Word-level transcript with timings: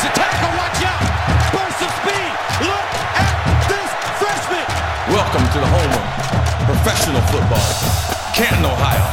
Breaks 0.00 0.16
a 0.16 0.20
tackle, 0.20 0.56
watch 0.56 0.80
out! 0.82 1.52
Burst 1.52 1.82
of 1.82 1.90
speed! 2.00 2.32
Look 2.64 2.88
at 3.20 3.68
this 3.68 3.90
freshman! 4.16 4.64
Welcome 5.12 5.44
to 5.52 5.58
the 5.60 5.66
home 5.66 5.92
of 5.92 6.64
professional 6.64 7.20
football, 7.28 8.32
Canton, 8.34 8.64
Ohio. 8.64 9.04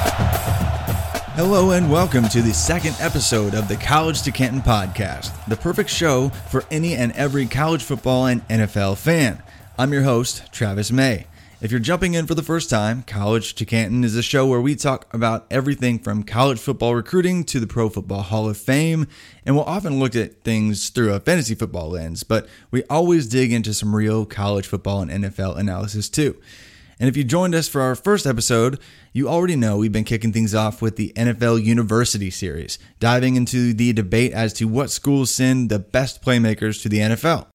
Hello 1.35 1.71
and 1.71 1.91
welcome 1.91 2.29
to 2.29 2.41
the 2.41 2.53
second 2.53 2.95
episode 3.01 3.53
of 3.53 3.67
the 3.67 3.75
College 3.75 4.21
to 4.21 4.31
Canton 4.31 4.61
podcast, 4.61 5.33
the 5.47 5.57
perfect 5.57 5.89
show 5.89 6.29
for 6.47 6.63
any 6.71 6.95
and 6.95 7.11
every 7.13 7.47
college 7.47 7.83
football 7.83 8.25
and 8.25 8.47
NFL 8.47 8.95
fan. 8.95 9.43
I'm 9.77 9.91
your 9.91 10.03
host, 10.03 10.49
Travis 10.53 10.89
May. 10.89 11.27
If 11.59 11.72
you're 11.72 11.79
jumping 11.79 12.13
in 12.13 12.28
for 12.28 12.35
the 12.35 12.44
first 12.44 12.69
time, 12.69 13.01
College 13.01 13.56
to 13.56 13.66
Canton 13.66 14.03
is 14.03 14.16
a 14.16 14.22
show 14.22 14.45
where 14.45 14.62
we 14.62 14.75
talk 14.75 15.12
about 15.12 15.47
everything 15.50 15.97
from 15.97 16.22
college 16.22 16.59
football 16.59 16.94
recruiting 16.94 17.44
to 17.45 17.59
the 17.59 17.66
Pro 17.66 17.90
Football 17.90 18.22
Hall 18.22 18.47
of 18.47 18.57
Fame, 18.57 19.07
and 19.44 19.56
we'll 19.56 19.66
often 19.66 20.00
look 20.00 20.16
at 20.16 20.44
things 20.44 20.90
through 20.90 21.13
a 21.13 21.19
fantasy 21.19 21.56
football 21.56 21.90
lens, 21.90 22.22
but 22.22 22.47
we 22.69 22.84
always 22.91 23.25
dig 23.25 23.51
into 23.51 23.73
some 23.73 23.95
real 23.95 24.23
college 24.23 24.68
football 24.68 25.01
and 25.01 25.09
NFL 25.09 25.57
analysis 25.57 26.09
too. 26.09 26.40
And 27.00 27.09
if 27.09 27.18
you 27.18 27.23
joined 27.23 27.56
us 27.56 27.68
for 27.68 27.81
our 27.81 27.95
first 27.95 28.28
episode, 28.28 28.79
you 29.12 29.28
already 29.28 29.56
know 29.56 29.78
we've 29.78 29.91
been 29.91 30.03
kicking 30.03 30.31
things 30.31 30.53
off 30.53 30.79
with 30.79 30.95
the 30.95 31.12
NFL 31.16 31.63
University 31.63 32.29
series, 32.29 32.78
diving 33.00 33.35
into 33.35 33.74
the 33.74 33.94
debate 33.94 34.31
as 34.31 34.53
to 34.53 34.66
what 34.66 34.91
schools 34.91 35.31
send 35.31 35.72
the 35.72 35.79
best 35.79 36.22
playmakers 36.22 36.84
to 36.84 36.89
the 36.89 37.00
NFL. 37.00 37.47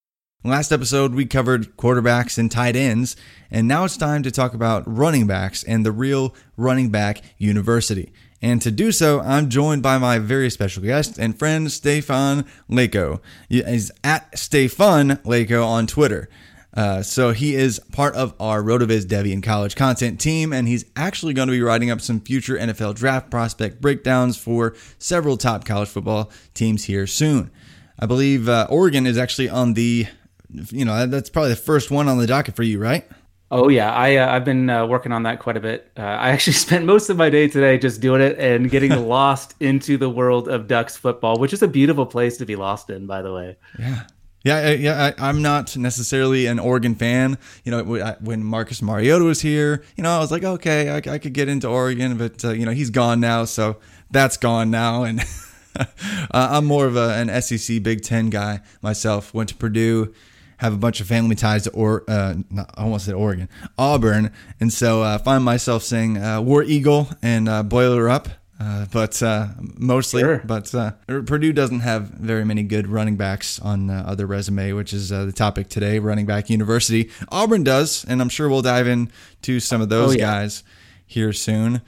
Last 0.44 0.72
episode, 0.72 1.14
we 1.14 1.24
covered 1.24 1.76
quarterbacks 1.76 2.36
and 2.36 2.50
tight 2.50 2.74
ends, 2.74 3.14
and 3.48 3.68
now 3.68 3.84
it's 3.84 3.96
time 3.96 4.24
to 4.24 4.30
talk 4.32 4.54
about 4.54 4.82
running 4.86 5.28
backs 5.28 5.62
and 5.62 5.86
the 5.86 5.92
real 5.92 6.34
running 6.56 6.90
back 6.90 7.22
university. 7.38 8.12
And 8.42 8.60
to 8.62 8.72
do 8.72 8.90
so, 8.90 9.20
I'm 9.20 9.48
joined 9.48 9.84
by 9.84 9.98
my 9.98 10.18
very 10.18 10.50
special 10.50 10.82
guest 10.82 11.16
and 11.16 11.38
friend, 11.38 11.70
Stefan 11.70 12.44
Lako. 12.68 13.20
He's 13.48 13.92
at 14.02 14.36
Stefan 14.36 15.10
Lako 15.18 15.64
on 15.64 15.86
Twitter. 15.86 16.28
Uh, 16.74 17.02
so 17.02 17.30
he 17.30 17.54
is 17.54 17.78
part 17.92 18.16
of 18.16 18.34
our 18.40 18.64
RotoViz 18.64 19.04
Devian 19.04 19.44
College 19.44 19.76
content 19.76 20.20
team, 20.20 20.52
and 20.52 20.66
he's 20.66 20.84
actually 20.96 21.34
going 21.34 21.46
to 21.46 21.52
be 21.52 21.62
writing 21.62 21.88
up 21.88 22.00
some 22.00 22.18
future 22.18 22.56
NFL 22.56 22.96
draft 22.96 23.30
prospect 23.30 23.80
breakdowns 23.80 24.36
for 24.36 24.74
several 24.98 25.36
top 25.36 25.64
college 25.64 25.88
football 25.88 26.32
teams 26.52 26.86
here 26.86 27.06
soon. 27.06 27.52
I 27.96 28.06
believe 28.06 28.48
uh, 28.48 28.66
Oregon 28.68 29.06
is 29.06 29.18
actually 29.18 29.48
on 29.48 29.74
the, 29.74 30.08
you 30.52 30.84
know, 30.84 31.06
that's 31.06 31.30
probably 31.30 31.50
the 31.50 31.56
first 31.56 31.90
one 31.90 32.08
on 32.08 32.18
the 32.18 32.26
docket 32.26 32.56
for 32.56 32.62
you, 32.62 32.78
right? 32.78 33.08
Oh 33.50 33.68
yeah, 33.68 33.92
I 33.92 34.16
uh, 34.16 34.32
I've 34.32 34.44
been 34.46 34.70
uh, 34.70 34.86
working 34.86 35.12
on 35.12 35.24
that 35.24 35.38
quite 35.40 35.56
a 35.58 35.60
bit. 35.60 35.90
Uh, 35.96 36.02
I 36.02 36.30
actually 36.32 36.54
spent 36.54 36.86
most 36.86 37.10
of 37.10 37.16
my 37.16 37.28
day 37.30 37.48
today 37.48 37.76
just 37.78 38.00
doing 38.00 38.20
it 38.22 38.38
and 38.38 38.70
getting 38.70 38.90
lost 39.08 39.54
into 39.60 39.96
the 39.98 40.08
world 40.08 40.48
of 40.48 40.66
Ducks 40.68 40.96
football, 40.96 41.38
which 41.38 41.52
is 41.52 41.62
a 41.62 41.68
beautiful 41.68 42.06
place 42.06 42.38
to 42.38 42.46
be 42.46 42.56
lost 42.56 42.88
in, 42.90 43.06
by 43.06 43.20
the 43.22 43.32
way. 43.32 43.56
Yeah. 43.78 44.04
Yeah, 44.44 44.56
I- 44.56 44.70
yeah. 44.72 45.12
I, 45.18 45.28
I'm 45.28 45.40
not 45.42 45.76
necessarily 45.76 46.46
an 46.46 46.58
Oregon 46.58 46.94
fan. 46.96 47.38
You 47.64 47.70
know, 47.72 48.14
when 48.20 48.42
Marcus 48.42 48.82
Mariota 48.82 49.24
was 49.24 49.40
here, 49.42 49.84
you 49.96 50.02
know, 50.02 50.10
I 50.10 50.18
was 50.18 50.32
like, 50.32 50.42
okay, 50.42 50.88
I, 50.90 50.96
I 50.96 51.18
could 51.18 51.32
get 51.32 51.48
into 51.48 51.68
Oregon, 51.68 52.16
but 52.18 52.44
uh, 52.44 52.50
you 52.50 52.64
know, 52.66 52.72
he's 52.72 52.90
gone 52.90 53.20
now, 53.20 53.44
so 53.44 53.76
that's 54.10 54.36
gone 54.38 54.70
now. 54.70 55.04
And 55.04 55.20
uh, 55.78 55.84
I'm 56.32 56.64
more 56.64 56.86
of 56.86 56.96
a, 56.96 57.10
an 57.14 57.42
SEC 57.42 57.82
Big 57.82 58.02
Ten 58.02 58.30
guy 58.30 58.60
myself. 58.80 59.32
Went 59.32 59.50
to 59.50 59.54
Purdue, 59.54 60.12
have 60.62 60.72
a 60.72 60.78
bunch 60.78 61.00
of 61.00 61.06
family 61.06 61.36
ties 61.36 61.64
to 61.64 61.70
or 61.72 62.04
uh, 62.08 62.34
not, 62.50 62.70
I 62.76 62.82
almost 62.84 63.04
said 63.06 63.14
Oregon, 63.14 63.48
Auburn, 63.76 64.30
and 64.60 64.72
so 64.72 65.02
uh, 65.02 65.18
find 65.18 65.44
myself 65.44 65.82
saying 65.82 66.16
uh, 66.16 66.40
War 66.40 66.62
Eagle 66.62 67.08
and 67.20 67.48
uh, 67.48 67.62
Boiler 67.62 68.08
Up. 68.08 68.28
uh, 68.60 68.86
but 68.92 69.20
uh, 69.22 69.48
mostly. 69.76 70.22
Sure. 70.22 70.40
But 70.44 70.72
uh, 70.74 70.92
Purdue 71.06 71.52
doesn't 71.52 71.80
have 71.80 72.02
very 72.10 72.44
many 72.44 72.62
good 72.62 72.86
running 72.86 73.16
backs 73.16 73.58
on 73.60 73.90
uh, 73.90 74.04
other 74.06 74.24
resume, 74.26 74.72
which 74.72 74.92
is 74.92 75.10
uh, 75.10 75.24
the 75.24 75.32
topic 75.32 75.68
today. 75.68 75.98
Running 75.98 76.26
back 76.26 76.48
university. 76.48 77.10
Auburn 77.30 77.64
does, 77.64 78.04
and 78.08 78.20
I'm 78.22 78.28
sure 78.28 78.48
we'll 78.48 78.62
dive 78.62 78.86
into 78.86 79.58
some 79.60 79.80
of 79.82 79.88
those 79.88 80.10
Oh, 80.14 80.18
yeah. 80.18 80.24
guys 80.32 80.62
here 81.06 81.32
soon. 81.32 81.82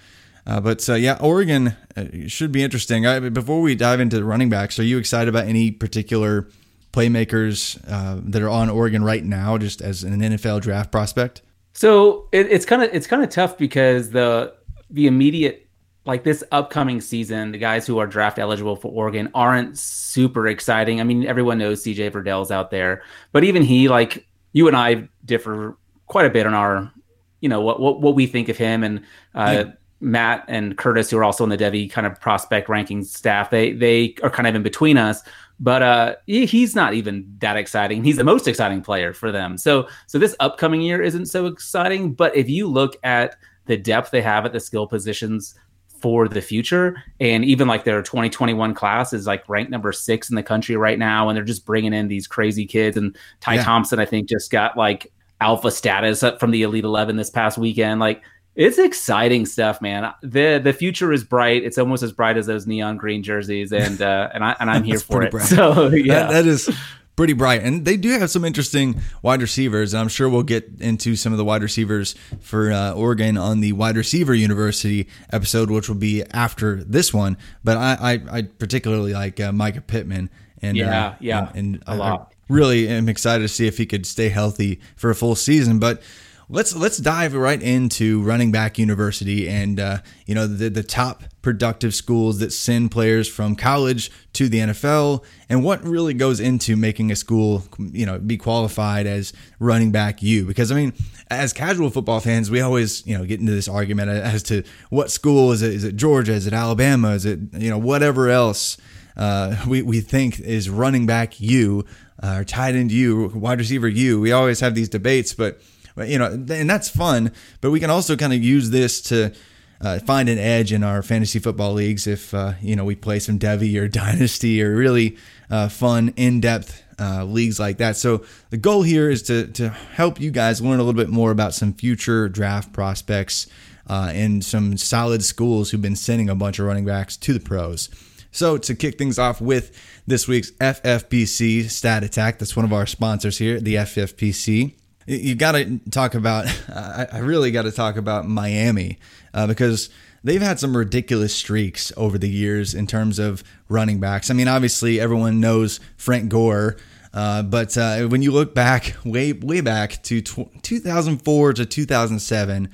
Uh, 0.46 0.60
but 0.60 0.86
uh, 0.90 0.94
yeah, 0.94 1.16
Oregon 1.20 1.76
uh, 1.96 2.04
should 2.26 2.50
be 2.50 2.62
interesting. 2.64 3.06
I, 3.06 3.20
before 3.30 3.60
we 3.62 3.74
dive 3.76 4.00
into 4.00 4.16
the 4.16 4.24
running 4.24 4.50
backs, 4.50 4.78
are 4.78 4.82
you 4.84 4.98
excited 4.98 5.28
about 5.28 5.46
any 5.46 5.70
particular 5.70 6.48
playmakers 6.94 7.78
uh, 7.90 8.20
that 8.24 8.40
are 8.40 8.48
on 8.48 8.70
Oregon 8.70 9.02
right 9.02 9.24
now, 9.24 9.58
just 9.58 9.82
as 9.82 10.04
an 10.04 10.20
NFL 10.20 10.60
draft 10.60 10.92
prospect? 10.92 11.42
So 11.72 12.28
it, 12.32 12.46
it's 12.50 12.64
kind 12.64 12.82
of 12.82 12.90
it's 12.94 13.06
kind 13.06 13.22
of 13.22 13.30
tough 13.30 13.58
because 13.58 14.10
the 14.10 14.54
the 14.90 15.06
immediate 15.06 15.68
like 16.06 16.22
this 16.22 16.44
upcoming 16.52 17.00
season, 17.00 17.52
the 17.52 17.58
guys 17.58 17.86
who 17.86 17.98
are 17.98 18.06
draft 18.06 18.38
eligible 18.38 18.76
for 18.76 18.92
Oregon 18.92 19.30
aren't 19.34 19.78
super 19.78 20.46
exciting. 20.46 21.00
I 21.00 21.04
mean, 21.04 21.26
everyone 21.26 21.58
knows 21.58 21.82
CJ 21.82 22.10
Verdell's 22.12 22.50
out 22.50 22.70
there, 22.70 23.02
but 23.32 23.42
even 23.42 23.62
he, 23.62 23.88
like 23.88 24.26
you 24.52 24.68
and 24.68 24.76
I, 24.76 25.08
differ 25.24 25.76
quite 26.06 26.26
a 26.26 26.30
bit 26.30 26.46
on 26.46 26.54
our, 26.54 26.92
you 27.40 27.48
know, 27.48 27.60
what 27.60 27.80
what, 27.80 28.00
what 28.00 28.14
we 28.14 28.26
think 28.26 28.48
of 28.48 28.56
him 28.56 28.84
and. 28.84 29.02
Uh, 29.34 29.64
Matt 30.00 30.44
and 30.48 30.76
Curtis, 30.76 31.10
who 31.10 31.16
are 31.16 31.24
also 31.24 31.44
in 31.44 31.50
the 31.50 31.56
Devy 31.56 31.90
kind 31.90 32.06
of 32.06 32.20
prospect 32.20 32.68
ranking 32.68 33.02
staff, 33.04 33.48
they 33.48 33.72
they 33.72 34.14
are 34.22 34.28
kind 34.28 34.46
of 34.46 34.54
in 34.54 34.62
between 34.62 34.98
us. 34.98 35.22
But 35.60 35.82
uh, 35.82 36.16
he's 36.26 36.74
not 36.74 36.94
even 36.94 37.32
that 37.38 37.56
exciting. 37.56 38.02
He's 38.02 38.16
the 38.16 38.24
most 38.24 38.48
exciting 38.48 38.82
player 38.82 39.12
for 39.12 39.30
them. 39.30 39.56
So 39.56 39.88
so 40.06 40.18
this 40.18 40.34
upcoming 40.40 40.80
year 40.82 41.00
isn't 41.00 41.26
so 41.26 41.46
exciting. 41.46 42.12
But 42.12 42.34
if 42.36 42.48
you 42.48 42.66
look 42.66 42.96
at 43.04 43.36
the 43.66 43.76
depth 43.76 44.10
they 44.10 44.20
have 44.20 44.44
at 44.44 44.52
the 44.52 44.60
skill 44.60 44.86
positions 44.86 45.54
for 46.00 46.28
the 46.28 46.42
future, 46.42 47.02
and 47.20 47.44
even 47.44 47.66
like 47.66 47.84
their 47.84 48.02
2021 48.02 48.74
class 48.74 49.12
is 49.12 49.26
like 49.26 49.48
ranked 49.48 49.70
number 49.70 49.90
six 49.92 50.28
in 50.28 50.36
the 50.36 50.42
country 50.42 50.76
right 50.76 50.98
now, 50.98 51.28
and 51.28 51.36
they're 51.36 51.44
just 51.44 51.64
bringing 51.64 51.94
in 51.94 52.08
these 52.08 52.26
crazy 52.26 52.66
kids. 52.66 52.96
And 52.96 53.16
Ty 53.40 53.54
Yeah. 53.54 53.64
Thompson, 53.64 53.98
I 54.00 54.04
think, 54.04 54.28
just 54.28 54.50
got 54.50 54.76
like 54.76 55.10
alpha 55.40 55.70
status 55.70 56.22
from 56.40 56.50
the 56.50 56.62
Elite 56.62 56.84
11 56.84 57.16
this 57.16 57.30
past 57.30 57.58
weekend. 57.58 58.00
Like 58.00 58.22
it's 58.54 58.78
exciting 58.78 59.46
stuff, 59.46 59.80
man. 59.82 60.12
the 60.22 60.60
The 60.62 60.72
future 60.72 61.12
is 61.12 61.24
bright. 61.24 61.64
It's 61.64 61.78
almost 61.78 62.02
as 62.02 62.12
bright 62.12 62.36
as 62.36 62.46
those 62.46 62.66
neon 62.66 62.96
green 62.96 63.22
jerseys, 63.22 63.72
and 63.72 64.00
uh, 64.00 64.28
and 64.32 64.44
I 64.44 64.56
and 64.60 64.70
I'm 64.70 64.84
here 64.90 64.98
for 64.98 65.22
it. 65.22 65.30
bright. 65.30 65.46
So 65.48 65.88
yeah, 65.88 66.24
That, 66.24 66.30
that 66.32 66.46
is 66.46 66.70
pretty 67.16 67.32
bright. 67.32 67.62
And 67.62 67.84
they 67.84 67.96
do 67.96 68.10
have 68.18 68.28
some 68.28 68.44
interesting 68.44 69.00
wide 69.22 69.40
receivers. 69.40 69.94
And 69.94 70.00
I'm 70.00 70.08
sure 70.08 70.28
we'll 70.28 70.42
get 70.42 70.68
into 70.80 71.14
some 71.14 71.32
of 71.32 71.38
the 71.38 71.44
wide 71.44 71.62
receivers 71.62 72.16
for 72.40 72.72
uh, 72.72 72.92
Oregon 72.92 73.36
on 73.36 73.60
the 73.60 73.70
Wide 73.72 73.96
Receiver 73.96 74.34
University 74.34 75.08
episode, 75.32 75.70
which 75.70 75.88
will 75.88 75.94
be 75.96 76.24
after 76.32 76.82
this 76.82 77.14
one. 77.14 77.36
But 77.62 77.76
I, 77.76 77.96
I, 78.30 78.38
I 78.38 78.42
particularly 78.42 79.12
like 79.12 79.38
uh, 79.38 79.52
Mycah 79.52 79.86
Pittman. 79.86 80.28
And, 80.60 80.76
Yeah, 80.76 81.06
uh, 81.10 81.14
yeah, 81.20 81.50
and, 81.54 81.74
and 81.76 81.84
a 81.86 81.90
I- 81.90 81.94
lot. 81.96 82.30
I 82.32 82.52
really 82.52 82.88
am 82.88 83.08
excited 83.08 83.42
to 83.42 83.48
see 83.48 83.66
if 83.68 83.78
he 83.78 83.86
could 83.86 84.04
stay 84.06 84.28
healthy 84.28 84.80
for 84.96 85.08
a 85.10 85.14
full 85.14 85.34
season. 85.36 85.78
But 85.78 86.02
let's 86.48 86.74
let's 86.74 86.98
dive 86.98 87.34
right 87.34 87.62
into 87.62 88.22
running 88.22 88.52
back 88.52 88.78
university 88.78 89.48
and 89.48 89.80
uh, 89.80 89.98
you 90.26 90.34
know 90.34 90.46
the 90.46 90.68
the 90.68 90.82
top 90.82 91.22
productive 91.42 91.94
schools 91.94 92.38
that 92.38 92.52
send 92.52 92.90
players 92.90 93.28
from 93.28 93.54
college 93.54 94.10
to 94.32 94.48
the 94.48 94.58
NFL 94.58 95.24
and 95.48 95.62
what 95.62 95.82
really 95.84 96.14
goes 96.14 96.40
into 96.40 96.76
making 96.76 97.10
a 97.10 97.16
school 97.16 97.64
you 97.78 98.06
know 98.06 98.18
be 98.18 98.36
qualified 98.36 99.06
as 99.06 99.32
running 99.58 99.92
back 99.92 100.22
U 100.22 100.44
because 100.44 100.70
I 100.70 100.74
mean 100.74 100.92
as 101.30 101.52
casual 101.52 101.90
football 101.90 102.20
fans 102.20 102.50
we 102.50 102.60
always 102.60 103.06
you 103.06 103.16
know 103.16 103.24
get 103.24 103.40
into 103.40 103.52
this 103.52 103.68
argument 103.68 104.10
as 104.10 104.42
to 104.44 104.62
what 104.90 105.10
school 105.10 105.52
is 105.52 105.62
it? 105.62 105.72
Is 105.72 105.84
it 105.84 105.96
Georgia? 105.96 106.32
Is 106.32 106.46
it 106.46 106.52
Alabama? 106.52 107.10
Is 107.10 107.24
it 107.24 107.40
you 107.52 107.70
know 107.70 107.78
whatever 107.78 108.28
else 108.28 108.76
uh, 109.16 109.56
we, 109.66 109.82
we 109.82 110.00
think 110.00 110.40
is 110.40 110.68
running 110.68 111.06
back 111.06 111.40
you 111.40 111.84
uh, 112.22 112.38
or 112.38 112.44
tight 112.44 112.74
end 112.74 112.92
you, 112.92 113.28
wide 113.34 113.58
receiver 113.58 113.88
you. 113.88 114.20
We 114.20 114.32
always 114.32 114.60
have 114.60 114.74
these 114.74 114.88
debates, 114.88 115.34
but, 115.34 115.60
you 115.96 116.18
know, 116.18 116.26
and 116.26 116.68
that's 116.68 116.88
fun. 116.88 117.32
But 117.60 117.70
we 117.70 117.80
can 117.80 117.90
also 117.90 118.16
kind 118.16 118.32
of 118.32 118.42
use 118.42 118.70
this 118.70 119.00
to 119.02 119.32
uh, 119.80 119.98
find 120.00 120.28
an 120.28 120.38
edge 120.38 120.72
in 120.72 120.82
our 120.82 121.02
fantasy 121.02 121.38
football 121.38 121.72
leagues 121.74 122.06
if 122.06 122.32
uh, 122.34 122.54
you 122.60 122.76
know 122.76 122.84
we 122.84 122.94
play 122.94 123.18
some 123.18 123.38
Devy 123.38 123.80
or 123.80 123.88
Dynasty 124.02 124.62
or 124.62 124.74
really 124.74 125.16
uh, 125.50 125.68
fun, 125.68 126.12
in-depth 126.16 126.82
uh, 126.98 127.24
leagues 127.24 127.60
like 127.60 127.78
that. 127.78 127.96
So 127.96 128.24
the 128.50 128.56
goal 128.56 128.82
here 128.82 129.10
is 129.10 129.22
to 129.24 129.46
to 129.48 129.68
help 129.68 130.20
you 130.20 130.30
guys 130.30 130.60
learn 130.60 130.80
a 130.80 130.82
little 130.82 131.00
bit 131.00 131.10
more 131.10 131.30
about 131.30 131.54
some 131.54 131.72
future 131.74 132.28
draft 132.28 132.72
prospects 132.72 133.46
uh, 133.88 134.10
and 134.14 134.44
some 134.44 134.76
solid 134.76 135.22
schools 135.22 135.70
who've 135.70 135.82
been 135.82 135.96
sending 135.96 136.28
a 136.28 136.34
bunch 136.34 136.58
of 136.58 136.66
running 136.66 136.84
backs 136.84 137.16
to 137.18 137.32
the 137.32 137.40
pros. 137.40 137.90
So 138.30 138.58
to 138.58 138.74
kick 138.74 138.98
things 138.98 139.16
off 139.18 139.40
with 139.40 139.70
this 140.08 140.26
week's 140.26 140.50
FFPC 140.52 141.70
stat 141.70 142.02
attack, 142.02 142.40
that's 142.40 142.56
one 142.56 142.64
of 142.64 142.72
our 142.72 142.86
sponsors 142.86 143.38
here, 143.38 143.60
the 143.60 143.76
FFPC. 143.76 144.74
You- 145.06 145.34
got 145.34 145.52
to 145.52 145.78
talk 145.90 146.14
about. 146.14 146.46
I 146.68 147.06
I 147.12 147.18
really 147.18 147.50
got 147.50 147.62
to 147.62 147.72
talk 147.72 147.96
about 147.96 148.26
Miami 148.28 148.98
uh, 149.32 149.46
because 149.46 149.90
they've 150.22 150.42
had 150.42 150.58
some 150.58 150.76
ridiculous 150.76 151.34
streaks 151.34 151.92
over 151.96 152.18
the 152.18 152.28
years 152.28 152.74
in 152.74 152.86
terms 152.86 153.18
of 153.18 153.44
running 153.68 154.00
backs. 154.00 154.30
I 154.30 154.34
mean, 154.34 154.48
obviously 154.48 154.98
everyone 155.00 155.40
knows 155.40 155.80
Frank 155.96 156.28
Gore. 156.30 156.76
Uh, 157.12 157.42
but 157.44 157.78
uh, 157.78 158.06
when 158.08 158.22
you 158.22 158.32
look 158.32 158.54
back, 158.54 158.96
way 159.04 159.32
way 159.32 159.60
back 159.60 160.02
to 160.02 160.20
tw 160.20 160.62
2004 160.62 161.52
to 161.52 161.64
2007, 161.64 162.68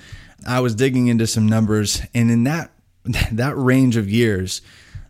I 0.46 0.60
was 0.60 0.74
digging 0.74 1.08
into 1.08 1.26
some 1.26 1.46
numbers, 1.46 2.00
and 2.14 2.30
in 2.30 2.44
that 2.44 2.70
that 3.32 3.54
range 3.56 3.96
of 3.96 4.08
years, 4.08 4.62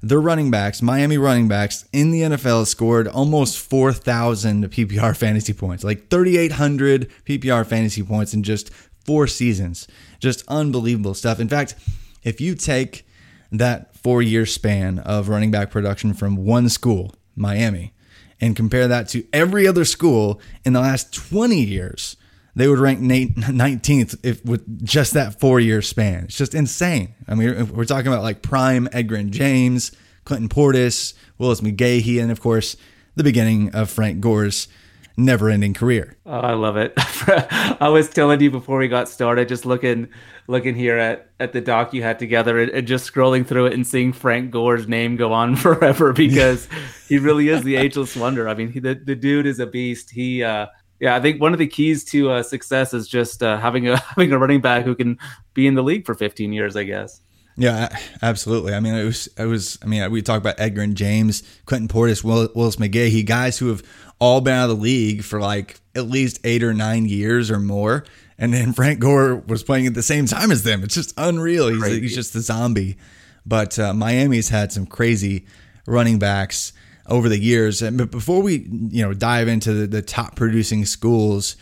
the 0.03 0.19
running 0.19 0.51
backs, 0.51 0.81
Miami 0.81 1.19
running 1.19 1.49
backs 1.49 1.85
in 1.93 2.11
the 2.11 2.23
NFL 2.23 2.67
scored 2.67 3.07
almost 3.07 3.59
4,000 3.59 4.71
PPR 4.71 5.17
fantasy 5.17 5.53
points, 5.53 5.85
like 5.85 6.09
3,800 6.09 7.11
PPR 7.27 7.67
fantasy 7.67 8.03
points 8.03 8.33
in 8.33 8.43
just 8.43 8.71
four 9.05 9.27
seasons. 9.27 9.87
Just 10.19 10.45
unbelievable 10.49 11.15
stuff. 11.15 11.39
In 11.39 11.49
fact, 11.49 11.75
if 12.23 12.41
you 12.41 12.55
take 12.55 13.07
that 13.53 13.95
four 13.97 14.23
year 14.23 14.47
span 14.47 14.99
of 15.01 15.29
running 15.29 15.51
back 15.51 15.71
production 15.71 16.15
from 16.15 16.37
one 16.37 16.69
school, 16.69 17.15
Miami, 17.37 17.93
and 18.41 18.57
compare 18.57 18.89
that 18.89 19.09
to 19.09 19.25
every 19.33 19.67
other 19.67 19.85
school 19.85 20.41
in 20.65 20.73
the 20.73 20.81
last 20.81 21.13
20 21.13 21.63
years, 21.63 22.17
they 22.57 22.69
would 22.69 22.79
rank 22.79 23.01
19th 23.01 24.19
if 24.23 24.45
with 24.45 24.85
just 24.85 25.15
that 25.15 25.39
four 25.41 25.61
year 25.61 25.83
span. 25.83 26.25
It's 26.25 26.37
just 26.37 26.55
insane. 26.55 27.15
I 27.29 27.35
mean, 27.35 27.73
we're 27.73 27.85
talking 27.85 28.09
about 28.09 28.23
like 28.23 28.43
prime 28.43 28.87
Edgerrin 28.89 29.31
James, 29.31 29.93
Clinton 30.25 30.49
Portis, 30.49 31.15
Willis 31.39 31.61
McGahee, 31.61 32.21
and 32.21 32.31
of 32.31 32.41
course, 32.41 32.77
the 33.17 33.25
beginning 33.25 33.75
of 33.75 33.91
Frank 33.91 34.21
Gore's 34.21 34.69
never 35.17 35.51
ending 35.51 35.75
career. 35.75 36.17
Oh, 36.27 36.33
I 36.33 36.55
love 36.55 36.77
it. 36.77 36.93
I 36.97 37.89
was 37.89 38.09
telling 38.09 38.41
you 38.41 38.51
before 38.51 38.79
we 38.79 38.89
got 38.89 39.09
started, 39.09 39.49
just 39.49 39.67
looking 39.67 40.09
looking 40.49 40.75
here 40.75 40.99
at, 40.99 41.31
at 41.39 41.53
the 41.53 41.61
doc 41.61 41.95
you 41.95 42.03
had 42.03 42.19
together 42.19 42.59
and, 42.59 42.71
and 42.73 42.87
just 42.87 43.11
scrolling 43.11 43.47
through 43.47 43.67
it 43.67 43.73
and 43.73 43.87
seeing 43.87 44.13
Frank 44.13 44.51
Gore's 44.51 44.89
name 44.89 45.17
go 45.17 45.33
on 45.33 45.55
forever 45.57 46.13
because 46.13 46.69
he 47.09 47.19
really 47.19 47.49
is 47.49 47.63
the 47.63 47.77
ageless 47.77 48.17
wonder. 48.17 48.49
I 48.49 48.55
mean, 48.55 48.73
he, 48.73 48.81
the, 48.81 48.95
the 48.95 49.15
dude 49.15 49.47
is 49.47 49.61
a 49.61 49.67
beast. 49.67 50.11
He, 50.11 50.43
uh, 50.43 50.67
yeah, 51.01 51.17
I 51.17 51.21
think 51.21 51.41
one 51.41 51.53
of 51.53 51.59
the 51.59 51.67
keys 51.67 52.05
to 52.05 52.31
uh, 52.31 52.43
success 52.43 52.93
is 52.93 53.09
just 53.09 53.43
uh, 53.43 53.59
having 53.59 53.89
a 53.89 53.97
having 54.17 54.33
a 54.33 54.39
running 54.39 54.61
back 54.61 54.85
who 54.85 54.95
can 54.95 55.19
be 55.55 55.67
in 55.67 55.75
the 55.75 55.83
league 55.83 56.07
for 56.07 56.15
15 56.15 56.53
years, 56.53 56.77
I 56.77 56.85
guess. 56.85 57.21
Yeah, 57.57 57.95
absolutely. 58.23 58.75
I 58.75 58.81
mean, 58.81 58.95
it 58.95 59.05
was, 59.05 59.27
it 59.37 59.47
was. 59.47 59.79
I 59.83 59.87
mean, 59.87 60.11
we 60.11 60.23
talk 60.23 60.39
about 60.39 60.59
Edgerrin 60.59 60.95
James, 60.95 61.43
Clinton 61.67 61.89
Portis, 61.89 62.23
Will, 62.23 62.49
Willis 62.55 62.77
McGahee, 62.77 63.27
guys 63.27 63.59
who 63.59 63.69
have 63.69 63.83
all 64.19 64.41
been 64.41 64.55
out 64.55 64.71
of 64.71 64.77
the 64.77 64.83
league 64.83 65.25
for 65.25 65.41
like 65.41 65.81
at 65.95 66.07
least 66.07 66.39
eight 66.45 66.63
or 66.63 66.73
nine 66.75 67.07
years 67.07 67.51
or 67.51 67.59
more. 67.59 68.05
And 68.39 68.55
then 68.55 68.73
Frank 68.75 69.01
Gore 69.01 69.37
was 69.37 69.63
playing 69.63 69.87
at 69.87 69.95
the 69.95 70.03
same 70.03 70.27
time 70.27 70.51
as 70.51 70.63
them. 70.63 70.83
It's 70.83 70.95
just 70.95 71.15
unreal. 71.17 71.69
He's, 71.69 71.87
he's 71.87 72.15
just 72.15 72.35
a 72.35 72.41
zombie. 72.41 72.97
But 73.45 73.79
uh, 73.79 73.95
Miami's 73.95 74.51
had 74.51 74.71
some 74.71 74.87
crazy 74.87 75.47
running 75.87 76.19
backs 76.19 76.73
over 77.11 77.29
the 77.29 77.39
years. 77.39 77.83
And 77.83 77.99
but 77.99 78.11
before 78.11 78.41
we, 78.41 78.69
you 78.89 79.03
know, 79.03 79.13
dive 79.13 79.49
into 79.49 79.73
the, 79.73 79.87
the 79.87 80.03
top 80.03 80.37
producing 80.37 80.85
schools, 80.87 81.57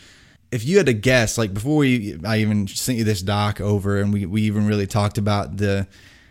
if 0.51 0.65
you 0.65 0.77
had 0.77 0.85
to 0.85 0.93
guess, 0.93 1.37
like 1.37 1.53
before 1.53 1.77
we, 1.77 2.19
I 2.25 2.37
even 2.37 2.67
sent 2.67 2.97
you 2.97 3.03
this 3.03 3.21
doc 3.21 3.59
over, 3.59 3.97
and 3.99 4.13
we, 4.13 4.25
we 4.25 4.43
even 4.43 4.67
really 4.67 4.87
talked 4.87 5.17
about 5.17 5.57
the 5.57 5.87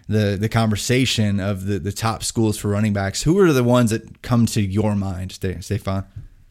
the 0.09 0.39
the 0.41 0.49
conversation 0.49 1.39
of 1.39 1.67
the 1.67 1.79
the 1.79 1.93
top 1.93 2.25
schools 2.25 2.57
for 2.57 2.69
running 2.69 2.93
backs. 2.93 3.23
Who 3.23 3.39
are 3.39 3.53
the 3.53 3.65
ones 3.65 3.91
that 3.91 4.23
come 4.23 4.47
to 4.47 4.63
your 4.63 4.95
mind, 4.95 5.33
Ste- 5.33 5.63
Stefan? 5.63 6.05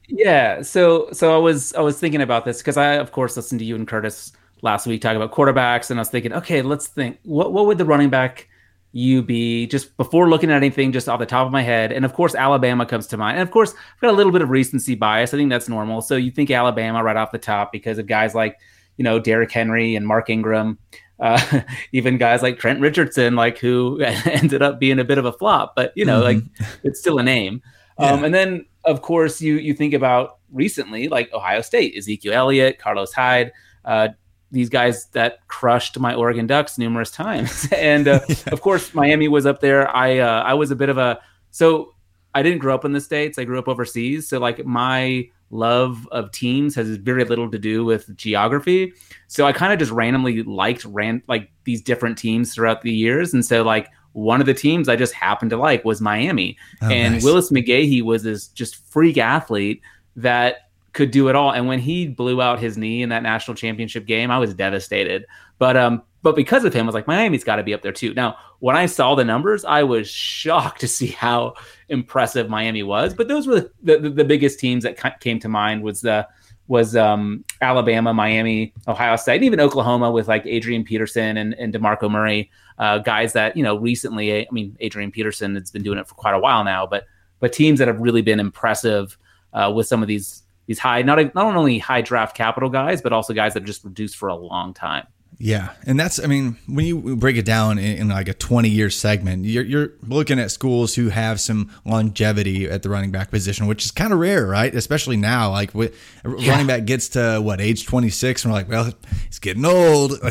Yeah, 0.08 0.62
so 0.62 1.10
so 1.12 1.34
I 1.36 1.38
was 1.38 1.74
I 1.74 1.82
was 1.82 2.00
thinking 2.00 2.22
about 2.22 2.46
this 2.46 2.60
because 2.60 2.78
I 2.78 2.94
of 2.94 3.12
course 3.12 3.36
listened 3.36 3.60
to 3.60 3.66
you 3.66 3.76
and 3.76 3.88
Curtis 3.88 4.32
last 4.62 4.88
week 4.88 5.02
talk 5.02 5.16
about 5.16 5.32
quarterbacks, 5.32 5.90
and 5.90 6.00
I 6.00 6.02
was 6.02 6.10
thinking, 6.10 6.34
okay, 6.34 6.62
let's 6.62 6.88
think 6.88 7.20
what 7.24 7.52
what 7.52 7.66
would 7.66 7.78
the 7.78 7.86
running 7.86 8.10
back 8.10 8.48
you 8.92 9.22
be 9.22 9.68
just 9.68 9.96
before 9.98 10.30
looking 10.30 10.50
at 10.50 10.56
anything 10.56 10.92
just 10.92 11.10
off 11.10 11.20
the 11.20 11.26
top 11.26 11.46
of 11.46 11.52
my 11.52 11.62
head, 11.62 11.92
and 11.92 12.06
of 12.06 12.14
course 12.14 12.36
Alabama 12.36 12.86
comes 12.86 13.08
to 13.08 13.18
mind, 13.18 13.38
and 13.38 13.48
of 13.48 13.52
course 13.52 13.72
I've 13.72 14.02
got 14.02 14.12
a 14.12 14.18
little 14.18 14.32
bit 14.32 14.42
of 14.42 14.50
recency 14.50 14.96
bias. 14.96 15.34
I 15.34 15.38
think 15.38 15.50
that's 15.50 15.70
normal. 15.70 16.02
So 16.02 16.16
you 16.16 16.32
think 16.32 16.50
Alabama 16.52 17.04
right 17.04 17.18
off 17.18 17.32
the 17.32 17.38
top 17.38 17.72
because 17.72 17.98
of 17.98 18.08
guys 18.08 18.34
like 18.34 18.58
you 18.98 19.04
know 19.04 19.20
Derrick 19.20 19.52
Henry 19.52 19.96
and 19.96 20.08
Mark 20.08 20.30
Ingram. 20.30 20.78
uh, 21.20 21.62
even 21.92 22.18
guys 22.18 22.42
like 22.42 22.60
Trent 22.60 22.80
Richardson, 22.80 23.36
like 23.36 23.58
who 23.58 24.00
ended 24.02 24.62
up 24.62 24.80
being 24.80 25.00
a 25.00 25.04
bit 25.04 25.18
of 25.18 25.26
a 25.26 25.34
flop, 25.34 25.74
but 25.76 25.92
you 25.96 26.06
know, 26.06 26.22
mm-hmm. 26.22 26.48
like 26.60 26.78
it's 26.84 27.00
still 27.00 27.20
a 27.20 27.24
name. 27.24 27.62
Yeah. 28.00 28.12
Um, 28.12 28.24
and 28.24 28.34
then 28.34 28.66
of 28.86 29.02
course 29.02 29.42
you 29.42 29.56
you 29.56 29.74
think 29.74 29.94
about 29.94 30.38
recently 30.52 31.08
like 31.08 31.32
Ohio 31.34 31.62
State, 31.62 31.96
Ezekiel 31.98 32.34
Elliott, 32.34 32.80
Carlos 32.80 33.14
Hyde, 33.14 33.52
uh, 33.86 34.10
these 34.52 34.70
guys 34.70 35.08
that 35.08 35.46
crushed 35.48 36.00
my 36.00 36.14
Oregon 36.14 36.48
Ducks 36.48 36.78
numerous 36.78 37.12
times, 37.12 37.68
and 37.76 38.08
uh, 38.08 38.20
of 38.48 38.62
course 38.62 38.94
Miami 38.94 39.28
was 39.28 39.46
up 39.46 39.60
there. 39.60 39.96
I 39.96 40.20
uh, 40.20 40.44
I 40.44 40.54
was 40.54 40.72
a 40.72 40.76
bit 40.76 40.90
of 40.90 40.98
a 40.98 41.20
so 41.52 41.94
I 42.34 42.44
didn't 42.44 42.60
grow 42.60 42.76
up 42.76 42.86
in 42.86 42.94
the 42.94 43.02
states. 43.02 43.38
I 43.38 43.44
grew 43.44 43.60
up 43.60 43.68
overseas, 43.68 44.28
so 44.28 44.40
like 44.40 44.66
my 44.66 45.30
love 45.50 46.08
of 46.12 46.32
teams 46.32 46.76
has 46.76 46.90
very 46.98 47.24
little 47.24 47.50
to 47.50 47.58
do 47.58 47.86
with 47.86 48.16
geography. 48.16 48.94
So 49.28 49.46
I 49.46 49.54
kind 49.54 49.72
of 49.72 49.80
just 49.80 49.92
randomly 49.92 50.44
liked 50.44 50.84
ran 50.86 51.22
like 51.28 51.50
these 51.64 51.82
different 51.82 52.18
teams 52.18 52.54
throughout 52.54 52.82
the 52.82 52.92
years. 52.92 53.34
And 53.34 53.46
so 53.46 53.64
like 53.64 53.90
one 54.14 54.40
of 54.40 54.46
the 54.46 54.54
teams 54.54 54.90
I 54.90 54.96
just 54.96 55.14
happened 55.14 55.52
to 55.52 55.58
like 55.58 55.86
was 55.86 56.02
Miami. 56.02 56.58
Oh, 56.82 56.90
and 56.90 57.16
nice. 57.16 57.24
Willis 57.24 57.52
McGahee 57.52 58.04
was 58.04 58.24
this 58.24 58.48
just 58.48 58.76
freak 58.92 59.18
athlete 59.18 59.82
that 60.16 60.67
could 60.98 61.12
do 61.12 61.30
it 61.30 61.36
all. 61.36 61.52
And 61.52 61.68
when 61.68 61.80
he 61.80 62.08
blew 62.08 62.42
out 62.42 62.60
his 62.60 62.78
knee 62.78 63.04
in 63.04 63.10
that 63.10 63.24
national 63.24 63.56
championship 63.56 64.06
game, 64.06 64.32
I 64.32 64.40
was 64.40 64.54
devastated. 64.54 65.26
But 65.60 65.78
um 65.78 66.02
but 66.24 66.36
because 66.36 66.66
of 66.66 66.74
him, 66.74 66.82
I 66.82 66.88
was 66.88 66.96
like, 66.96 67.08
Miami's 67.08 67.46
got 67.46 67.56
to 67.56 67.64
be 67.64 67.74
up 67.74 67.84
there 67.84 67.94
too. 67.94 68.14
Now, 68.14 68.36
when 68.60 68.76
I 68.76 68.88
saw 68.88 69.16
the 69.16 69.24
numbers, 69.24 69.64
I 69.64 69.84
was 69.84 70.10
shocked 70.10 70.82
to 70.82 70.88
see 70.88 71.08
how 71.08 71.54
impressive 71.88 72.50
Miami 72.50 72.84
was. 72.84 73.14
But 73.14 73.30
those 73.30 73.48
were 73.48 73.72
the, 73.82 74.00
the, 74.00 74.10
the 74.10 74.26
biggest 74.26 74.60
teams 74.60 74.84
that 74.84 75.22
came 75.22 75.40
to 75.40 75.48
mind 75.48 75.84
was 75.84 76.02
the 76.02 76.28
was 76.68 76.98
um, 76.98 77.46
Alabama, 77.62 78.14
Miami, 78.14 78.74
Ohio 78.90 79.16
State, 79.16 79.36
and 79.36 79.46
even 79.46 79.62
Oklahoma 79.62 80.12
with 80.12 80.28
like 80.28 80.46
Adrian 80.46 80.84
Peterson 80.84 81.38
and, 81.38 81.54
and 81.54 81.74
DeMarco 81.74 82.12
Murray, 82.12 82.52
uh, 82.78 82.98
guys 82.98 83.32
that 83.34 83.56
you 83.56 83.64
know 83.64 83.78
recently. 83.78 84.42
I 84.42 84.48
mean, 84.52 84.76
Adrian 84.82 85.12
Peterson 85.12 85.56
has 85.56 85.72
been 85.72 85.84
doing 85.84 86.00
it 86.00 86.08
for 86.10 86.16
quite 86.16 86.34
a 86.34 86.40
while 86.40 86.64
now, 86.66 86.86
but 86.86 87.06
but 87.40 87.54
teams 87.54 87.80
that 87.80 87.88
have 87.88 88.02
really 88.02 88.24
been 88.24 88.40
impressive 88.40 89.18
uh, 89.54 89.72
with 89.74 89.88
some 89.88 90.02
of 90.02 90.08
these 90.08 90.44
these 90.68 90.80
high 90.80 91.02
not 91.02 91.34
not 91.34 91.56
only 91.56 91.80
high 91.80 92.02
draft 92.02 92.36
capital 92.36 92.70
guys, 92.70 93.02
but 93.02 93.14
also 93.14 93.34
guys 93.34 93.56
that 93.56 93.64
just 93.64 93.82
produced 93.82 94.16
for 94.16 94.30
a 94.30 94.36
long 94.36 94.74
time. 94.74 95.08
Yeah, 95.40 95.74
and 95.86 96.00
that's 96.00 96.22
I 96.22 96.26
mean 96.26 96.58
when 96.68 96.86
you 96.86 97.16
break 97.16 97.38
it 97.38 97.46
down 97.46 97.78
in, 97.78 97.98
in, 97.98 98.10
like 98.10 98.28
a 98.28 98.34
20 98.34 98.70
year 98.70 98.90
segment, 98.90 99.46
you're 99.46 99.64
you're 99.64 99.92
looking 100.02 100.40
at 100.40 100.50
schools 100.50 100.96
who 100.96 101.10
have 101.10 101.40
some 101.40 101.70
longevity 101.86 102.68
at 102.68 102.82
the 102.82 102.90
running 102.90 103.12
back 103.12 103.30
position, 103.30 103.68
which 103.68 103.86
is 103.86 103.92
kind 103.92 104.12
of 104.12 104.20
rare, 104.20 104.48
right? 104.48 104.74
Especially 104.74 105.16
now, 105.16 105.52
like 105.52 105.76
with 105.76 105.96
yeah. 106.26 106.50
running 106.50 106.66
back 106.66 106.86
gets 106.86 107.10
to 107.10 107.40
what 107.40 107.62
age 107.62 107.86
26, 107.86 108.44
and 108.44 108.52
we're 108.52 108.60
like, 108.60 108.70
well, 108.70 108.92
he's 109.28 109.40
getting 109.40 109.66
old. 109.66 110.14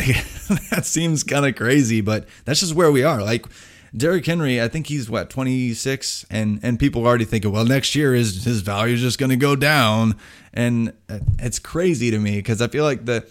Like, 0.48 0.70
that 0.70 0.84
seems 0.84 1.24
kind 1.24 1.46
of 1.46 1.56
crazy, 1.56 2.00
but 2.00 2.28
that's 2.44 2.60
just 2.60 2.74
where 2.74 2.92
we 2.92 3.02
are. 3.02 3.22
Like 3.22 3.46
Derrick 3.94 4.26
Henry, 4.26 4.60
I 4.60 4.68
think 4.68 4.86
he's 4.86 5.10
what 5.10 5.30
26, 5.30 6.26
and 6.30 6.60
and 6.62 6.78
people 6.78 7.02
are 7.02 7.06
already 7.06 7.24
thinking, 7.24 7.52
well, 7.52 7.64
next 7.64 7.94
year 7.94 8.14
his 8.14 8.44
his 8.44 8.60
value 8.60 8.94
is 8.94 9.00
just 9.00 9.18
going 9.18 9.30
to 9.30 9.36
go 9.36 9.56
down, 9.56 10.16
and 10.52 10.92
it's 11.38 11.58
crazy 11.58 12.10
to 12.10 12.18
me 12.18 12.36
because 12.36 12.62
I 12.62 12.68
feel 12.68 12.84
like 12.84 13.04
the 13.04 13.26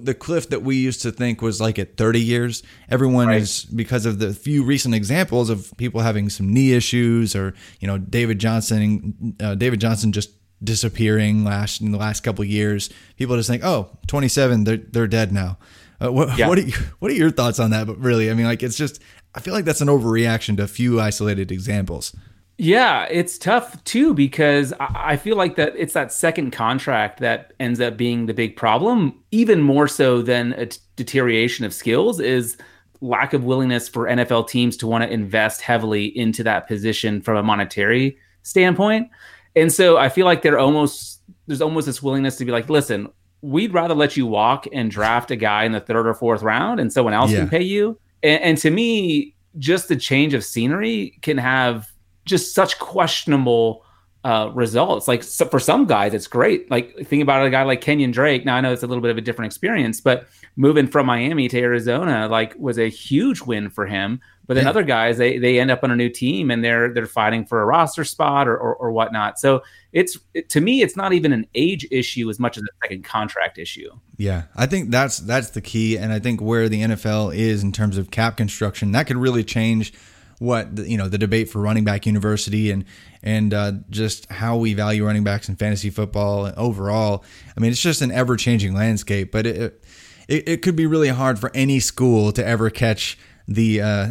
the 0.00 0.14
cliff 0.14 0.50
that 0.50 0.62
we 0.62 0.76
used 0.76 1.02
to 1.02 1.10
think 1.10 1.40
was 1.40 1.60
like 1.60 1.78
at 1.78 1.96
30 1.96 2.20
years 2.20 2.62
everyone 2.90 3.28
right. 3.28 3.40
is 3.40 3.64
because 3.64 4.04
of 4.04 4.18
the 4.18 4.34
few 4.34 4.62
recent 4.62 4.94
examples 4.94 5.48
of 5.48 5.72
people 5.76 6.00
having 6.00 6.28
some 6.28 6.52
knee 6.52 6.72
issues 6.72 7.34
or 7.34 7.54
you 7.80 7.88
know 7.88 7.96
david 7.96 8.38
johnson 8.38 9.34
uh, 9.40 9.54
david 9.54 9.80
johnson 9.80 10.12
just 10.12 10.30
disappearing 10.62 11.44
last 11.44 11.80
in 11.80 11.92
the 11.92 11.98
last 11.98 12.20
couple 12.20 12.44
years 12.44 12.90
people 13.16 13.36
just 13.36 13.48
think 13.48 13.64
oh 13.64 13.88
27 14.08 14.64
they're, 14.64 14.76
they're 14.76 15.06
dead 15.06 15.32
now 15.32 15.56
uh, 16.00 16.12
what, 16.12 16.36
yeah. 16.38 16.46
what, 16.48 16.58
are 16.58 16.62
you, 16.62 16.72
what 16.98 17.10
are 17.10 17.14
your 17.14 17.30
thoughts 17.30 17.58
on 17.58 17.70
that 17.70 17.86
but 17.86 17.98
really 17.98 18.30
i 18.30 18.34
mean 18.34 18.46
like 18.46 18.62
it's 18.62 18.76
just 18.76 19.00
i 19.38 19.40
feel 19.40 19.54
like 19.54 19.64
that's 19.64 19.80
an 19.80 19.88
overreaction 19.88 20.56
to 20.56 20.62
a 20.64 20.68
few 20.68 21.00
isolated 21.00 21.50
examples 21.52 22.14
yeah, 22.60 23.06
it's 23.08 23.38
tough 23.38 23.82
too 23.84 24.14
because 24.14 24.74
I 24.80 25.16
feel 25.16 25.36
like 25.36 25.54
that 25.54 25.74
it's 25.76 25.92
that 25.92 26.12
second 26.12 26.50
contract 26.50 27.20
that 27.20 27.52
ends 27.60 27.80
up 27.80 27.96
being 27.96 28.26
the 28.26 28.34
big 28.34 28.56
problem, 28.56 29.22
even 29.30 29.60
more 29.62 29.86
so 29.86 30.22
than 30.22 30.54
a 30.54 30.66
t- 30.66 30.80
deterioration 30.96 31.64
of 31.64 31.72
skills 31.72 32.18
is 32.18 32.56
lack 33.00 33.32
of 33.32 33.44
willingness 33.44 33.88
for 33.88 34.06
NFL 34.08 34.48
teams 34.48 34.76
to 34.78 34.88
want 34.88 35.04
to 35.04 35.10
invest 35.10 35.60
heavily 35.60 36.06
into 36.18 36.42
that 36.42 36.66
position 36.66 37.20
from 37.20 37.36
a 37.36 37.44
monetary 37.44 38.18
standpoint. 38.42 39.08
And 39.54 39.72
so 39.72 39.96
I 39.96 40.08
feel 40.08 40.26
like 40.26 40.42
they're 40.42 40.58
almost 40.58 41.20
there's 41.46 41.62
almost 41.62 41.86
this 41.86 42.02
willingness 42.02 42.36
to 42.38 42.44
be 42.44 42.50
like, 42.50 42.68
listen, 42.68 43.08
we'd 43.40 43.72
rather 43.72 43.94
let 43.94 44.16
you 44.16 44.26
walk 44.26 44.66
and 44.72 44.90
draft 44.90 45.30
a 45.30 45.36
guy 45.36 45.62
in 45.62 45.70
the 45.70 45.80
third 45.80 46.08
or 46.08 46.14
fourth 46.14 46.42
round 46.42 46.80
and 46.80 46.92
someone 46.92 47.14
else 47.14 47.30
yeah. 47.30 47.38
can 47.38 47.48
pay 47.48 47.62
you. 47.62 48.00
And, 48.22 48.42
and 48.42 48.58
to 48.58 48.70
me, 48.70 49.34
just 49.58 49.88
the 49.88 49.96
change 49.96 50.34
of 50.34 50.44
scenery 50.44 51.18
can 51.22 51.38
have 51.38 51.90
just 52.24 52.54
such 52.54 52.78
questionable 52.78 53.84
uh, 54.24 54.50
results. 54.52 55.08
Like 55.08 55.22
so 55.22 55.46
for 55.46 55.58
some 55.58 55.86
guys, 55.86 56.12
it's 56.12 56.26
great. 56.26 56.70
Like 56.70 56.96
think 57.06 57.22
about 57.22 57.46
a 57.46 57.50
guy 57.50 57.62
like 57.62 57.80
Kenyan 57.80 58.12
Drake. 58.12 58.44
Now 58.44 58.56
I 58.56 58.60
know 58.60 58.72
it's 58.72 58.82
a 58.82 58.86
little 58.86 59.02
bit 59.02 59.10
of 59.10 59.18
a 59.18 59.22
different 59.22 59.46
experience, 59.46 60.00
but 60.00 60.26
moving 60.56 60.86
from 60.86 61.06
Miami 61.06 61.48
to 61.48 61.58
Arizona 61.58 62.28
like 62.28 62.54
was 62.58 62.78
a 62.78 62.88
huge 62.88 63.42
win 63.42 63.70
for 63.70 63.86
him. 63.86 64.20
But 64.48 64.54
then 64.54 64.64
yeah. 64.64 64.70
other 64.70 64.82
guys, 64.82 65.18
they 65.18 65.36
they 65.36 65.60
end 65.60 65.70
up 65.70 65.84
on 65.84 65.90
a 65.90 65.96
new 65.96 66.08
team 66.08 66.50
and 66.50 66.64
they're 66.64 66.92
they're 66.92 67.06
fighting 67.06 67.44
for 67.44 67.60
a 67.60 67.66
roster 67.66 68.02
spot 68.02 68.48
or 68.48 68.56
or, 68.56 68.74
or 68.76 68.90
whatnot. 68.90 69.38
So 69.38 69.62
it's 69.92 70.18
it, 70.32 70.48
to 70.48 70.62
me, 70.62 70.80
it's 70.80 70.96
not 70.96 71.12
even 71.12 71.34
an 71.34 71.46
age 71.54 71.86
issue 71.90 72.30
as 72.30 72.40
much 72.40 72.56
as 72.56 72.62
a 72.62 72.66
second 72.82 73.04
contract 73.04 73.58
issue. 73.58 73.90
Yeah, 74.16 74.44
I 74.56 74.64
think 74.64 74.90
that's 74.90 75.18
that's 75.18 75.50
the 75.50 75.60
key, 75.60 75.98
and 75.98 76.14
I 76.14 76.18
think 76.18 76.40
where 76.40 76.70
the 76.70 76.80
NFL 76.80 77.36
is 77.36 77.62
in 77.62 77.72
terms 77.72 77.98
of 77.98 78.10
cap 78.10 78.38
construction, 78.38 78.90
that 78.92 79.06
could 79.06 79.18
really 79.18 79.44
change 79.44 79.92
what 80.38 80.74
the, 80.76 80.88
you 80.88 80.96
know 80.96 81.08
the 81.08 81.18
debate 81.18 81.50
for 81.50 81.60
running 81.60 81.84
back 81.84 82.06
university 82.06 82.70
and 82.70 82.86
and 83.22 83.52
uh, 83.52 83.72
just 83.90 84.32
how 84.32 84.56
we 84.56 84.72
value 84.72 85.04
running 85.04 85.24
backs 85.24 85.50
in 85.50 85.56
fantasy 85.56 85.90
football 85.90 86.50
overall. 86.56 87.22
I 87.54 87.60
mean, 87.60 87.70
it's 87.70 87.82
just 87.82 88.00
an 88.00 88.12
ever 88.12 88.36
changing 88.36 88.74
landscape, 88.74 89.30
but 89.30 89.46
it, 89.46 89.84
it, 90.26 90.48
it 90.48 90.62
could 90.62 90.76
be 90.76 90.86
really 90.86 91.08
hard 91.08 91.38
for 91.38 91.50
any 91.54 91.80
school 91.80 92.32
to 92.32 92.46
ever 92.46 92.70
catch 92.70 93.18
the 93.48 93.80
uh, 93.80 94.08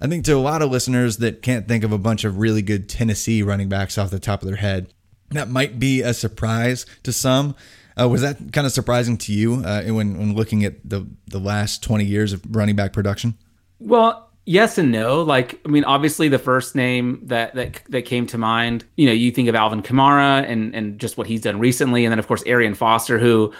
I 0.00 0.06
think 0.06 0.24
to 0.26 0.32
a 0.32 0.38
lot 0.38 0.62
of 0.62 0.70
listeners 0.70 1.16
that 1.18 1.42
can't 1.42 1.66
think 1.66 1.82
of 1.82 1.92
a 1.92 1.98
bunch 1.98 2.24
of 2.24 2.38
really 2.38 2.62
good 2.62 2.88
Tennessee 2.88 3.42
running 3.42 3.68
backs 3.68 3.98
off 3.98 4.10
the 4.10 4.20
top 4.20 4.42
of 4.42 4.46
their 4.46 4.56
head, 4.56 4.92
that 5.30 5.48
might 5.48 5.78
be 5.78 6.02
a 6.02 6.14
surprise 6.14 6.86
to 7.02 7.12
some. 7.12 7.54
Uh, 8.00 8.08
was 8.08 8.22
that 8.22 8.52
kind 8.52 8.66
of 8.66 8.72
surprising 8.72 9.16
to 9.18 9.32
you 9.32 9.62
uh, 9.64 9.82
when, 9.84 10.16
when 10.18 10.34
looking 10.34 10.64
at 10.64 10.88
the, 10.88 11.06
the 11.26 11.38
last 11.38 11.82
20 11.82 12.04
years 12.04 12.32
of 12.32 12.42
running 12.48 12.76
back 12.76 12.92
production? 12.92 13.34
Well, 13.78 14.30
yes 14.44 14.78
and 14.78 14.90
no. 14.90 15.22
Like, 15.22 15.60
I 15.64 15.68
mean, 15.68 15.84
obviously 15.84 16.28
the 16.28 16.38
first 16.38 16.74
name 16.74 17.20
that 17.24 17.54
that 17.54 17.82
that 17.88 18.02
came 18.02 18.26
to 18.28 18.38
mind, 18.38 18.84
you 18.96 19.06
know, 19.06 19.12
you 19.12 19.30
think 19.30 19.48
of 19.48 19.54
Alvin 19.54 19.82
Kamara 19.82 20.48
and 20.48 20.74
and 20.74 20.98
just 20.98 21.16
what 21.16 21.26
he's 21.26 21.42
done 21.42 21.58
recently, 21.58 22.04
and 22.04 22.12
then 22.12 22.18
of 22.18 22.26
course 22.26 22.42
Arian 22.46 22.74
Foster, 22.74 23.18
who 23.18 23.52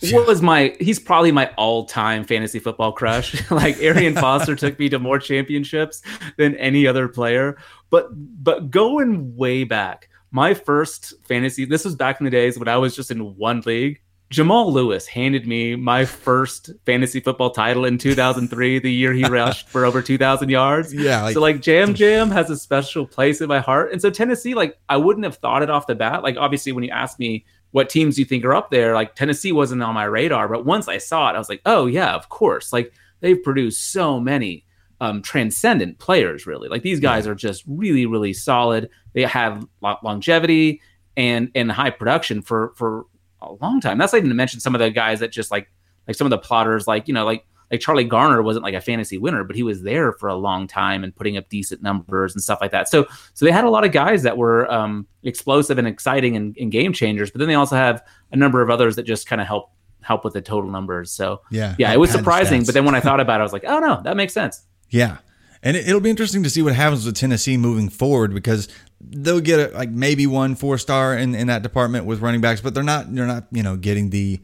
yeah. 0.00 0.18
was 0.20 0.42
my 0.42 0.74
he's 0.78 0.98
probably 0.98 1.32
my 1.32 1.50
all-time 1.56 2.24
fantasy 2.24 2.58
football 2.58 2.92
crush. 2.92 3.50
like 3.50 3.78
Arian 3.80 4.14
Foster 4.22 4.54
took 4.54 4.78
me 4.78 4.88
to 4.88 4.98
more 4.98 5.18
championships 5.18 6.02
than 6.36 6.54
any 6.56 6.86
other 6.86 7.08
player. 7.08 7.56
But 7.90 8.08
but 8.12 8.70
going 8.70 9.36
way 9.36 9.64
back, 9.64 10.08
my 10.36 10.54
first 10.54 11.14
fantasy, 11.24 11.64
this 11.64 11.84
was 11.84 11.96
back 11.96 12.20
in 12.20 12.24
the 12.24 12.30
days 12.30 12.58
when 12.58 12.68
I 12.68 12.76
was 12.76 12.94
just 12.94 13.10
in 13.10 13.36
one 13.36 13.62
league 13.66 14.00
Jamal 14.28 14.72
Lewis 14.72 15.06
handed 15.06 15.46
me 15.46 15.76
my 15.76 16.04
first 16.04 16.70
fantasy 16.84 17.20
football 17.20 17.50
title 17.50 17.84
in 17.84 17.96
2003, 17.96 18.80
the 18.80 18.92
year 18.92 19.12
he 19.12 19.24
rushed 19.24 19.68
for 19.68 19.84
over 19.84 20.02
2,000 20.02 20.48
yards. 20.48 20.92
Yeah. 21.06 21.22
Like, 21.22 21.34
so, 21.34 21.40
like, 21.40 21.60
Jam 21.60 21.94
Jam 22.02 22.30
has 22.30 22.50
a 22.50 22.56
special 22.56 23.06
place 23.06 23.40
in 23.40 23.48
my 23.48 23.60
heart. 23.60 23.92
And 23.92 24.02
so, 24.02 24.10
Tennessee, 24.10 24.54
like, 24.54 24.78
I 24.88 24.96
wouldn't 24.96 25.24
have 25.24 25.36
thought 25.36 25.62
it 25.62 25.70
off 25.70 25.86
the 25.86 25.94
bat. 25.94 26.22
Like, 26.22 26.36
obviously, 26.36 26.72
when 26.72 26.82
you 26.82 26.90
asked 26.90 27.20
me 27.20 27.44
what 27.70 27.88
teams 27.88 28.18
you 28.18 28.24
think 28.24 28.44
are 28.44 28.54
up 28.54 28.70
there, 28.70 28.94
like, 28.94 29.14
Tennessee 29.14 29.52
wasn't 29.52 29.82
on 29.82 29.94
my 29.94 30.04
radar. 30.04 30.48
But 30.48 30.64
once 30.64 30.88
I 30.88 30.98
saw 30.98 31.30
it, 31.30 31.34
I 31.34 31.38
was 31.38 31.48
like, 31.48 31.60
oh, 31.64 31.86
yeah, 31.86 32.14
of 32.14 32.28
course. 32.28 32.72
Like, 32.72 32.92
they've 33.20 33.40
produced 33.40 33.92
so 33.92 34.18
many 34.18 34.65
um, 35.00 35.22
transcendent 35.22 35.98
players, 35.98 36.46
really. 36.46 36.68
Like, 36.68 36.82
these 36.82 37.00
guys 37.00 37.26
are 37.26 37.34
just 37.34 37.64
really, 37.66 38.06
really 38.06 38.32
solid. 38.32 38.90
They 39.12 39.22
have 39.22 39.66
longevity 39.80 40.80
and 41.16 41.50
and 41.54 41.72
high 41.72 41.90
production 41.90 42.42
for 42.42 42.72
for 42.76 43.06
a 43.40 43.52
long 43.52 43.80
time. 43.80 43.98
That's 43.98 44.12
not 44.12 44.18
even 44.18 44.30
to 44.30 44.34
mention 44.34 44.60
some 44.60 44.74
of 44.74 44.80
the 44.80 44.90
guys 44.90 45.20
that 45.20 45.32
just 45.32 45.50
like 45.50 45.70
like 46.06 46.16
some 46.16 46.26
of 46.26 46.30
the 46.30 46.38
plotters, 46.38 46.86
like 46.86 47.08
you 47.08 47.14
know, 47.14 47.24
like 47.24 47.46
like 47.70 47.80
Charlie 47.80 48.04
Garner 48.04 48.42
wasn't 48.42 48.64
like 48.64 48.74
a 48.74 48.80
fantasy 48.80 49.18
winner, 49.18 49.42
but 49.42 49.56
he 49.56 49.62
was 49.62 49.82
there 49.82 50.12
for 50.12 50.28
a 50.28 50.36
long 50.36 50.66
time 50.66 51.02
and 51.02 51.14
putting 51.14 51.36
up 51.36 51.48
decent 51.48 51.82
numbers 51.82 52.34
and 52.34 52.42
stuff 52.42 52.60
like 52.60 52.70
that. 52.70 52.88
So 52.88 53.06
so 53.34 53.44
they 53.44 53.50
had 53.50 53.64
a 53.64 53.70
lot 53.70 53.84
of 53.84 53.92
guys 53.92 54.22
that 54.22 54.36
were 54.36 54.70
um, 54.72 55.06
explosive 55.22 55.78
and 55.78 55.88
exciting 55.88 56.36
and, 56.36 56.56
and 56.58 56.70
game 56.70 56.92
changers, 56.92 57.30
but 57.30 57.38
then 57.38 57.48
they 57.48 57.54
also 57.54 57.76
have 57.76 58.04
a 58.32 58.36
number 58.36 58.62
of 58.62 58.70
others 58.70 58.96
that 58.96 59.04
just 59.04 59.26
kind 59.26 59.40
of 59.40 59.46
help 59.46 59.70
help 60.02 60.24
with 60.24 60.34
the 60.34 60.42
total 60.42 60.70
numbers. 60.70 61.10
So 61.10 61.42
yeah, 61.50 61.74
yeah, 61.78 61.92
it 61.92 61.98
was 61.98 62.10
surprising. 62.10 62.64
But 62.64 62.74
then 62.74 62.84
when 62.84 62.94
I 62.94 63.00
thought 63.06 63.20
about 63.20 63.40
it, 63.40 63.42
I 63.42 63.42
was 63.42 63.52
like, 63.52 63.64
oh 63.66 63.80
no, 63.80 64.00
that 64.04 64.16
makes 64.16 64.32
sense. 64.32 64.62
Yeah. 64.90 65.18
And 65.62 65.76
it'll 65.76 66.00
be 66.00 66.10
interesting 66.10 66.42
to 66.42 66.50
see 66.50 66.62
what 66.62 66.74
happens 66.74 67.04
with 67.04 67.16
Tennessee 67.16 67.56
moving 67.56 67.88
forward 67.88 68.32
because 68.32 68.68
they'll 69.00 69.40
get 69.40 69.72
a, 69.72 69.76
like 69.76 69.90
maybe 69.90 70.26
one 70.26 70.54
four 70.54 70.78
star 70.78 71.16
in, 71.16 71.34
in 71.34 71.48
that 71.48 71.62
department 71.62 72.04
with 72.06 72.20
running 72.20 72.40
backs, 72.40 72.60
but 72.60 72.74
they're 72.74 72.84
not 72.84 73.12
they're 73.14 73.26
not 73.26 73.46
you 73.50 73.62
know 73.62 73.76
getting 73.76 74.10
the 74.10 74.40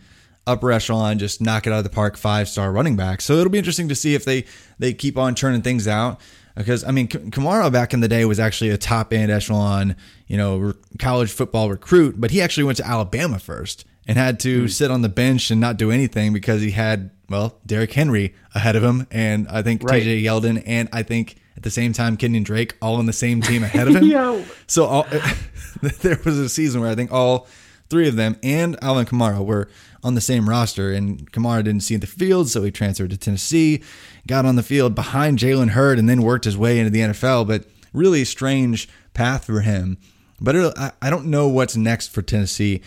upper 0.47 0.73
echelon, 0.73 1.19
just 1.19 1.41
knock 1.41 1.67
it 1.67 1.73
out 1.73 1.79
of 1.79 1.85
the 1.85 1.91
park 1.91 2.17
five 2.17 2.49
star 2.49 2.73
running 2.73 2.97
back. 2.97 3.21
So 3.21 3.35
it'll 3.35 3.51
be 3.51 3.59
interesting 3.59 3.89
to 3.89 3.95
see 3.95 4.15
if 4.15 4.25
they 4.25 4.45
they 4.79 4.93
keep 4.93 5.17
on 5.17 5.35
churning 5.35 5.63
things 5.63 5.87
out. 5.87 6.21
Because 6.57 6.85
I 6.85 6.91
mean, 6.91 7.09
Kamara 7.09 7.73
back 7.73 7.95
in 7.95 8.01
the 8.01 8.09
day 8.09 8.25
was 8.25 8.39
actually 8.39 8.71
a 8.71 8.77
top 8.77 9.13
end 9.13 9.31
echelon, 9.31 9.97
you 10.27 10.37
know, 10.37 10.75
college 10.99 11.33
football 11.33 11.71
recruit, 11.71 12.21
but 12.21 12.31
he 12.31 12.43
actually 12.43 12.65
went 12.65 12.77
to 12.79 12.87
Alabama 12.87 13.39
first 13.39 13.87
and 14.07 14.19
had 14.19 14.41
to 14.41 14.65
mm. 14.65 14.71
sit 14.71 14.91
on 14.91 15.03
the 15.03 15.09
bench 15.09 15.51
and 15.51 15.61
not 15.61 15.77
do 15.77 15.91
anything 15.91 16.33
because 16.33 16.61
he 16.61 16.73
had 16.73 17.11
well 17.29 17.59
Derrick 17.67 17.93
Henry 17.93 18.35
ahead 18.55 18.77
of 18.77 18.83
him, 18.83 19.07
and 19.11 19.49
I 19.49 19.63
think 19.63 19.83
right. 19.83 20.03
T.J. 20.03 20.23
Yeldon, 20.23 20.63
and 20.67 20.89
I 20.93 21.03
think 21.03 21.37
at 21.57 21.63
the 21.63 21.71
same 21.71 21.93
time, 21.93 22.17
Kenyan 22.17 22.45
Drake 22.45 22.77
all 22.81 22.97
on 22.97 23.07
the 23.07 23.13
same 23.13 23.41
team 23.41 23.63
ahead 23.63 23.89
of 23.89 23.97
him. 24.03 24.45
So 24.67 24.85
all, 24.85 25.07
there 26.01 26.19
was 26.25 26.39
a 26.39 26.49
season 26.49 26.81
where 26.81 26.91
I 26.91 26.95
think 26.95 27.13
all 27.13 27.47
three 27.89 28.09
of 28.09 28.17
them 28.17 28.37
and 28.43 28.83
Alvin 28.83 29.05
Kamara 29.05 29.45
were 29.45 29.69
on 30.03 30.15
the 30.15 30.21
same 30.21 30.49
roster, 30.49 30.93
and 30.93 31.31
Kamara 31.31 31.63
didn't 31.63 31.83
see 31.83 31.97
the 31.97 32.07
field, 32.07 32.49
so 32.49 32.63
he 32.63 32.71
transferred 32.71 33.11
to 33.11 33.17
Tennessee, 33.17 33.83
got 34.27 34.45
on 34.45 34.57
the 34.57 34.63
field 34.63 34.95
behind 34.95 35.39
Jalen 35.39 35.71
Hurd, 35.71 35.99
and 35.99 36.09
then 36.09 36.23
worked 36.23 36.45
his 36.45 36.57
way 36.57 36.79
into 36.79 36.91
the 36.91 37.01
NFL. 37.01 37.47
But 37.47 37.67
really 37.93 38.25
strange 38.25 38.89
path 39.15 39.45
for 39.45 39.61
him. 39.61 39.99
But 40.41 40.57
it, 40.57 40.75
I 41.01 41.11
don't 41.11 41.27
know 41.27 41.47
what's 41.47 41.77
next 41.77 42.09
for 42.09 42.23
Tennessee. 42.23 42.83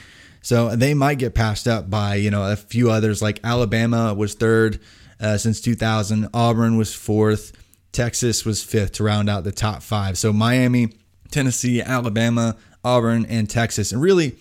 So 0.45 0.75
they 0.75 0.93
might 0.93 1.17
get 1.17 1.33
passed 1.33 1.67
up 1.67 1.89
by 1.89 2.15
you 2.15 2.29
know 2.29 2.51
a 2.51 2.55
few 2.55 2.91
others. 2.91 3.19
Like 3.19 3.39
Alabama 3.43 4.13
was 4.13 4.35
third 4.35 4.79
uh, 5.19 5.39
since 5.39 5.59
2000, 5.59 6.29
Auburn 6.35 6.77
was 6.77 6.93
fourth. 6.93 7.51
Texas 7.91 8.45
was 8.45 8.61
fifth 8.61 8.91
to 8.93 9.03
round 9.03 9.27
out 9.27 9.43
the 9.43 9.51
top 9.51 9.81
five. 9.81 10.19
So 10.19 10.31
Miami, 10.31 10.89
Tennessee, 11.31 11.81
Alabama, 11.81 12.57
Auburn, 12.83 13.25
and 13.25 13.49
Texas. 13.49 13.91
And 13.91 13.99
really, 13.99 14.35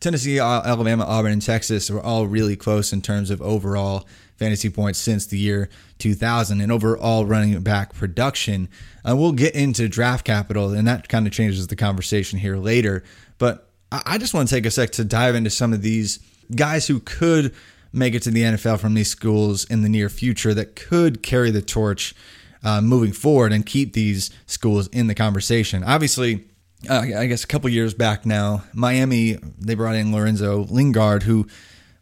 Tennessee, 0.00 0.40
Alabama, 0.40 1.04
Auburn, 1.04 1.30
and 1.30 1.42
Texas 1.42 1.88
were 1.88 2.02
all 2.02 2.26
really 2.26 2.56
close 2.56 2.92
in 2.92 3.00
terms 3.00 3.30
of 3.30 3.40
overall 3.40 4.08
fantasy 4.36 4.70
points 4.70 4.98
since 4.98 5.24
the 5.24 5.38
year 5.38 5.68
2000 5.98 6.60
and 6.62 6.72
overall 6.72 7.26
running 7.26 7.60
back 7.60 7.94
production. 7.94 8.68
Uh, 9.08 9.14
we'll 9.14 9.30
get 9.30 9.54
into 9.54 9.88
draft 9.88 10.24
capital, 10.24 10.72
and 10.72 10.88
that 10.88 11.08
kind 11.08 11.28
of 11.28 11.32
changes 11.32 11.68
the 11.68 11.76
conversation 11.76 12.40
here 12.40 12.56
later. 12.56 13.04
But 13.38 13.63
I 14.04 14.18
just 14.18 14.34
want 14.34 14.48
to 14.48 14.54
take 14.54 14.66
a 14.66 14.70
sec 14.70 14.90
to 14.92 15.04
dive 15.04 15.34
into 15.34 15.50
some 15.50 15.72
of 15.72 15.82
these 15.82 16.18
guys 16.54 16.86
who 16.86 17.00
could 17.00 17.54
make 17.92 18.14
it 18.14 18.22
to 18.22 18.30
the 18.30 18.42
NFL 18.42 18.80
from 18.80 18.94
these 18.94 19.10
schools 19.10 19.64
in 19.64 19.82
the 19.82 19.88
near 19.88 20.08
future 20.08 20.52
that 20.54 20.74
could 20.74 21.22
carry 21.22 21.50
the 21.50 21.62
torch 21.62 22.14
uh, 22.64 22.80
moving 22.80 23.12
forward 23.12 23.52
and 23.52 23.64
keep 23.64 23.92
these 23.92 24.30
schools 24.46 24.88
in 24.88 25.06
the 25.06 25.14
conversation. 25.14 25.84
Obviously, 25.84 26.44
uh, 26.88 27.04
I 27.16 27.26
guess 27.26 27.44
a 27.44 27.46
couple 27.46 27.70
years 27.70 27.94
back 27.94 28.26
now, 28.26 28.64
Miami 28.72 29.38
they 29.58 29.74
brought 29.74 29.94
in 29.94 30.12
Lorenzo 30.12 30.64
Lingard, 30.64 31.22
who 31.22 31.46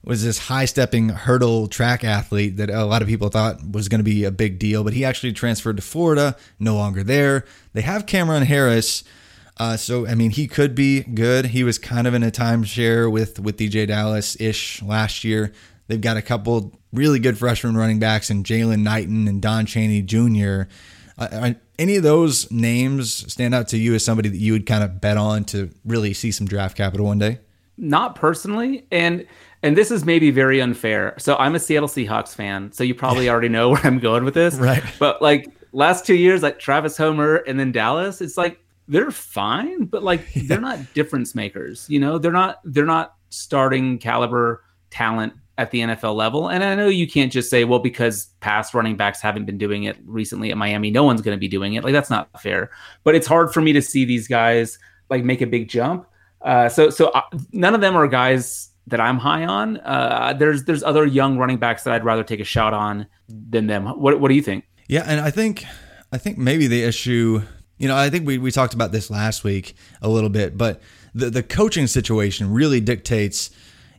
was 0.05 0.25
this 0.25 0.39
high 0.39 0.65
stepping 0.65 1.11
hurdle 1.11 1.69
track 1.69 2.03
athlete 2.05 2.57
that 2.57 2.71
a 2.71 2.85
lot 2.85 3.03
of 3.03 3.09
people 3.09 3.29
thought 3.29 3.59
was 3.71 3.89
going 3.89 4.01
to 4.01 4.05
be 4.05 4.25
a 4.25 4.31
big 4.31 4.59
deal, 4.59 4.83
but 4.83 4.95
he 4.95 5.05
actually 5.05 5.33
transferred 5.33 5.77
to 5.77 5.83
Florida, 5.83 6.37
no 6.59 6.75
longer 6.75 7.05
there. 7.05 7.45
They 7.73 7.83
have 7.83 8.07
Cameron 8.07 8.45
Harris. 8.45 9.05
Uh, 9.63 9.77
so 9.77 10.09
I 10.09 10.17
mean, 10.17 10.33
he 10.33 10.49
could 10.49 10.75
be 10.75 11.05
good. 11.05 11.47
He 11.47 11.63
was 11.63 11.79
kind 11.79 12.09
of 12.09 12.15
in 12.15 12.25
a 12.25 12.33
timeshare 12.33 13.09
with 13.09 13.39
with 13.39 13.59
DeeJay 13.59 13.87
Dallas 13.87 14.37
ish 14.41 14.83
last 14.83 15.23
year. 15.23 15.53
They've 15.87 16.01
got 16.01 16.17
a 16.17 16.23
couple 16.23 16.77
really 16.93 17.21
good 17.21 17.39
freshman 17.39 17.77
running 17.77 18.01
backs 18.01 18.29
and 18.29 18.45
Jalen 18.45 18.81
Knighton 18.81 19.29
and 19.29 19.41
Don 19.41 19.65
Chaney 19.67 20.03
Jr. 20.03 20.63
Uh, 21.17 21.53
any 21.79 21.95
of 21.95 22.03
those 22.03 22.51
names 22.51 23.33
stand 23.33 23.55
out 23.55 23.69
to 23.69 23.79
you 23.79 23.95
as 23.95 24.05
somebody 24.05 24.29
that 24.31 24.39
you 24.39 24.53
would 24.53 24.67
kind 24.67 24.83
of 24.83 25.01
bet 25.01 25.17
on 25.17 25.45
to 25.45 25.71
really 25.85 26.13
see 26.13 26.33
some 26.33 26.49
draft 26.49 26.77
capital 26.77 27.07
one 27.07 27.21
day? 27.21 27.39
Not 27.77 28.17
personally, 28.17 28.89
and 28.91 29.25
and 29.63 29.77
this 29.77 29.93
is 29.93 30.05
maybe 30.05 30.33
very 30.33 30.61
unfair. 30.61 31.15
So 31.19 31.37
I'm 31.37 31.55
a 31.55 31.61
Seattle 31.61 31.89
Seahawks 31.89 32.35
fan, 32.35 32.73
so 32.73 32.83
you 32.83 32.97
probably 32.97 33.29
already 33.31 33.49
know 33.49 33.71
where 33.71 33.81
I'm 33.87 34.01
going 34.01 34.25
with 34.25 34.35
this, 34.35 34.57
right? 34.57 34.83
But 34.99 35.23
like 35.23 35.47
last 35.71 36.05
two 36.05 36.17
years, 36.17 36.43
like 36.43 36.59
Travis 36.59 36.97
Homer 36.97 37.37
and 37.37 37.61
then 37.61 37.71
Dallas, 37.71 38.21
it's 38.21 38.37
like 38.37 38.59
they're 38.93 39.11
fine, 39.11 39.87
but 39.87 40.03
like 40.03 40.25
yeah. 40.35 40.43
they're 40.47 40.61
not 40.61 40.95
difference 40.95 41.35
makers. 41.35 41.87
You 41.89 41.99
know, 41.99 42.19
they're 42.19 42.33
not 42.33 42.61
they're 42.65 42.85
not 42.85 43.15
starting 43.31 43.99
caliber 43.99 44.63
talent 44.91 45.33
at 45.59 45.71
the 45.71 45.81
NFL 45.81 46.15
level. 46.15 46.49
And 46.49 46.65
I 46.65 46.75
know 46.75 46.89
you 46.89 47.07
can't 47.07 47.31
just 47.31 47.51
say, 47.51 47.65
well, 47.65 47.79
because 47.79 48.27
past 48.41 48.75
running 48.75 48.97
backs 48.97 49.21
haven't 49.21 49.45
been 49.45 49.59
doing 49.59 49.85
it 49.85 49.97
recently 50.05 50.51
at 50.51 50.57
Miami, 50.57 50.91
no 50.91 51.05
one's 51.05 51.21
going 51.21 51.37
to 51.37 51.41
be 51.41 51.49
doing 51.49 51.75
it. 51.75 51.85
Like 51.85 51.93
that's 51.93 52.11
not 52.11 52.29
fair. 52.41 52.71
But 53.05 53.15
it's 53.15 53.27
hard 53.27 53.53
for 53.53 53.61
me 53.61 53.73
to 53.73 53.83
see 53.83 54.05
these 54.05 54.29
guys 54.29 54.79
like 55.11 55.25
make 55.25 55.41
a 55.41 55.47
big 55.47 55.69
jump. 55.69 56.07
Uh, 56.41 56.69
so 56.69 56.91
so 56.91 57.09
uh, 57.09 57.23
none 57.53 57.75
of 57.75 57.81
them 57.81 57.97
are 57.97 58.07
guys 58.09 58.71
that 58.87 59.01
I'm 59.01 59.19
high 59.19 59.45
on. 59.45 59.79
Uh, 59.79 60.35
there's 60.37 60.65
there's 60.65 60.83
other 60.83 61.07
young 61.07 61.39
running 61.39 61.59
backs 61.59 61.85
that 61.85 61.95
I'd 61.95 62.05
rather 62.05 62.25
take 62.25 62.41
a 62.41 62.45
shot 62.45 62.75
on 62.75 63.07
than 63.29 63.67
them. 63.67 63.87
What 63.87 64.21
what 64.21 64.29
do 64.29 64.35
you 64.35 64.43
think? 64.43 64.65
Yeah, 64.89 65.05
and 65.07 65.21
I 65.21 65.31
think 65.31 65.65
I 66.13 66.19
think 66.19 66.39
maybe 66.39 66.67
the 66.67 66.83
issue, 66.83 67.43
you 67.83 67.89
know, 67.89 67.97
I 67.97 68.11
think 68.11 68.29
we 68.29 68.39
we 68.39 68.53
talked 68.53 68.75
about 68.75 68.93
this 68.93 69.11
last 69.11 69.43
week 69.43 69.75
a 70.01 70.09
little 70.09 70.31
bit, 70.31 70.57
but 70.57 70.81
the 71.17 71.31
the 71.31 71.43
coaching 71.43 71.89
situation 71.89 72.53
really 72.53 72.81
dictates 72.81 73.51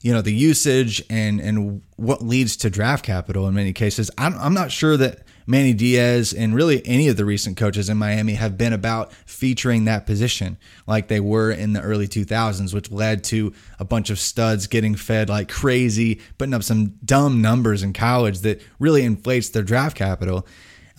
you 0.02 0.13
know 0.13 0.22
the 0.22 0.34
usage 0.34 1.04
and 1.10 1.41
and 1.41 1.82
what 1.98 2.22
leads 2.22 2.56
to 2.58 2.69
draft 2.69 3.04
capital 3.04 3.46
in 3.46 3.54
many 3.54 3.74
cases. 3.74 4.10
I'm, 4.17 4.36
I'm 4.38 4.54
not 4.54 4.72
sure 4.72 4.96
that 4.96 5.24
Manny 5.46 5.74
Diaz 5.74 6.32
and 6.32 6.56
really 6.56 6.82
any 6.88 7.10
of 7.10 7.17
the 7.17 7.26
recent 7.26 7.58
coaches 7.58 7.89
in 7.89 7.98
Miami 7.98 8.36
have 8.36 8.58
been 8.58 8.72
about 8.72 9.12
featuring 9.26 9.84
that 9.84 10.06
position 10.06 10.58
like 10.88 11.10
they 11.10 11.19
were 11.19 11.52
in 11.52 11.74
the 11.74 11.82
early 11.82 12.08
2000s, 12.08 12.74
which 12.74 12.89
led 12.89 13.22
to 13.26 13.54
a 13.80 13.84
bunch 13.84 14.10
of 14.10 14.17
studs 14.17 14.67
getting 14.67 14.96
fed 14.96 15.28
like 15.28 15.50
crazy, 15.50 16.22
putting 16.38 16.54
up 16.54 16.63
some 16.63 16.93
dumb 17.04 17.41
numbers 17.41 17.84
in 17.84 17.91
college 17.91 18.39
that 18.39 18.62
really 18.80 19.04
inflates 19.04 19.50
their 19.50 19.63
draft 19.63 19.98
capital. 19.98 20.48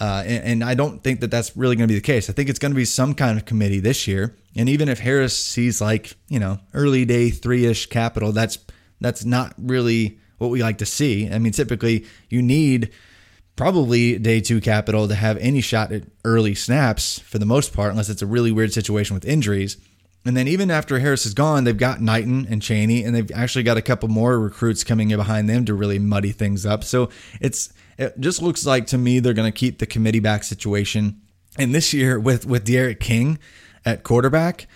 Uh, 0.00 0.24
and, 0.26 0.44
and, 0.44 0.64
I 0.64 0.74
don't 0.74 1.04
think 1.04 1.20
that 1.20 1.30
that's 1.30 1.56
really 1.56 1.76
going 1.76 1.86
to 1.86 1.92
be 1.92 1.98
the 1.98 2.04
case. 2.04 2.28
I 2.28 2.32
think 2.32 2.48
it's 2.48 2.58
going 2.58 2.72
to 2.72 2.76
be 2.76 2.84
some 2.84 3.14
kind 3.14 3.38
of 3.38 3.44
committee 3.44 3.78
this 3.78 4.08
year. 4.08 4.36
And 4.56 4.68
even 4.68 4.88
if 4.88 4.98
Harris 4.98 5.36
sees 5.38 5.80
like, 5.80 6.16
you 6.28 6.40
know, 6.40 6.58
early 6.72 7.04
day 7.04 7.30
three 7.30 7.64
ish 7.66 7.86
capital, 7.86 8.32
that's 8.32 8.58
that's 9.00 9.24
not 9.24 9.54
really 9.56 10.18
what 10.38 10.50
we 10.50 10.62
like 10.62 10.78
to 10.78 10.86
see. 10.86 11.30
I 11.30 11.38
mean, 11.38 11.52
typically 11.52 12.06
you 12.28 12.42
need 12.42 12.90
probably 13.56 14.18
day 14.18 14.40
two 14.40 14.60
capital 14.60 15.06
to 15.06 15.14
have 15.14 15.36
any 15.38 15.60
shot 15.60 15.92
at 15.92 16.04
early 16.24 16.54
snaps 16.54 17.20
for 17.20 17.38
the 17.38 17.46
most 17.46 17.72
part, 17.72 17.90
unless 17.90 18.08
it's 18.08 18.22
a 18.22 18.26
really 18.26 18.50
weird 18.50 18.72
situation 18.72 19.14
with 19.14 19.24
injuries. 19.24 19.76
And 20.24 20.36
then 20.36 20.48
even 20.48 20.70
after 20.70 20.98
Harris 20.98 21.26
is 21.26 21.34
gone, 21.34 21.64
they've 21.64 21.76
got 21.76 22.00
Knighton 22.00 22.46
and 22.48 22.62
Chaney, 22.62 23.04
and 23.04 23.14
they've 23.14 23.30
actually 23.32 23.62
got 23.62 23.76
a 23.76 23.82
couple 23.82 24.08
more 24.08 24.40
recruits 24.40 24.82
coming 24.82 25.10
in 25.10 25.18
behind 25.18 25.48
them 25.48 25.66
to 25.66 25.74
really 25.74 25.98
muddy 25.98 26.32
things 26.32 26.64
up. 26.64 26.82
So 26.82 27.10
it's 27.40 27.72
it 27.98 28.18
just 28.20 28.42
looks 28.42 28.64
like 28.66 28.86
to 28.88 28.98
me 28.98 29.20
they're 29.20 29.34
going 29.34 29.50
to 29.52 29.56
keep 29.58 29.78
the 29.78 29.86
committee 29.86 30.20
back 30.20 30.44
situation. 30.44 31.20
And 31.58 31.74
this 31.74 31.92
year 31.94 32.18
with 32.18 32.46
with 32.46 32.64
D'Eriq 32.64 33.00
King 33.00 33.38
at 33.84 34.02
quarterback, 34.02 34.66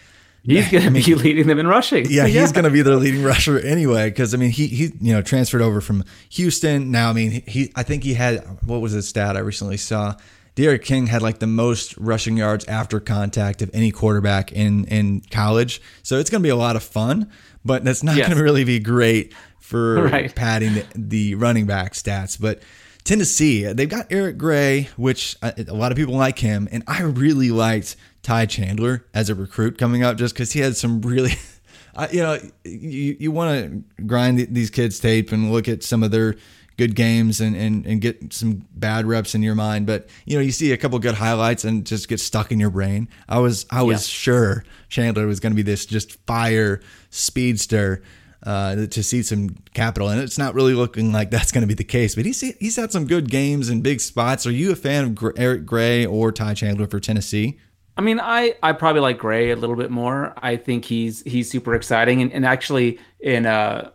He's 0.44 0.70
going 0.70 0.84
to 0.84 0.90
be 0.90 1.14
leading 1.14 1.46
them 1.46 1.58
in 1.58 1.66
rushing. 1.66 2.06
Yeah, 2.08 2.24
yeah. 2.24 2.40
he's 2.40 2.52
going 2.52 2.64
to 2.64 2.70
be 2.70 2.80
their 2.80 2.96
leading 2.96 3.22
rusher 3.22 3.58
anyway. 3.58 4.08
Because 4.08 4.32
I 4.32 4.36
mean, 4.38 4.50
he 4.50 4.66
he 4.68 4.84
you 5.00 5.12
know 5.12 5.20
transferred 5.20 5.60
over 5.62 5.80
from 5.80 6.04
Houston. 6.30 6.90
Now 6.90 7.10
I 7.10 7.12
mean, 7.12 7.42
he 7.46 7.70
I 7.76 7.82
think 7.82 8.02
he 8.04 8.14
had 8.14 8.38
what 8.64 8.80
was 8.80 8.92
his 8.92 9.06
stat 9.08 9.36
I 9.36 9.40
recently 9.40 9.76
saw. 9.76 10.14
D'Eriq 10.54 10.82
King 10.82 11.06
had 11.06 11.22
like 11.22 11.38
the 11.38 11.46
most 11.46 11.96
rushing 11.98 12.36
yards 12.36 12.64
after 12.64 12.98
contact 12.98 13.62
of 13.62 13.70
any 13.74 13.90
quarterback 13.92 14.50
in 14.52 14.84
in 14.86 15.20
college. 15.30 15.80
So 16.02 16.18
it's 16.18 16.30
going 16.30 16.42
to 16.42 16.46
be 16.46 16.50
a 16.50 16.56
lot 16.56 16.76
of 16.76 16.82
fun. 16.82 17.30
but 17.64 17.84
that's 17.84 18.02
not 18.02 18.16
Yes. 18.16 18.28
going 18.28 18.38
to 18.38 18.42
really 18.44 18.64
be 18.64 18.78
great 18.78 19.34
for 19.60 20.04
Right. 20.08 20.34
padding 20.34 20.74
the, 20.74 20.86
the 20.94 21.34
running 21.34 21.66
back 21.66 21.92
stats. 21.92 22.40
But 22.40 22.62
Tennessee, 23.04 23.64
they've 23.72 23.88
got 23.88 24.06
Eric 24.10 24.38
Gray, 24.38 24.88
which 24.96 25.36
uh, 25.42 25.52
a 25.56 25.74
lot 25.74 25.92
of 25.92 25.96
people 25.96 26.14
like 26.14 26.38
him, 26.38 26.68
and 26.70 26.84
I 26.86 27.02
really 27.02 27.50
liked 27.50 27.96
Ty 28.22 28.46
Chandler 28.46 29.06
as 29.14 29.30
a 29.30 29.34
recruit 29.34 29.78
coming 29.78 30.02
up 30.02 30.16
just 30.16 30.34
because 30.34 30.52
he 30.52 30.60
had 30.60 30.76
some 30.76 31.00
really. 31.02 31.32
I, 31.96 32.08
you 32.10 32.22
know, 32.22 32.38
you, 32.64 33.16
you 33.18 33.32
want 33.32 33.84
to 33.96 34.04
grind 34.04 34.38
these 34.38 34.70
kids' 34.70 35.00
tape 35.00 35.32
and 35.32 35.50
look 35.50 35.66
at 35.66 35.82
some 35.82 36.04
of 36.04 36.12
their 36.12 36.36
good 36.78 36.94
games 36.94 37.40
and, 37.40 37.56
and, 37.56 37.84
and 37.86 38.00
get 38.00 38.32
some 38.32 38.62
bad 38.72 39.04
reps 39.04 39.34
in 39.34 39.42
your 39.42 39.56
mind. 39.56 39.84
But, 39.84 40.08
you 40.24 40.36
know, 40.36 40.42
you 40.42 40.52
see 40.52 40.70
a 40.70 40.76
couple 40.76 40.98
good 41.00 41.16
highlights 41.16 41.64
and 41.64 41.84
just 41.84 42.08
get 42.08 42.20
stuck 42.20 42.52
in 42.52 42.60
your 42.60 42.70
brain. 42.70 43.08
I 43.28 43.40
was, 43.40 43.66
I 43.68 43.82
was 43.82 44.06
sure 44.06 44.64
Chandler 44.88 45.26
was 45.26 45.40
going 45.40 45.52
to 45.52 45.56
be 45.56 45.62
this 45.62 45.84
just 45.84 46.24
fire 46.24 46.80
speedster 47.10 48.00
uh, 48.44 48.86
to 48.86 49.02
see 49.02 49.22
some 49.22 49.50
capital. 49.74 50.08
And 50.08 50.20
it's 50.20 50.38
not 50.38 50.54
really 50.54 50.74
looking 50.74 51.12
like 51.12 51.30
that's 51.30 51.52
going 51.52 51.62
to 51.62 51.68
be 51.68 51.74
the 51.74 51.84
case. 51.84 52.14
But 52.14 52.24
he's, 52.24 52.40
he's 52.40 52.76
had 52.76 52.92
some 52.92 53.06
good 53.06 53.30
games 53.30 53.68
and 53.68 53.82
big 53.82 54.00
spots. 54.00 54.46
Are 54.46 54.50
you 54.52 54.72
a 54.72 54.76
fan 54.76 55.04
of 55.04 55.14
Gr- 55.14 55.30
Eric 55.36 55.66
Gray 55.66 56.06
or 56.06 56.32
Ty 56.32 56.54
Chandler 56.54 56.86
for 56.86 57.00
Tennessee? 57.00 57.58
I 57.96 58.00
mean, 58.00 58.20
I 58.20 58.54
I 58.62 58.74
probably 58.74 59.00
like 59.00 59.18
Gray 59.18 59.50
a 59.50 59.56
little 59.56 59.74
bit 59.74 59.90
more. 59.90 60.32
I 60.36 60.54
think 60.56 60.84
he's 60.84 61.20
he's 61.22 61.50
super 61.50 61.74
exciting, 61.74 62.22
and, 62.22 62.32
and 62.32 62.46
actually, 62.46 63.00
in 63.18 63.44
uh, 63.44 63.90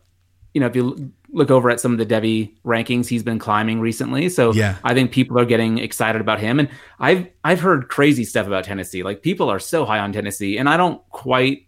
you 0.54 0.60
know, 0.60 0.68
if 0.68 0.76
you 0.76 1.14
look 1.30 1.50
over 1.50 1.70
at 1.70 1.80
some 1.80 1.94
of 1.94 1.98
the 1.98 2.06
Devy 2.06 2.54
rankings, 2.66 3.08
he's 3.08 3.24
been 3.24 3.40
climbing 3.40 3.80
recently. 3.80 4.28
So 4.30 4.54
Yeah. 4.54 4.76
I 4.84 4.94
think 4.94 5.12
people 5.12 5.40
are 5.40 5.46
getting 5.46 5.80
excited 5.80 6.20
about 6.20 6.40
him, 6.42 6.60
and 6.60 6.68
I've 7.00 7.28
I've 7.46 7.62
heard 7.62 7.88
crazy 7.88 8.26
stuff 8.26 8.46
about 8.46 8.66
Tennessee. 8.66 9.04
Like 9.04 9.22
people 9.22 9.50
are 9.50 9.58
so 9.60 9.86
high 9.86 10.00
on 10.00 10.12
Tennessee, 10.12 10.58
and 10.58 10.68
I 10.68 10.76
don't 10.76 11.02
quite 11.10 11.66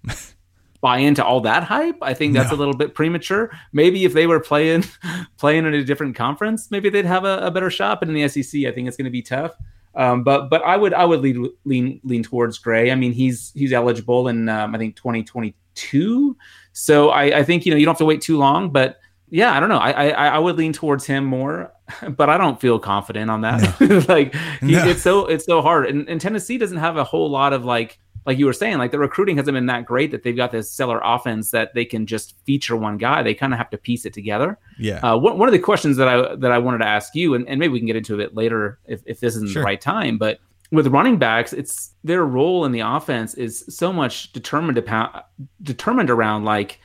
buy 0.86 1.00
into 1.00 1.26
all 1.26 1.42
that 1.42 1.64
hype. 1.64 1.98
I 2.04 2.14
think 2.14 2.36
that's 2.36 2.52
a 2.52 2.56
little 2.56 2.76
bit 2.76 2.94
premature. 2.94 3.50
Maybe 3.74 4.06
if 4.06 4.14
they 4.14 4.28
were 4.28 4.40
playing 4.40 4.84
playing 5.38 5.66
in 5.66 5.74
a 5.74 5.84
different 5.84 6.16
conference, 6.16 6.70
maybe 6.70 6.90
they'd 6.92 7.06
have 7.06 7.26
a, 7.26 7.40
a 7.40 7.50
better 7.50 7.72
shot. 7.72 8.00
But 8.00 8.10
in 8.10 8.14
the 8.14 8.28
SEC, 8.28 8.66
I 8.66 8.72
think 8.72 8.88
it's 8.88 8.96
going 8.96 9.06
to 9.06 9.18
be 9.20 9.24
tough. 9.24 9.54
Um, 9.96 10.24
but 10.24 10.50
but 10.52 10.62
I 10.64 10.78
would 10.78 10.94
I 10.94 11.04
would 11.06 11.22
lean 11.22 11.50
lean 11.64 12.00
lean 12.04 12.22
towards 12.22 12.60
Gray. 12.60 12.92
I 12.92 12.96
mean 12.96 13.14
he's 13.14 13.52
he's 13.56 13.74
eligible 13.74 14.28
in 14.28 14.48
um, 14.48 14.76
I 14.76 14.78
think 14.78 14.96
2022. 14.96 16.38
So 16.74 17.10
I, 17.10 17.40
I 17.40 17.44
think 17.44 17.66
you 17.66 17.72
know 17.72 17.78
you 17.78 17.86
don't 17.86 17.94
have 17.94 18.00
to 18.00 18.06
wait 18.06 18.22
too 18.22 18.38
long. 18.38 18.70
But 18.70 19.00
yeah, 19.30 19.58
I 19.58 19.60
don't 19.60 19.70
know. 19.70 19.80
I 19.80 20.10
I, 20.10 20.28
I 20.28 20.38
would 20.38 20.56
lean 20.58 20.72
towards 20.74 21.06
him 21.06 21.26
more, 21.26 21.74
but 22.10 22.30
I 22.30 22.38
don't 22.38 22.62
feel 22.62 22.78
confident 22.78 23.32
on 23.32 23.42
that. 23.42 24.06
like 24.08 24.36
he, 24.62 24.74
No. 24.74 24.86
it's 24.88 25.02
so 25.02 25.26
it's 25.26 25.46
so 25.46 25.64
hard. 25.64 25.88
And, 25.88 26.08
and 26.08 26.22
Tennessee 26.22 26.60
doesn't 26.60 26.78
have 26.78 26.98
a 26.98 27.04
whole 27.04 27.30
lot 27.32 27.54
of 27.54 27.66
like 27.66 27.98
like 28.26 28.38
you 28.40 28.46
were 28.46 28.54
saying, 28.54 28.78
like 28.78 28.92
the 28.92 29.00
recruiting 29.00 29.38
hasn't 29.38 29.54
been 29.56 29.68
that 29.68 29.86
great 29.86 30.12
that 30.12 30.24
they've 30.24 30.36
got 30.36 30.52
this 30.52 30.72
stellar 30.72 31.00
offense 31.04 31.52
that 31.52 31.74
they 31.74 31.86
can 31.86 32.06
just 32.06 32.36
feature 32.46 32.76
one 32.76 32.98
guy. 32.98 33.22
They 33.22 33.34
kind 33.34 33.54
of 33.54 33.58
have 33.60 33.70
to 33.70 33.78
piece 33.78 34.06
it 34.06 34.14
together. 34.14 34.58
Yeah. 34.80 35.00
Uh, 35.00 35.18
one, 35.18 35.38
one 35.38 35.48
of 35.48 35.54
the 35.54 35.60
questions 35.60 35.98
that 35.98 36.08
I 36.08 36.36
that 36.36 36.52
I 36.52 36.58
wanted 36.58 36.80
to 36.80 36.88
ask 36.88 37.14
you, 37.16 37.34
and, 37.36 37.48
and 37.48 37.60
maybe 37.60 37.74
we 37.74 37.80
can 37.80 37.88
get 37.88 37.96
into 37.96 38.20
it 38.20 38.36
later 38.36 38.80
if, 38.88 39.02
if 39.06 39.20
this 39.20 39.36
isn't 39.36 39.52
Sure. 39.52 39.62
the 39.62 39.66
right 39.66 39.80
time, 39.80 40.18
but 40.18 40.40
with 40.72 40.88
running 40.88 41.18
backs, 41.18 41.54
it's 41.54 41.92
their 42.04 42.26
role 42.26 42.66
in 42.66 42.72
the 42.72 42.80
offense 42.80 43.36
is 43.36 43.64
so 43.70 43.94
much 43.94 44.34
determined 44.34 44.78
upon, 44.78 45.22
determined 45.62 46.10
around 46.10 46.44
like 46.44 46.80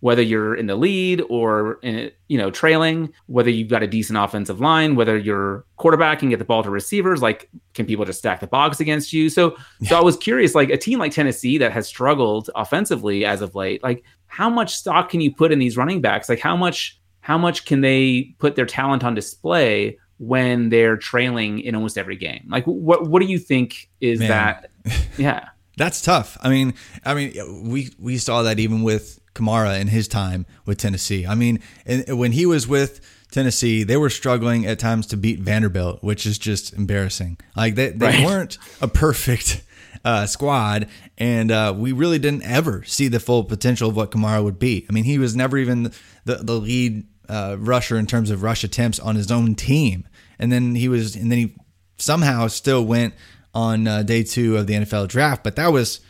whether 0.00 0.22
you're 0.22 0.54
in 0.54 0.66
the 0.66 0.76
lead 0.76 1.22
or 1.28 1.74
in 1.82 2.10
you 2.28 2.38
know 2.38 2.50
trailing, 2.50 3.12
whether 3.26 3.50
you've 3.50 3.68
got 3.68 3.82
a 3.82 3.86
decent 3.86 4.18
offensive 4.18 4.60
line, 4.60 4.96
whether 4.96 5.16
your 5.16 5.64
quarterback 5.76 6.18
can 6.18 6.30
get 6.30 6.38
the 6.38 6.44
ball 6.44 6.62
to 6.62 6.70
receivers, 6.70 7.22
like 7.22 7.48
can 7.74 7.86
people 7.86 8.04
just 8.04 8.18
stack 8.18 8.40
the 8.40 8.46
box 8.46 8.80
against 8.80 9.12
you? 9.12 9.28
So 9.28 9.56
so 9.84 9.98
I 9.98 10.02
was 10.02 10.16
curious, 10.16 10.54
like 10.54 10.70
a 10.70 10.78
team 10.78 10.98
like 10.98 11.12
Tennessee 11.12 11.58
that 11.58 11.72
has 11.72 11.86
struggled 11.86 12.50
offensively 12.54 13.24
as 13.24 13.42
of 13.42 13.54
late, 13.54 13.82
like 13.82 14.04
how 14.26 14.48
much 14.48 14.74
stock 14.74 15.10
can 15.10 15.20
you 15.20 15.34
put 15.34 15.52
in 15.52 15.58
these 15.58 15.76
running 15.76 16.00
backs? 16.00 16.28
Like 16.28 16.40
how 16.40 16.56
much 16.56 16.98
how 17.20 17.36
much 17.36 17.66
can 17.66 17.82
they 17.82 18.34
put 18.38 18.56
their 18.56 18.66
talent 18.66 19.04
on 19.04 19.14
display 19.14 19.98
when 20.18 20.70
they're 20.70 20.96
trailing 20.96 21.60
in 21.60 21.74
almost 21.74 21.98
every 21.98 22.16
game? 22.16 22.46
Like 22.48 22.64
what 22.64 23.06
what 23.06 23.20
do 23.20 23.26
you 23.26 23.38
think 23.38 23.90
is 24.00 24.20
Man. 24.20 24.28
that? 24.28 24.70
Yeah. 25.18 25.48
That's 25.76 26.02
tough. 26.02 26.36
I 26.40 26.50
mean, 26.50 26.74
I 27.04 27.14
mean, 27.14 27.70
we 27.70 27.90
we 27.98 28.18
saw 28.18 28.42
that 28.42 28.58
even 28.58 28.82
with 28.82 29.19
Kamara 29.34 29.80
in 29.80 29.88
his 29.88 30.08
time 30.08 30.46
with 30.66 30.78
Tennessee. 30.78 31.26
I 31.26 31.34
mean, 31.34 31.60
when 32.08 32.32
he 32.32 32.46
was 32.46 32.66
with 32.66 33.00
Tennessee, 33.30 33.84
they 33.84 33.96
were 33.96 34.10
struggling 34.10 34.66
at 34.66 34.78
times 34.78 35.06
to 35.08 35.16
beat 35.16 35.40
Vanderbilt, 35.40 36.02
which 36.02 36.26
is 36.26 36.38
just 36.38 36.72
embarrassing. 36.74 37.38
Like 37.56 37.74
they 37.76 37.90
they 37.90 38.06
Right. 38.06 38.24
weren't 38.26 38.58
a 38.80 38.88
perfect 38.88 39.62
uh, 40.04 40.26
squad, 40.26 40.88
and 41.18 41.50
uh, 41.52 41.74
we 41.76 41.92
really 41.92 42.18
didn't 42.18 42.42
ever 42.44 42.82
see 42.84 43.06
the 43.08 43.20
full 43.20 43.44
potential 43.44 43.88
of 43.90 43.96
what 43.96 44.10
Kamara 44.10 44.42
would 44.42 44.58
be. 44.58 44.86
I 44.88 44.92
mean, 44.92 45.04
he 45.04 45.18
was 45.18 45.36
never 45.36 45.58
even 45.58 45.92
the 46.24 46.36
the 46.36 46.54
lead 46.54 47.04
uh, 47.28 47.56
rusher 47.58 47.96
in 47.96 48.06
terms 48.06 48.30
of 48.30 48.42
rush 48.42 48.64
attempts 48.64 48.98
on 48.98 49.14
his 49.14 49.30
own 49.30 49.54
team, 49.54 50.08
and 50.38 50.50
then 50.50 50.74
he 50.74 50.88
was, 50.88 51.14
and 51.14 51.30
then 51.30 51.38
he 51.38 51.54
somehow 51.98 52.48
still 52.48 52.84
went 52.84 53.14
on 53.54 53.86
uh, 53.86 54.02
day 54.02 54.22
two 54.24 54.56
of 54.56 54.66
the 54.66 54.74
NFL 54.74 55.06
draft. 55.08 55.44
But 55.44 55.54
that 55.56 55.68
was, 55.68 56.00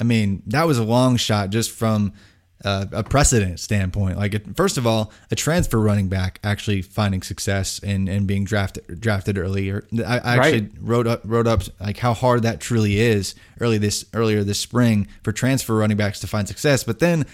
I 0.00 0.04
mean, 0.04 0.42
that 0.46 0.66
was 0.66 0.78
a 0.78 0.84
long 0.84 1.16
shot 1.16 1.50
just 1.50 1.70
from 1.70 2.12
uh, 2.64 2.86
a 2.92 3.02
precedent 3.02 3.58
standpoint. 3.60 4.16
Like, 4.16 4.34
it, 4.34 4.56
first 4.56 4.78
of 4.78 4.86
all, 4.86 5.12
a 5.30 5.34
transfer 5.34 5.80
running 5.80 6.08
back 6.08 6.38
actually 6.44 6.82
finding 6.82 7.22
success 7.22 7.80
and, 7.82 8.08
and 8.08 8.26
being 8.26 8.44
drafted 8.44 9.00
drafted 9.00 9.38
earlier. 9.38 9.84
I, 10.06 10.18
I 10.18 10.36
actually 10.36 10.68
wrote 10.80 11.06
up 11.06 11.22
wrote 11.24 11.46
up 11.46 11.62
like 11.80 11.98
how 11.98 12.14
hard 12.14 12.42
that 12.42 12.60
truly 12.60 13.00
is 13.00 13.34
early 13.60 13.78
this 13.78 14.04
earlier 14.14 14.44
this 14.44 14.60
spring 14.60 15.08
for 15.22 15.32
transfer 15.32 15.76
running 15.76 15.96
backs 15.96 16.20
to 16.20 16.26
find 16.26 16.46
success. 16.46 16.84
But 16.84 16.98
then 17.00 17.26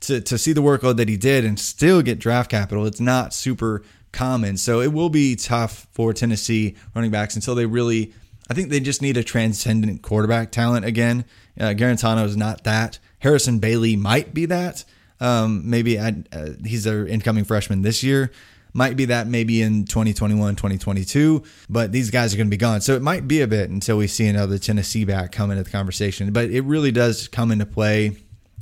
to 0.00 0.20
to 0.20 0.38
see 0.38 0.52
the 0.52 0.62
workload 0.62 0.96
that 0.96 1.08
he 1.08 1.16
did 1.16 1.44
and 1.44 1.58
still 1.58 2.02
get 2.02 2.18
draft 2.18 2.50
capital, 2.50 2.86
it's 2.86 3.00
not 3.00 3.34
super 3.34 3.82
common. 4.12 4.56
So 4.56 4.80
it 4.80 4.92
will 4.92 5.10
be 5.10 5.36
tough 5.36 5.86
for 5.92 6.12
Tennessee 6.12 6.76
running 6.94 7.10
backs 7.10 7.34
until 7.34 7.54
they 7.54 7.66
really. 7.66 8.12
I 8.50 8.54
think 8.54 8.70
they 8.70 8.80
just 8.80 9.02
need 9.02 9.18
a 9.18 9.22
transcendent 9.22 10.00
quarterback 10.00 10.50
talent 10.50 10.86
again. 10.86 11.26
Uh, 11.60 11.74
Guarantano 11.74 12.24
is 12.24 12.34
not 12.34 12.64
that. 12.64 12.98
Harrison 13.20 13.58
Bailey 13.58 13.96
might 13.96 14.34
be 14.34 14.46
that. 14.46 14.84
Um, 15.20 15.68
maybe 15.68 15.98
I, 15.98 16.22
uh, 16.32 16.50
he's 16.64 16.84
their 16.84 17.06
incoming 17.06 17.44
freshman 17.44 17.82
this 17.82 18.02
year. 18.02 18.30
Might 18.72 18.96
be 18.96 19.06
that 19.06 19.26
maybe 19.26 19.62
in 19.62 19.84
2021, 19.86 20.54
2022, 20.54 21.42
but 21.68 21.90
these 21.90 22.10
guys 22.10 22.32
are 22.32 22.36
going 22.36 22.46
to 22.46 22.50
be 22.50 22.58
gone. 22.58 22.80
So 22.80 22.94
it 22.94 23.02
might 23.02 23.26
be 23.26 23.40
a 23.40 23.46
bit 23.46 23.70
until 23.70 23.96
we 23.96 24.06
see 24.06 24.26
another 24.28 24.58
Tennessee 24.58 25.04
back 25.04 25.32
come 25.32 25.50
into 25.50 25.64
the 25.64 25.70
conversation. 25.70 26.32
But 26.32 26.50
it 26.50 26.60
really 26.60 26.92
does 26.92 27.28
come 27.28 27.50
into 27.50 27.66
play 27.66 28.16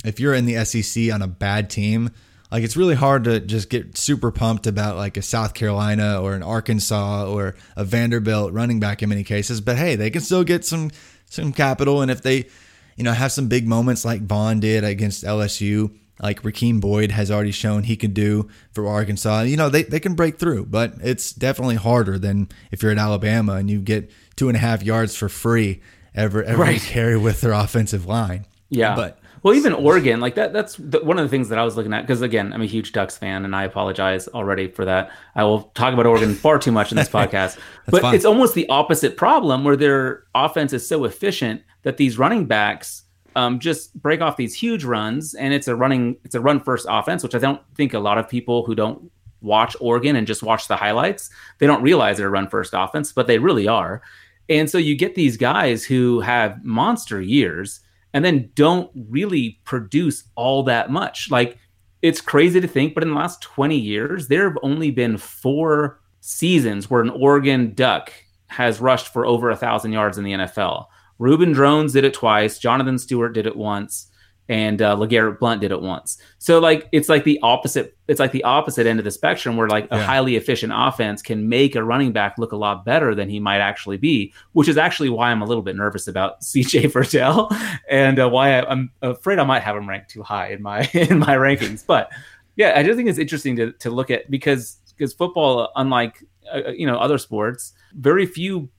if 0.05 0.19
you're 0.19 0.33
in 0.33 0.45
the 0.45 0.63
SEC 0.63 1.13
on 1.13 1.21
a 1.21 1.27
bad 1.27 1.69
team. 1.69 2.11
Like 2.51 2.63
it's 2.63 2.77
really 2.77 2.95
hard 2.95 3.25
to 3.25 3.41
just 3.41 3.69
get 3.69 3.97
super 3.97 4.31
pumped 4.31 4.65
about 4.65 4.95
like 4.95 5.17
a 5.17 5.21
South 5.21 5.53
Carolina 5.53 6.21
or 6.21 6.33
an 6.33 6.43
Arkansas 6.43 7.27
or 7.27 7.55
a 7.75 7.83
Vanderbilt 7.83 8.53
running 8.53 8.79
back 8.79 9.03
in 9.03 9.09
many 9.09 9.25
cases. 9.25 9.59
But 9.59 9.75
hey, 9.75 9.97
they 9.97 10.09
can 10.09 10.21
still 10.21 10.45
get 10.45 10.63
some 10.63 10.91
some 11.29 11.51
capital, 11.51 12.01
and 12.01 12.09
if 12.09 12.21
they, 12.21 12.47
you 12.97 13.03
know, 13.03 13.13
have 13.13 13.31
some 13.31 13.47
big 13.47 13.65
moments 13.67 14.03
like 14.03 14.21
Vaughn 14.23 14.59
did 14.59 14.83
against 14.83 15.23
LSU, 15.23 15.95
like 16.21 16.41
Rakeem 16.41 16.81
Boyd 16.81 17.11
has 17.11 17.29
already 17.31 17.51
shown 17.51 17.83
he 17.83 17.95
could 17.95 18.13
do 18.13 18.49
for 18.71 18.87
Arkansas, 18.87 19.41
you 19.43 19.55
know, 19.55 19.69
they, 19.69 19.83
they 19.83 19.99
can 19.99 20.15
break 20.15 20.37
through. 20.39 20.65
But 20.65 20.95
it's 21.01 21.31
definitely 21.31 21.75
harder 21.75 22.17
than 22.17 22.49
if 22.71 22.81
you're 22.81 22.91
at 22.91 22.97
Alabama 22.97 23.53
and 23.53 23.69
you 23.69 23.79
get 23.79 24.09
two 24.35 24.49
and 24.49 24.57
a 24.57 24.59
half 24.59 24.83
yards 24.83 25.15
for 25.15 25.29
free 25.29 25.79
every 26.15 26.45
every 26.45 26.65
Right. 26.65 26.81
carry 26.81 27.17
with 27.17 27.41
their 27.41 27.51
offensive 27.53 28.05
line. 28.07 28.45
Yeah. 28.69 28.95
But 28.95 29.19
well, 29.43 29.53
even 29.53 29.73
Oregon, 29.73 30.19
like 30.19 30.33
that, 30.35 30.51
that's 30.51 30.75
the, 30.77 30.99
one 31.03 31.19
of 31.19 31.23
the 31.23 31.29
things 31.29 31.49
that 31.49 31.59
I 31.59 31.63
was 31.63 31.77
looking 31.77 31.93
at. 31.93 32.01
Because 32.01 32.23
again, 32.23 32.51
I'm 32.51 32.63
a 32.63 32.65
huge 32.65 32.91
Ducks 32.91 33.15
fan 33.15 33.45
and 33.45 33.55
I 33.55 33.63
apologize 33.65 34.27
already 34.29 34.67
for 34.67 34.83
that. 34.85 35.11
I 35.35 35.43
will 35.43 35.63
talk 35.75 35.93
about 35.93 36.07
Oregon 36.07 36.33
far 36.33 36.57
too 36.57 36.71
much 36.71 36.91
in 36.91 36.97
this 36.97 37.07
podcast. 37.19 37.59
but 37.85 38.01
fine. 38.01 38.15
it's 38.15 38.25
almost 38.25 38.55
the 38.55 38.67
opposite 38.69 39.15
problem 39.15 39.63
where 39.63 39.75
their 39.75 40.23
offense 40.33 40.73
is 40.73 40.85
so 40.87 41.05
efficient 41.05 41.61
that 41.87 41.95
these 41.95 42.17
running 42.17 42.43
backs 42.43 43.03
um, 43.37 43.59
just 43.59 43.93
break 44.01 44.19
off 44.19 44.35
these 44.35 44.53
huge 44.53 44.83
runs. 44.83 45.35
And 45.35 45.53
it's 45.53 45.69
a 45.69 45.75
running, 45.75 46.17
it's 46.25 46.35
a 46.35 46.41
run 46.41 46.59
first 46.59 46.85
offense, 46.89 47.23
which 47.23 47.33
I 47.33 47.37
don't 47.37 47.61
think 47.75 47.93
a 47.93 47.99
lot 47.99 48.17
of 48.17 48.27
people 48.27 48.65
who 48.65 48.75
don't 48.75 49.09
watch 49.39 49.73
Oregon 49.79 50.17
and 50.17 50.27
just 50.27 50.43
watch 50.43 50.67
the 50.67 50.75
highlights, 50.75 51.29
they 51.59 51.65
don't 51.65 51.81
realize 51.81 52.17
they're 52.17 52.27
a 52.27 52.29
run 52.29 52.49
first 52.49 52.73
offense, 52.75 53.13
but 53.13 53.25
they 53.25 53.39
really 53.39 53.69
are. 53.69 54.01
And 54.49 54.69
so 54.69 54.77
you 54.77 54.97
get 54.97 55.15
these 55.15 55.37
guys 55.37 55.85
who 55.85 56.19
have 56.19 56.61
monster 56.61 57.21
years 57.21 57.79
and 58.13 58.25
then 58.25 58.51
don't 58.53 58.91
really 59.07 59.61
produce 59.63 60.25
all 60.35 60.63
that 60.63 60.91
much. 60.91 61.31
Like 61.31 61.57
it's 62.01 62.19
crazy 62.19 62.59
to 62.59 62.67
think, 62.67 62.95
but 62.95 63.03
in 63.03 63.11
the 63.11 63.15
last 63.15 63.41
20 63.43 63.77
years, 63.77 64.27
there 64.27 64.49
have 64.49 64.59
only 64.61 64.91
been 64.91 65.17
four 65.17 66.01
seasons 66.19 66.89
where 66.89 67.01
an 67.01 67.11
Oregon 67.11 67.73
Duck 67.73 68.11
has 68.47 68.81
rushed 68.81 69.13
for 69.13 69.25
over 69.25 69.49
a 69.49 69.55
thousand 69.55 69.93
yards 69.93 70.17
in 70.17 70.25
the 70.25 70.33
NFL. 70.33 70.87
Reuben 71.19 71.51
Droughns 71.53 71.93
did 71.93 72.03
it 72.03 72.13
twice. 72.13 72.59
Jonathan 72.59 72.97
Stewart 72.97 73.33
did 73.33 73.45
it 73.47 73.55
once. 73.55 74.11
and 74.49 74.81
uh, 74.81 74.95
LeGarrette 74.95 75.39
Blount 75.39 75.59
did 75.59 75.71
it 75.73 75.81
once. 75.81 76.17
So 76.37 76.59
like 76.59 76.87
it's 76.93 77.09
like 77.09 77.25
the 77.25 77.37
opposite. 77.43 77.97
It's 78.07 78.17
like 78.21 78.31
the 78.31 78.45
opposite 78.45 78.87
end 78.87 78.97
of 78.97 79.03
the 79.03 79.11
spectrum 79.11 79.57
where 79.57 79.67
like 79.67 79.89
a 79.91 79.97
Yeah. 79.97 80.03
highly 80.05 80.37
efficient 80.37 80.71
offense 80.73 81.21
can 81.21 81.49
make 81.49 81.75
a 81.75 81.83
running 81.83 82.13
back 82.13 82.37
look 82.37 82.53
a 82.53 82.55
lot 82.55 82.85
better 82.85 83.13
than 83.13 83.27
he 83.27 83.41
might 83.41 83.59
actually 83.59 83.97
be, 83.97 84.31
which 84.53 84.69
is 84.69 84.77
actually 84.77 85.09
why 85.09 85.31
I'm 85.31 85.41
a 85.41 85.45
little 85.45 85.63
bit 85.63 85.75
nervous 85.75 86.07
about 86.07 86.39
CJ 86.49 86.93
Verdell 86.93 87.51
and 87.89 88.19
uh, 88.19 88.29
why 88.29 88.57
I, 88.57 88.69
I'm 88.71 88.89
afraid 89.01 89.37
I 89.37 89.43
might 89.43 89.63
have 89.63 89.75
him 89.75 89.89
ranked 89.89 90.11
too 90.11 90.23
high 90.23 90.51
in 90.51 90.61
my 90.61 90.79
in 90.93 91.19
my 91.19 91.35
rankings. 91.35 91.85
But 91.85 92.09
yeah, 92.55 92.71
I 92.73 92.83
just 92.83 92.95
think 92.95 93.09
it's 93.09 93.19
interesting 93.19 93.57
to 93.57 93.73
to 93.73 93.89
look 93.89 94.09
at 94.11 94.31
because 94.31 94.77
because 94.97 95.11
football, 95.13 95.69
unlike 95.75 96.23
uh, 96.53 96.69
you 96.71 96.87
know 96.87 96.95
other 96.97 97.17
sports, 97.17 97.73
very 97.95 98.25
few 98.25 98.69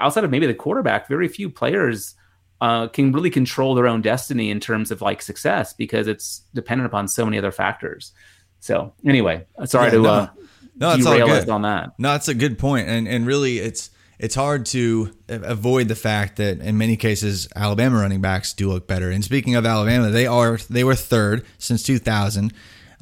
outside 0.00 0.24
of 0.24 0.30
maybe 0.30 0.46
the 0.46 0.54
quarterback, 0.54 1.08
very 1.08 1.28
few 1.28 1.50
players 1.50 2.14
uh, 2.60 2.88
can 2.88 3.12
really 3.12 3.30
control 3.30 3.74
their 3.74 3.86
own 3.86 4.00
destiny 4.02 4.50
in 4.50 4.60
terms 4.60 4.90
of 4.90 5.02
like 5.02 5.20
success 5.22 5.72
because 5.74 6.06
it's 6.06 6.42
dependent 6.54 6.86
upon 6.86 7.06
so 7.08 7.24
many 7.24 7.36
other 7.38 7.52
factors. 7.52 8.12
So 8.60 8.92
anyway, 9.04 9.46
sorry 9.64 9.86
Yeah, 9.86 9.90
to 9.98 10.02
no. 10.02 10.10
uh, 10.10 10.28
No, 10.76 10.96
derail 10.96 11.26
good. 11.26 11.42
us 11.42 11.48
on 11.48 11.62
that. 11.62 11.90
No, 11.98 12.12
that's 12.12 12.28
a 12.28 12.34
good 12.34 12.58
point, 12.58 12.88
and 12.88 13.06
and 13.06 13.26
really, 13.26 13.58
it's 13.58 13.90
it's 14.18 14.34
hard 14.34 14.64
to 14.66 15.12
avoid 15.28 15.88
the 15.88 15.94
fact 15.94 16.36
that 16.36 16.58
in 16.60 16.78
many 16.78 16.96
cases 16.96 17.48
Alabama 17.54 17.98
running 18.00 18.22
backs 18.22 18.54
do 18.54 18.68
look 18.70 18.86
better. 18.86 19.10
And 19.10 19.22
speaking 19.22 19.54
of 19.56 19.66
Alabama, 19.66 20.08
they 20.10 20.26
are 20.26 20.56
they 20.70 20.84
were 20.84 20.94
third 20.94 21.44
since 21.58 21.82
2000 21.82 22.52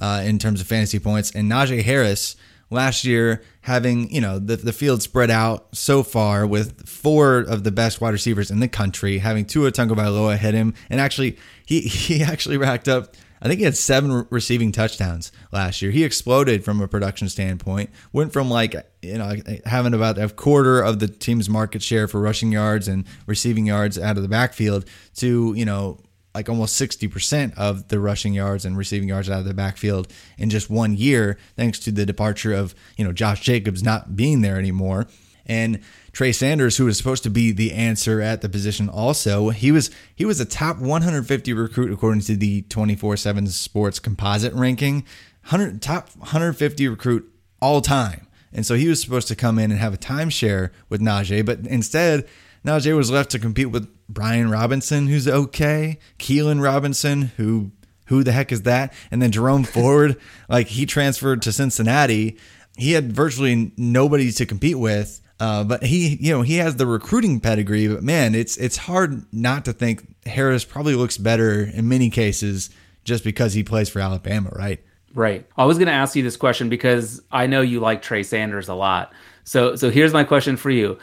uh, 0.00 0.22
in 0.26 0.38
terms 0.40 0.60
of 0.60 0.66
fantasy 0.66 0.98
points, 0.98 1.30
and 1.30 1.48
Najee 1.50 1.82
Harris 1.84 2.34
last 2.70 3.04
year 3.04 3.42
having 3.62 4.10
you 4.10 4.20
know 4.20 4.38
the 4.38 4.56
the 4.56 4.72
field 4.72 5.02
spread 5.02 5.30
out 5.30 5.74
so 5.74 6.02
far 6.02 6.46
with 6.46 6.86
four 6.86 7.38
of 7.38 7.64
the 7.64 7.72
best 7.72 8.00
wide 8.00 8.10
receivers 8.10 8.50
in 8.50 8.60
the 8.60 8.68
country, 8.68 9.18
having 9.18 9.44
Tua 9.44 9.72
Tagovailoa 9.72 10.36
hit 10.36 10.54
him, 10.54 10.74
and 10.90 11.00
actually 11.00 11.36
he 11.66 11.80
he 11.82 12.22
actually 12.22 12.56
racked 12.56 12.88
up. 12.88 13.14
I 13.42 13.46
think 13.46 13.58
he 13.58 13.64
had 13.64 13.76
seven 13.76 14.26
receiving 14.30 14.72
touchdowns 14.72 15.30
last 15.52 15.82
year. 15.82 15.90
He 15.90 16.02
exploded 16.02 16.64
from 16.64 16.80
a 16.80 16.88
production 16.88 17.28
standpoint. 17.28 17.90
Went 18.10 18.32
from 18.32 18.48
like 18.48 18.74
you 19.02 19.18
know 19.18 19.34
having 19.66 19.92
about 19.92 20.18
a 20.18 20.28
quarter 20.30 20.80
of 20.80 20.98
the 20.98 21.08
team's 21.08 21.48
market 21.48 21.82
share 21.82 22.08
for 22.08 22.20
rushing 22.20 22.52
yards 22.52 22.88
and 22.88 23.04
receiving 23.26 23.66
yards 23.66 23.98
out 23.98 24.16
of 24.16 24.22
the 24.22 24.28
backfield 24.28 24.86
to 25.16 25.52
you 25.54 25.64
know 25.64 25.98
like 26.34 26.48
almost 26.48 26.80
60% 26.80 27.56
of 27.56 27.88
the 27.88 28.00
rushing 28.00 28.34
yards 28.34 28.64
and 28.64 28.76
receiving 28.76 29.08
yards 29.08 29.30
out 29.30 29.38
of 29.38 29.44
the 29.44 29.54
backfield 29.54 30.12
in 30.36 30.50
just 30.50 30.68
one 30.68 30.96
year, 30.96 31.38
thanks 31.56 31.78
to 31.80 31.92
the 31.92 32.04
departure 32.04 32.52
of, 32.52 32.74
you 32.96 33.04
know, 33.04 33.12
Josh 33.12 33.40
Jacobs 33.40 33.82
not 33.82 34.16
being 34.16 34.40
there 34.40 34.58
anymore. 34.58 35.06
And 35.46 35.80
Trey 36.12 36.32
Sanders, 36.32 36.76
who 36.76 36.86
was 36.86 36.96
supposed 36.96 37.22
to 37.24 37.30
be 37.30 37.52
the 37.52 37.72
answer 37.72 38.20
at 38.20 38.40
the 38.40 38.48
position 38.48 38.88
also, 38.88 39.50
he 39.50 39.72
was 39.72 39.90
he 40.14 40.24
was 40.24 40.40
a 40.40 40.44
top 40.44 40.78
150 40.78 41.52
recruit 41.52 41.92
according 41.92 42.22
to 42.22 42.36
the 42.36 42.62
24/7 42.62 43.48
Sports 43.48 43.98
composite 43.98 44.54
ranking, 44.54 45.04
100 45.48 45.82
top 45.82 46.08
150 46.16 46.88
recruit 46.88 47.30
all 47.60 47.80
time. 47.80 48.26
And 48.52 48.64
so 48.64 48.74
he 48.76 48.88
was 48.88 49.00
supposed 49.02 49.28
to 49.28 49.36
come 49.36 49.58
in 49.58 49.70
and 49.70 49.80
have 49.80 49.92
a 49.92 49.98
timeshare 49.98 50.70
with 50.88 51.00
Najee, 51.00 51.44
but 51.44 51.60
instead 51.66 52.26
Najee 52.64 52.96
was 52.96 53.10
left 53.10 53.30
to 53.32 53.38
compete 53.38 53.70
with 53.70 53.88
Brian 54.08 54.50
Robinson, 54.50 55.06
who's 55.06 55.26
okay, 55.26 55.98
Keilan 56.18 56.62
Robinson, 56.62 57.32
who 57.36 57.72
who 58.06 58.22
the 58.22 58.32
heck 58.32 58.52
is 58.52 58.62
that? 58.62 58.92
And 59.10 59.22
then 59.22 59.30
Jerome 59.30 59.64
Ford, 59.64 60.16
like 60.48 60.68
he 60.68 60.86
transferred 60.86 61.42
to 61.42 61.52
Cincinnati. 61.52 62.38
He 62.76 62.92
had 62.92 63.12
virtually 63.12 63.72
nobody 63.76 64.30
to 64.32 64.46
compete 64.46 64.78
with. 64.78 65.20
Uh, 65.40 65.64
but 65.64 65.82
he, 65.82 66.16
you 66.20 66.32
know, 66.32 66.42
he 66.42 66.56
has 66.56 66.76
the 66.76 66.86
recruiting 66.86 67.40
pedigree. 67.40 67.88
But 67.88 68.02
man, 68.02 68.34
it's 68.34 68.56
it's 68.56 68.76
hard 68.76 69.24
not 69.32 69.64
to 69.64 69.72
think 69.72 70.14
Harris 70.26 70.64
probably 70.64 70.94
looks 70.94 71.18
better 71.18 71.62
in 71.62 71.88
many 71.88 72.10
cases 72.10 72.70
just 73.04 73.24
because 73.24 73.52
he 73.52 73.62
plays 73.62 73.88
for 73.88 74.00
Alabama, 74.00 74.50
right? 74.54 74.82
Right. 75.14 75.46
I 75.56 75.64
was 75.64 75.78
going 75.78 75.86
to 75.86 75.92
ask 75.92 76.16
you 76.16 76.22
this 76.22 76.36
question 76.36 76.68
because 76.68 77.22
I 77.30 77.46
know 77.46 77.60
you 77.60 77.80
like 77.80 78.02
Trey 78.02 78.22
Sanders 78.22 78.68
a 78.68 78.74
lot. 78.74 79.12
So 79.44 79.76
so 79.76 79.90
here's 79.90 80.12
my 80.12 80.24
question 80.24 80.56
for 80.56 80.70
you. 80.70 80.98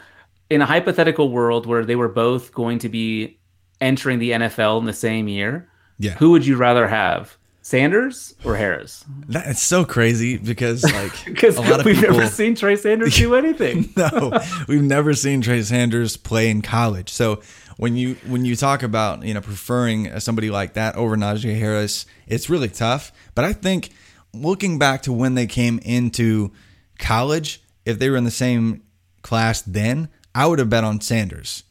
In 0.52 0.60
a 0.60 0.66
hypothetical 0.66 1.30
world 1.30 1.66
where 1.66 1.84
they 1.84 1.96
were 1.96 2.08
both 2.08 2.52
going 2.52 2.78
to 2.80 2.88
be 2.88 3.38
entering 3.80 4.18
the 4.18 4.30
NFL 4.32 4.80
in 4.80 4.86
the 4.86 4.92
same 4.92 5.26
year, 5.28 5.68
Yeah. 5.98 6.12
who 6.12 6.30
would 6.32 6.44
you 6.46 6.56
rather 6.56 6.86
have? 6.88 7.36
Sanders 7.64 8.34
or 8.44 8.56
Harris? 8.56 9.04
That, 9.28 9.46
it's 9.46 9.62
so 9.62 9.84
crazy 9.84 10.36
because 10.36 10.82
like 10.82 11.12
Because 11.24 11.56
a 11.56 11.60
lot 11.62 11.78
of 11.80 11.86
we've 11.86 11.94
people, 12.00 12.16
never 12.16 12.28
seen 12.28 12.54
Trey 12.56 12.74
Sanders 12.76 13.16
do 13.16 13.34
anything. 13.42 13.88
no, 13.96 14.32
we've 14.68 14.82
never 14.82 15.14
seen 15.14 15.40
Trey 15.42 15.62
Sanders 15.62 16.16
play 16.16 16.50
in 16.50 16.60
college. 16.60 17.08
So 17.10 17.40
when 17.76 17.94
you 17.96 18.16
when 18.26 18.44
you 18.44 18.56
talk 18.56 18.82
about 18.82 19.22
you 19.24 19.32
know 19.32 19.40
preferring 19.40 20.18
somebody 20.20 20.50
like 20.50 20.74
that 20.74 20.96
over 20.96 21.16
Najee 21.16 21.56
Harris, 21.58 22.04
it's 22.26 22.50
really 22.50 22.68
tough. 22.68 23.12
But 23.36 23.44
I 23.44 23.52
think 23.52 23.90
looking 24.34 24.78
back 24.80 25.02
to 25.02 25.12
when 25.12 25.34
they 25.36 25.46
came 25.46 25.78
into 25.84 26.50
college, 26.98 27.62
if 27.86 27.98
they 28.00 28.10
were 28.10 28.16
in 28.16 28.24
the 28.24 28.30
same 28.32 28.82
class 29.22 29.62
then, 29.62 30.08
I 30.34 30.46
would 30.46 30.58
have 30.58 30.70
bet 30.70 30.84
on 30.84 31.00
Sanders. 31.00 31.64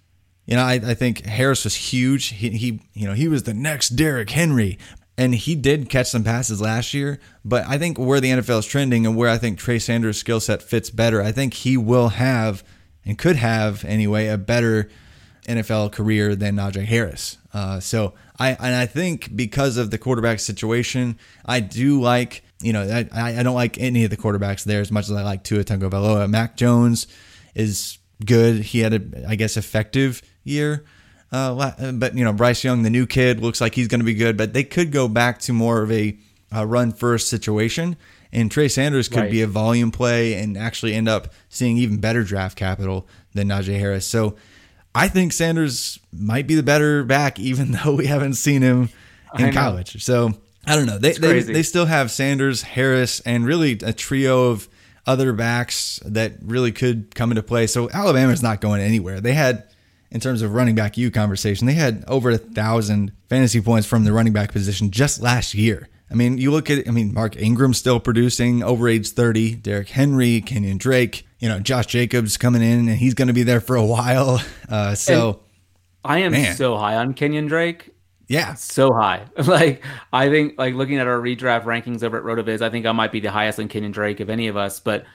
You 0.45 0.55
know, 0.55 0.63
I, 0.63 0.73
I 0.73 0.93
think 0.93 1.25
Harris 1.25 1.63
was 1.63 1.75
huge. 1.75 2.27
He, 2.27 2.49
he, 2.49 2.81
you 2.93 3.07
know, 3.07 3.13
he 3.13 3.27
was 3.27 3.43
the 3.43 3.53
next 3.53 3.89
Derrick 3.89 4.31
Henry, 4.31 4.77
and 5.17 5.35
he 5.35 5.55
did 5.55 5.89
catch 5.89 6.09
some 6.09 6.23
passes 6.23 6.59
last 6.59 6.93
year. 6.93 7.19
But 7.45 7.65
I 7.67 7.77
think 7.77 7.97
where 7.97 8.19
the 8.19 8.31
NFL 8.31 8.59
is 8.59 8.65
trending 8.65 9.05
and 9.05 9.15
where 9.15 9.29
I 9.29 9.37
think 9.37 9.59
Trey 9.59 9.79
Sanders' 9.79 10.17
skill 10.17 10.39
set 10.39 10.61
fits 10.61 10.89
better, 10.89 11.21
I 11.21 11.31
think 11.31 11.53
he 11.53 11.77
will 11.77 12.09
have 12.09 12.63
and 13.05 13.17
could 13.17 13.35
have 13.35 13.83
anyway 13.85 14.27
a 14.27 14.37
better 14.37 14.89
NFL 15.47 15.91
career 15.91 16.35
than 16.35 16.55
Najee 16.55 16.85
Harris. 16.85 17.37
Uh, 17.53 17.79
so 17.79 18.13
I 18.39 18.51
and 18.51 18.75
I 18.75 18.85
think 18.85 19.35
because 19.35 19.77
of 19.77 19.91
the 19.91 19.97
quarterback 19.97 20.39
situation, 20.39 21.17
I 21.45 21.59
do 21.59 21.99
like 22.01 22.43
you 22.61 22.73
know 22.73 22.81
I, 22.83 23.39
I 23.39 23.43
don't 23.43 23.55
like 23.55 23.79
any 23.79 24.03
of 24.03 24.09
the 24.09 24.17
quarterbacks 24.17 24.63
there 24.63 24.81
as 24.81 24.91
much 24.91 25.05
as 25.05 25.11
I 25.11 25.23
like 25.23 25.43
Tua 25.43 25.63
Tagovailoa. 25.63 26.29
Mac 26.29 26.55
Jones 26.55 27.07
is 27.55 27.97
good. 28.25 28.61
He 28.61 28.79
had 28.79 28.93
a 28.93 29.29
I 29.29 29.35
guess 29.35 29.57
effective 29.57 30.21
year. 30.43 30.83
Uh, 31.31 31.91
but 31.93 32.15
you 32.17 32.23
know 32.25 32.33
Bryce 32.33 32.63
Young, 32.63 32.83
the 32.83 32.89
new 32.89 33.07
kid, 33.07 33.39
looks 33.39 33.61
like 33.61 33.73
he's 33.75 33.87
going 33.87 34.01
to 34.01 34.05
be 34.05 34.13
good. 34.13 34.35
But 34.37 34.53
they 34.53 34.63
could 34.65 34.91
go 34.91 35.07
back 35.07 35.39
to 35.41 35.53
more 35.53 35.81
of 35.81 35.91
a, 35.91 36.17
a 36.51 36.67
run 36.67 36.91
first 36.91 37.29
situation, 37.29 37.95
and 38.33 38.51
Trey 38.51 38.67
Sanders 38.67 39.07
could 39.07 39.19
Right. 39.21 39.31
be 39.31 39.41
a 39.41 39.47
volume 39.47 39.91
play 39.91 40.33
and 40.33 40.57
actually 40.57 40.93
end 40.93 41.07
up 41.07 41.33
seeing 41.47 41.77
even 41.77 41.99
better 41.99 42.23
draft 42.23 42.57
capital 42.57 43.07
than 43.33 43.47
Najee 43.47 43.79
Harris. 43.79 44.05
So 44.05 44.35
I 44.93 45.07
think 45.07 45.31
Sanders 45.31 45.99
might 46.11 46.47
be 46.47 46.55
the 46.55 46.63
better 46.63 47.05
back, 47.05 47.39
even 47.51 47.71
though 47.71 47.93
we 47.95 48.07
haven't 48.07 48.33
seen 48.33 48.61
him 48.61 48.89
in 49.39 49.53
college. 49.53 50.03
So 50.03 50.33
I 50.67 50.75
don't 50.75 50.85
know. 50.85 50.97
They, 50.97 51.13
they 51.13 51.39
they 51.39 51.63
still 51.63 51.85
have 51.85 52.11
Sanders, 52.11 52.61
Harris, 52.63 53.21
and 53.21 53.45
really 53.45 53.79
a 53.83 53.93
trio 53.93 54.49
of 54.49 54.67
other 55.05 55.33
backs 55.33 55.99
that 56.05 56.33
really 56.41 56.71
could 56.71 57.13
come 57.15 57.31
into 57.31 57.43
play. 57.43 57.67
So 57.67 57.89
Alabama's 57.89 58.43
not 58.43 58.61
going 58.61 58.81
anywhere. 58.81 59.19
They 59.19 59.33
had, 59.33 59.63
in 60.11 60.19
terms 60.19 60.41
of 60.41 60.53
running 60.53 60.75
back 60.75 60.97
U 60.97 61.09
conversation, 61.11 61.67
they 61.67 61.73
had 61.73 62.03
over 62.07 62.31
a 62.31 62.37
thousand 62.37 63.11
fantasy 63.29 63.61
points 63.61 63.87
from 63.87 64.03
the 64.03 64.13
running 64.13 64.33
back 64.33 64.51
position 64.51 64.91
just 64.91 65.21
last 65.21 65.53
year. 65.53 65.87
I 66.09 66.13
mean, 66.13 66.37
you 66.37 66.51
look 66.51 66.69
at, 66.69 66.87
I 66.87 66.91
mean, 66.91 67.13
Mark 67.13 67.37
Ingram 67.37 67.73
still 67.73 67.99
producing 67.99 68.63
over 68.63 68.89
age 68.89 69.09
30, 69.09 69.55
Derrick 69.55 69.89
Henry, 69.89 70.41
Kenyan 70.41 70.77
Drake, 70.77 71.25
you 71.39 71.47
know, 71.47 71.59
Josh 71.59 71.85
Jacobs 71.87 72.35
coming 72.35 72.61
in 72.61 72.89
and 72.89 72.97
he's 72.97 73.13
going 73.13 73.29
to 73.29 73.33
be 73.33 73.43
there 73.43 73.61
for 73.61 73.75
a 73.75 73.85
while. 73.85 74.41
Uh, 74.71 74.95
so, 74.95 75.41
I 76.05 76.19
am 76.19 76.31
Man. 76.31 76.55
so 76.55 76.77
high 76.77 76.95
on 76.95 77.13
Kenyan 77.13 77.49
Drake. 77.49 77.90
Yeah. 78.31 78.53
so 78.55 78.91
high. 78.93 79.25
Like 79.45 79.83
I 80.13 80.29
think 80.29 80.57
like 80.57 80.73
looking 80.73 80.97
at 80.99 81.07
our 81.07 81.17
redraft 81.19 81.63
rankings 81.65 82.03
over 82.03 82.17
at 82.17 82.23
Rotoviz, 82.23 82.61
I 82.61 82.69
think 82.69 82.85
I 82.85 82.91
might 82.91 83.11
be 83.11 83.19
the 83.19 83.31
highest 83.31 83.59
on 83.59 83.67
Kenyan 83.69 83.91
Drake 83.91 84.19
of 84.19 84.29
any 84.29 84.47
of 84.47 84.57
us. 84.57 84.79
But 84.79 85.05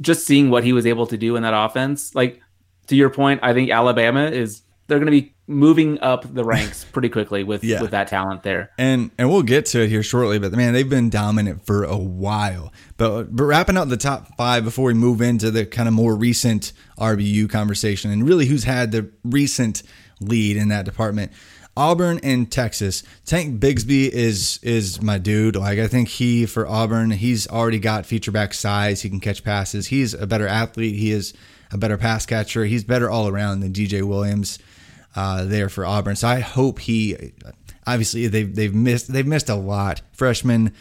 just 0.00 0.26
seeing 0.26 0.50
what 0.50 0.64
he 0.64 0.72
was 0.72 0.86
able 0.86 1.06
to 1.08 1.16
do 1.16 1.36
in 1.36 1.42
that 1.42 1.54
offense, 1.54 2.14
like 2.14 2.40
to 2.88 2.96
your 2.96 3.10
point, 3.10 3.40
I 3.42 3.52
think 3.54 3.70
Alabama 3.70 4.24
is 4.26 4.62
they're 4.86 4.98
going 4.98 5.06
to 5.06 5.12
be 5.22 5.34
moving 5.46 5.98
up 6.00 6.32
the 6.34 6.44
ranks 6.54 6.84
pretty 6.84 7.08
quickly 7.08 7.44
with 7.44 7.62
Yeah. 7.64 7.80
with 7.82 7.90
that 7.92 8.08
talent 8.08 8.42
there. 8.42 8.70
And 8.78 9.10
and 9.18 9.30
we'll 9.30 9.42
get 9.42 9.66
to 9.66 9.80
it 9.82 9.88
here 9.88 10.02
shortly, 10.02 10.38
but 10.38 10.52
man, 10.52 10.72
they've 10.72 10.88
been 10.88 11.10
dominant 11.10 11.64
for 11.66 11.84
a 11.84 11.96
while. 11.98 12.72
But 12.96 13.34
but 13.36 13.44
wrapping 13.44 13.76
up 13.76 13.88
the 13.88 13.96
top 13.96 14.36
five 14.36 14.64
before 14.64 14.86
we 14.86 14.94
move 14.94 15.20
into 15.22 15.50
the 15.50 15.64
kind 15.66 15.88
of 15.88 15.94
more 15.94 16.16
recent 16.16 16.72
RBU 16.98 17.48
conversation 17.50 18.10
and 18.10 18.26
really 18.28 18.46
who's 18.46 18.64
had 18.64 18.92
the 18.92 19.10
recent 19.24 19.82
lead 20.20 20.56
in 20.56 20.68
that 20.68 20.84
department. 20.84 21.32
Auburn 21.76 22.20
and 22.22 22.50
Texas. 22.50 23.02
Tank 23.24 23.60
Bigsby 23.60 24.08
is 24.08 24.60
is 24.62 25.02
my 25.02 25.18
dude. 25.18 25.56
Like 25.56 25.78
I 25.78 25.88
think 25.88 26.08
he 26.08 26.46
for 26.46 26.66
Auburn, 26.66 27.10
he's 27.10 27.48
already 27.48 27.78
got 27.78 28.06
feature 28.06 28.30
back 28.30 28.54
size. 28.54 29.02
He 29.02 29.10
can 29.10 29.20
catch 29.20 29.42
passes. 29.42 29.88
He's 29.88 30.14
a 30.14 30.26
better 30.26 30.46
athlete. 30.46 30.94
He 30.94 31.10
is 31.10 31.34
a 31.72 31.78
better 31.78 31.96
pass 31.96 32.26
catcher. 32.26 32.64
He's 32.64 32.84
better 32.84 33.10
all 33.10 33.28
around 33.28 33.60
than 33.60 33.72
DJ 33.72 34.02
Williams 34.02 34.58
uh, 35.16 35.44
there 35.44 35.68
for 35.68 35.84
Auburn. 35.84 36.16
So 36.16 36.28
I 36.28 36.40
hope 36.40 36.78
he. 36.78 37.32
Obviously, 37.86 38.28
they've 38.28 38.54
they've 38.54 38.74
missed 38.74 39.12
they've 39.12 39.26
missed 39.26 39.48
a 39.48 39.56
lot. 39.56 40.00
Freshman 40.12 40.72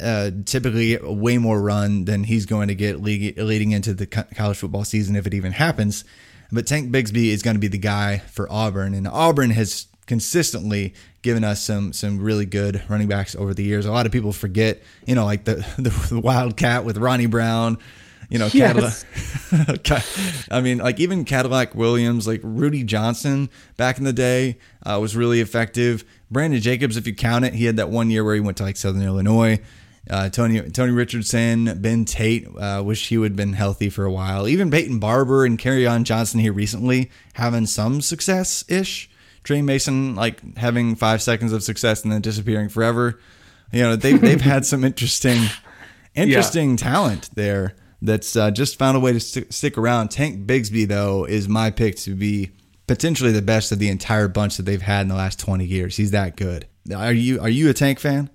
uh, 0.00 0.30
typically 0.44 0.96
way 0.98 1.38
more 1.38 1.60
run 1.60 2.04
than 2.04 2.24
he's 2.24 2.46
going 2.46 2.68
to 2.68 2.74
get 2.74 3.00
leading 3.00 3.72
into 3.72 3.94
the 3.94 4.06
co- 4.06 4.24
college 4.34 4.58
football 4.58 4.84
season 4.84 5.16
if 5.16 5.26
it 5.26 5.34
even 5.34 5.52
happens. 5.52 6.04
But 6.52 6.66
Tank 6.66 6.92
Bigsby 6.92 7.28
is 7.28 7.42
going 7.42 7.56
to 7.56 7.60
be 7.60 7.68
the 7.68 7.78
guy 7.78 8.18
for 8.18 8.50
Auburn, 8.52 8.92
and 8.92 9.08
Auburn 9.08 9.50
has 9.50 9.86
consistently 10.06 10.94
given 11.22 11.44
us 11.44 11.62
some 11.62 11.92
some 11.92 12.20
really 12.20 12.46
good 12.46 12.82
running 12.88 13.08
backs 13.08 13.34
over 13.34 13.54
the 13.54 13.62
years. 13.62 13.86
A 13.86 13.92
lot 13.92 14.06
of 14.06 14.12
people 14.12 14.32
forget, 14.32 14.82
you 15.06 15.14
know, 15.14 15.24
like 15.24 15.44
the 15.44 15.54
the, 15.78 15.90
the 16.10 16.20
Wildcat 16.20 16.84
with 16.84 16.98
Ronnie 16.98 17.26
Brown, 17.26 17.78
you 18.28 18.38
know, 18.38 18.48
Yes. 18.52 19.04
Cadillac. 19.84 20.04
I 20.50 20.60
mean, 20.60 20.78
like 20.78 20.98
even 21.00 21.24
Cadillac 21.24 21.74
Williams, 21.74 22.26
like 22.26 22.40
Rudi 22.42 22.84
Johnson 22.84 23.50
back 23.76 23.98
in 23.98 24.04
the 24.04 24.12
day 24.12 24.58
uh, 24.84 24.98
was 25.00 25.16
really 25.16 25.40
effective. 25.40 26.04
Brandon 26.30 26.60
Jacobs, 26.60 26.96
if 26.96 27.06
you 27.06 27.14
count 27.14 27.44
it, 27.44 27.54
he 27.54 27.66
had 27.66 27.76
that 27.76 27.90
one 27.90 28.10
year 28.10 28.24
where 28.24 28.34
he 28.34 28.40
went 28.40 28.56
to 28.56 28.62
like 28.62 28.76
Southern 28.76 29.02
Illinois. 29.02 29.60
Uh, 30.10 30.28
Tony 30.28 30.60
Tony 30.70 30.90
Richardson, 30.90 31.80
Ben 31.80 32.04
Tate, 32.04 32.48
uh, 32.58 32.82
wish 32.84 33.08
he 33.08 33.18
would 33.18 33.32
have 33.32 33.36
been 33.36 33.52
healthy 33.52 33.88
for 33.88 34.04
a 34.04 34.10
while. 34.10 34.48
Even 34.48 34.68
Peyton 34.68 34.98
Barber 34.98 35.44
and 35.44 35.64
on 35.64 36.02
Johnson 36.02 36.40
here 36.40 36.52
recently 36.52 37.10
having 37.34 37.66
some 37.66 38.00
success 38.00 38.64
ish. 38.68 39.08
Tre 39.44 39.62
Mason 39.62 40.14
like 40.14 40.56
having 40.56 40.94
five 40.94 41.20
seconds 41.22 41.52
of 41.52 41.62
success 41.62 42.02
and 42.04 42.12
then 42.12 42.20
disappearing 42.20 42.68
forever. 42.68 43.18
You 43.72 43.82
know 43.82 43.96
they've 43.96 44.20
they've 44.20 44.40
had 44.40 44.64
some 44.66 44.84
interesting 44.84 45.42
interesting 46.14 46.76
talent 46.76 47.30
there 47.34 47.74
that's 48.00 48.36
uh, 48.36 48.50
just 48.50 48.78
found 48.78 48.96
a 48.96 49.00
way 49.00 49.12
to 49.12 49.20
st- 49.20 49.52
stick 49.52 49.78
around. 49.78 50.08
Tank 50.10 50.46
Bigsby 50.46 50.86
though 50.88 51.24
is 51.24 51.48
my 51.48 51.70
pick 51.70 51.96
to 51.98 52.14
be 52.14 52.50
potentially 52.86 53.32
the 53.32 53.42
best 53.42 53.72
of 53.72 53.78
the 53.78 53.88
entire 53.88 54.28
bunch 54.28 54.56
that 54.58 54.64
they've 54.64 54.82
had 54.82 55.02
in 55.02 55.08
the 55.08 55.14
last 55.14 55.38
twenty 55.40 55.64
years. 55.64 55.96
He's 55.96 56.10
that 56.10 56.36
good. 56.36 56.66
Are 56.94 57.12
you 57.12 57.40
are 57.40 57.48
you 57.48 57.70
a 57.70 57.74
Tank 57.74 57.98
fan? 57.98 58.28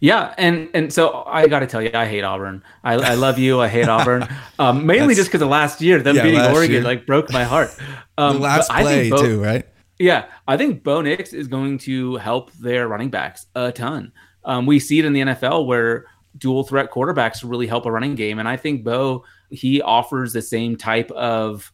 Yeah, 0.00 0.34
and 0.38 0.68
and 0.74 0.92
so 0.92 1.24
I 1.26 1.46
got 1.48 1.60
to 1.60 1.66
tell 1.66 1.80
you, 1.82 1.90
I 1.94 2.06
hate 2.06 2.22
Auburn. 2.22 2.62
I, 2.82 2.94
I 2.94 3.14
love 3.14 3.38
you. 3.38 3.60
I 3.60 3.68
hate 3.68 3.88
Auburn. 3.88 4.28
Um, 4.58 4.86
mainly 4.86 4.98
That's- 5.14 5.16
just 5.16 5.28
because 5.30 5.40
the 5.40 5.46
last 5.46 5.80
year, 5.80 6.00
them 6.00 6.14
Yeah, 6.14 6.22
beating 6.22 6.40
Oregon 6.40 6.70
year. 6.70 6.82
like 6.82 7.06
broke 7.06 7.32
my 7.32 7.42
heart. 7.42 7.70
Um, 8.16 8.36
the 8.36 8.42
last 8.42 8.70
play 8.70 9.08
think 9.10 9.16
Bo- 9.16 9.22
too, 9.22 9.42
right? 9.42 9.66
Yeah, 9.98 10.26
I 10.48 10.56
think 10.56 10.82
Bo 10.82 11.00
Nix 11.02 11.32
is 11.32 11.46
going 11.46 11.78
to 11.78 12.16
help 12.16 12.52
their 12.54 12.88
running 12.88 13.10
backs 13.10 13.46
a 13.54 13.70
ton. 13.70 14.12
Um, 14.44 14.66
we 14.66 14.80
see 14.80 14.98
it 14.98 15.04
in 15.04 15.12
the 15.12 15.20
NFL 15.20 15.66
where 15.66 16.06
dual 16.36 16.64
threat 16.64 16.90
quarterbacks 16.90 17.48
really 17.48 17.66
help 17.66 17.86
a 17.86 17.92
running 17.92 18.14
game, 18.14 18.38
and 18.38 18.48
I 18.48 18.56
think 18.56 18.84
Bo 18.84 19.24
he 19.50 19.80
offers 19.80 20.32
the 20.32 20.42
same 20.42 20.76
type 20.76 21.10
of. 21.12 21.72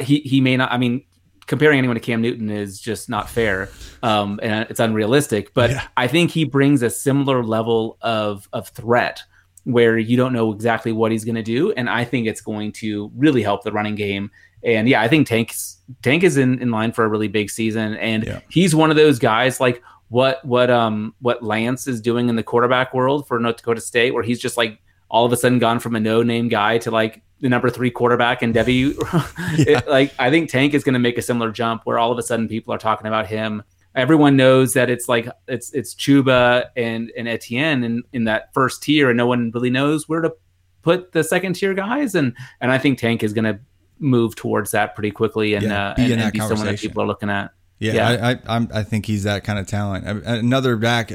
He 0.00 0.20
he 0.20 0.40
may 0.40 0.56
not. 0.56 0.70
I 0.72 0.76
mean, 0.76 1.04
comparing 1.46 1.78
anyone 1.78 1.94
to 1.94 2.00
Cam 2.00 2.20
Newton 2.20 2.50
is 2.50 2.80
just 2.80 3.08
not 3.08 3.30
fair, 3.30 3.70
um, 4.02 4.38
and 4.42 4.66
it's 4.68 4.80
unrealistic. 4.80 5.54
But 5.54 5.70
Yeah. 5.70 5.86
I 5.96 6.06
think 6.06 6.30
he 6.30 6.44
brings 6.44 6.82
a 6.82 6.90
similar 6.90 7.42
level 7.42 7.98
of 8.02 8.48
of 8.52 8.68
threat 8.68 9.22
where 9.64 9.98
you 9.98 10.16
don't 10.16 10.32
know 10.32 10.52
exactly 10.52 10.90
what 10.90 11.12
he's 11.12 11.24
going 11.24 11.34
to 11.36 11.42
do, 11.42 11.72
and 11.72 11.88
I 11.88 12.04
think 12.04 12.26
it's 12.26 12.40
going 12.40 12.72
to 12.72 13.10
really 13.16 13.42
help 13.42 13.62
the 13.62 13.72
running 13.72 13.94
game. 13.94 14.30
And 14.62 14.88
yeah, 14.88 15.00
I 15.00 15.08
think 15.08 15.26
Tank's 15.26 15.78
Tank 16.02 16.22
is 16.22 16.36
in, 16.36 16.60
in 16.62 16.70
line 16.70 16.92
for 16.92 17.04
a 17.04 17.08
really 17.08 17.28
big 17.28 17.50
season, 17.50 17.94
and 17.96 18.24
Yeah. 18.24 18.40
he's 18.50 18.74
one 18.74 18.90
of 18.90 18.96
those 18.96 19.18
guys 19.18 19.58
like 19.60 19.82
what 20.08 20.44
what 20.44 20.70
um 20.70 21.14
what 21.20 21.42
Lance 21.42 21.86
is 21.86 22.00
doing 22.00 22.28
in 22.28 22.36
the 22.36 22.42
quarterback 22.42 22.92
world 22.94 23.26
for 23.28 23.38
North 23.40 23.56
Dakota 23.58 23.80
State, 23.80 24.12
where 24.12 24.22
he's 24.22 24.38
just 24.40 24.56
like 24.56 24.78
all 25.10 25.24
of 25.24 25.32
a 25.32 25.36
sudden 25.36 25.58
gone 25.58 25.80
from 25.80 25.96
a 25.96 26.00
no 26.00 26.22
name 26.22 26.48
guy 26.48 26.78
to 26.78 26.90
like 26.90 27.22
the 27.40 27.48
number 27.48 27.70
three 27.70 27.90
quarterback 27.90 28.42
in 28.42 28.52
Devy. 28.52 28.94
It- 29.66 29.88
like 29.88 30.12
I 30.18 30.30
think 30.30 30.50
Tank 30.50 30.74
is 30.74 30.84
going 30.84 30.92
to 30.94 30.98
make 31.00 31.16
a 31.18 31.22
similar 31.22 31.50
jump 31.50 31.82
where 31.84 31.98
all 31.98 32.12
of 32.12 32.18
a 32.18 32.22
sudden 32.22 32.48
people 32.48 32.74
are 32.74 32.78
talking 32.78 33.06
about 33.06 33.26
him. 33.26 33.62
Everyone 33.94 34.36
knows 34.36 34.74
that 34.74 34.88
it's 34.90 35.08
like 35.08 35.28
it's 35.48 35.72
it's 35.72 35.94
Chuba 35.94 36.66
and 36.76 37.10
and 37.16 37.26
Etienne 37.26 37.82
in, 37.82 38.02
in 38.12 38.24
that 38.24 38.52
first 38.54 38.82
tier, 38.82 39.08
and 39.10 39.16
no 39.16 39.26
one 39.26 39.50
really 39.52 39.70
knows 39.70 40.08
where 40.08 40.20
to 40.20 40.32
put 40.82 41.10
the 41.12 41.24
second 41.24 41.54
tier 41.54 41.74
guys. 41.74 42.14
And 42.14 42.36
and 42.60 42.70
I 42.70 42.78
think 42.78 42.98
Tank 42.98 43.22
is 43.24 43.32
going 43.32 43.46
to 43.46 43.58
move 44.00 44.34
towards 44.34 44.72
that 44.72 44.94
pretty 44.94 45.10
quickly 45.10 45.54
and 45.54 45.64
Yeah, 45.64 45.90
uh, 45.90 45.94
be 45.94 46.02
and, 46.02 46.12
and 46.12 46.22
that 46.22 46.32
be 46.32 46.40
someone 46.40 46.66
that 46.66 46.78
people 46.78 47.02
are 47.02 47.06
looking 47.06 47.30
at. 47.30 47.52
Yeah, 47.78 47.92
Yeah. 47.92 48.08
I, 48.08 48.30
I, 48.32 48.38
I'm, 48.48 48.68
I 48.72 48.82
think 48.82 49.06
he's 49.06 49.24
that 49.24 49.44
kind 49.44 49.58
of 49.58 49.66
talent. 49.66 50.06
Uh, 50.06 50.20
Another 50.24 50.76
back 50.76 51.12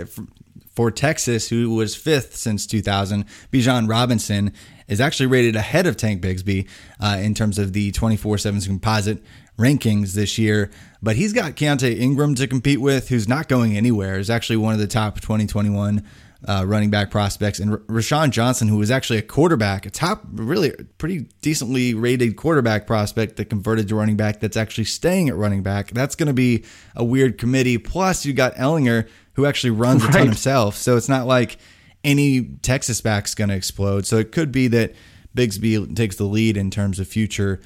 for 0.76 0.92
Texas 0.92 1.50
who 1.50 1.74
was 1.76 1.96
fifth 1.96 2.36
since 2.36 2.66
2000, 2.66 3.26
Bijan 3.52 3.90
Robinson, 3.90 4.54
is 4.88 5.02
actually 5.02 5.28
rated 5.28 5.56
ahead 5.56 5.88
of 5.88 5.98
Tank 5.98 6.22
Bigsby 6.22 6.68
uh, 7.00 7.18
in 7.22 7.34
terms 7.34 7.58
of 7.58 7.74
the 7.74 7.92
24 7.92 8.38
7 8.38 8.62
composite 8.62 9.24
rankings 9.58 10.14
this 10.14 10.38
year. 10.38 10.70
But 11.02 11.16
he's 11.16 11.34
got 11.34 11.54
Keaontay 11.54 12.00
Ingram 12.00 12.36
to 12.36 12.48
compete 12.48 12.82
with, 12.82 13.10
who's 13.10 13.28
not 13.28 13.48
going 13.48 13.78
anywhere. 13.78 14.20
Is 14.20 14.30
actually 14.30 14.58
one 14.58 14.74
of 14.74 14.80
the 14.80 14.88
top 14.88 15.22
2021 15.22 16.06
uh, 16.48 16.64
running 16.68 16.90
back 16.90 17.10
prospects, 17.10 17.60
and 17.60 17.72
R- 17.72 17.78
Roschon 17.80 18.30
Johnson, 18.30 18.68
who 18.68 18.78
was 18.78 18.92
actually 18.92 19.18
a 19.20 19.24
quarterback, 19.24 19.86
a 19.86 19.90
top, 19.90 20.24
really 20.32 20.72
pretty 20.98 21.28
decently 21.42 21.94
rated 21.94 22.36
quarterback 22.36 22.86
prospect 22.86 23.38
that 23.38 23.46
converted 23.46 23.88
to 23.90 23.96
running 23.96 24.16
back. 24.16 24.40
That's 24.40 24.58
actually 24.58 24.86
staying 24.86 25.30
at 25.30 25.36
running 25.36 25.64
back. 25.64 25.92
That's 25.92 26.16
going 26.16 26.28
to 26.28 26.34
be 26.34 26.64
a 26.96 27.04
weird 27.04 27.38
committee. 27.38 27.78
Plus, 27.78 28.26
you 28.26 28.34
got 28.34 28.54
Ehlinger, 28.56 29.08
who 29.34 29.46
actually 29.46 29.72
runs 29.72 30.04
a 30.04 30.08
ton 30.12 30.28
himself. 30.28 30.76
So 30.78 30.98
it's 30.98 31.10
not 31.10 31.26
like 31.26 31.58
any 32.04 32.44
Texas 32.62 33.02
back's 33.02 33.34
going 33.34 33.50
to 33.50 33.56
explode. 33.56 34.06
So 34.06 34.18
it 34.18 34.32
could 34.32 34.52
be 34.52 34.68
that 34.70 34.94
Bigsby 35.36 35.96
takes 35.96 36.16
the 36.16 36.26
lead 36.26 36.58
in 36.58 36.70
terms 36.72 37.00
of 37.00 37.08
future 37.08 37.60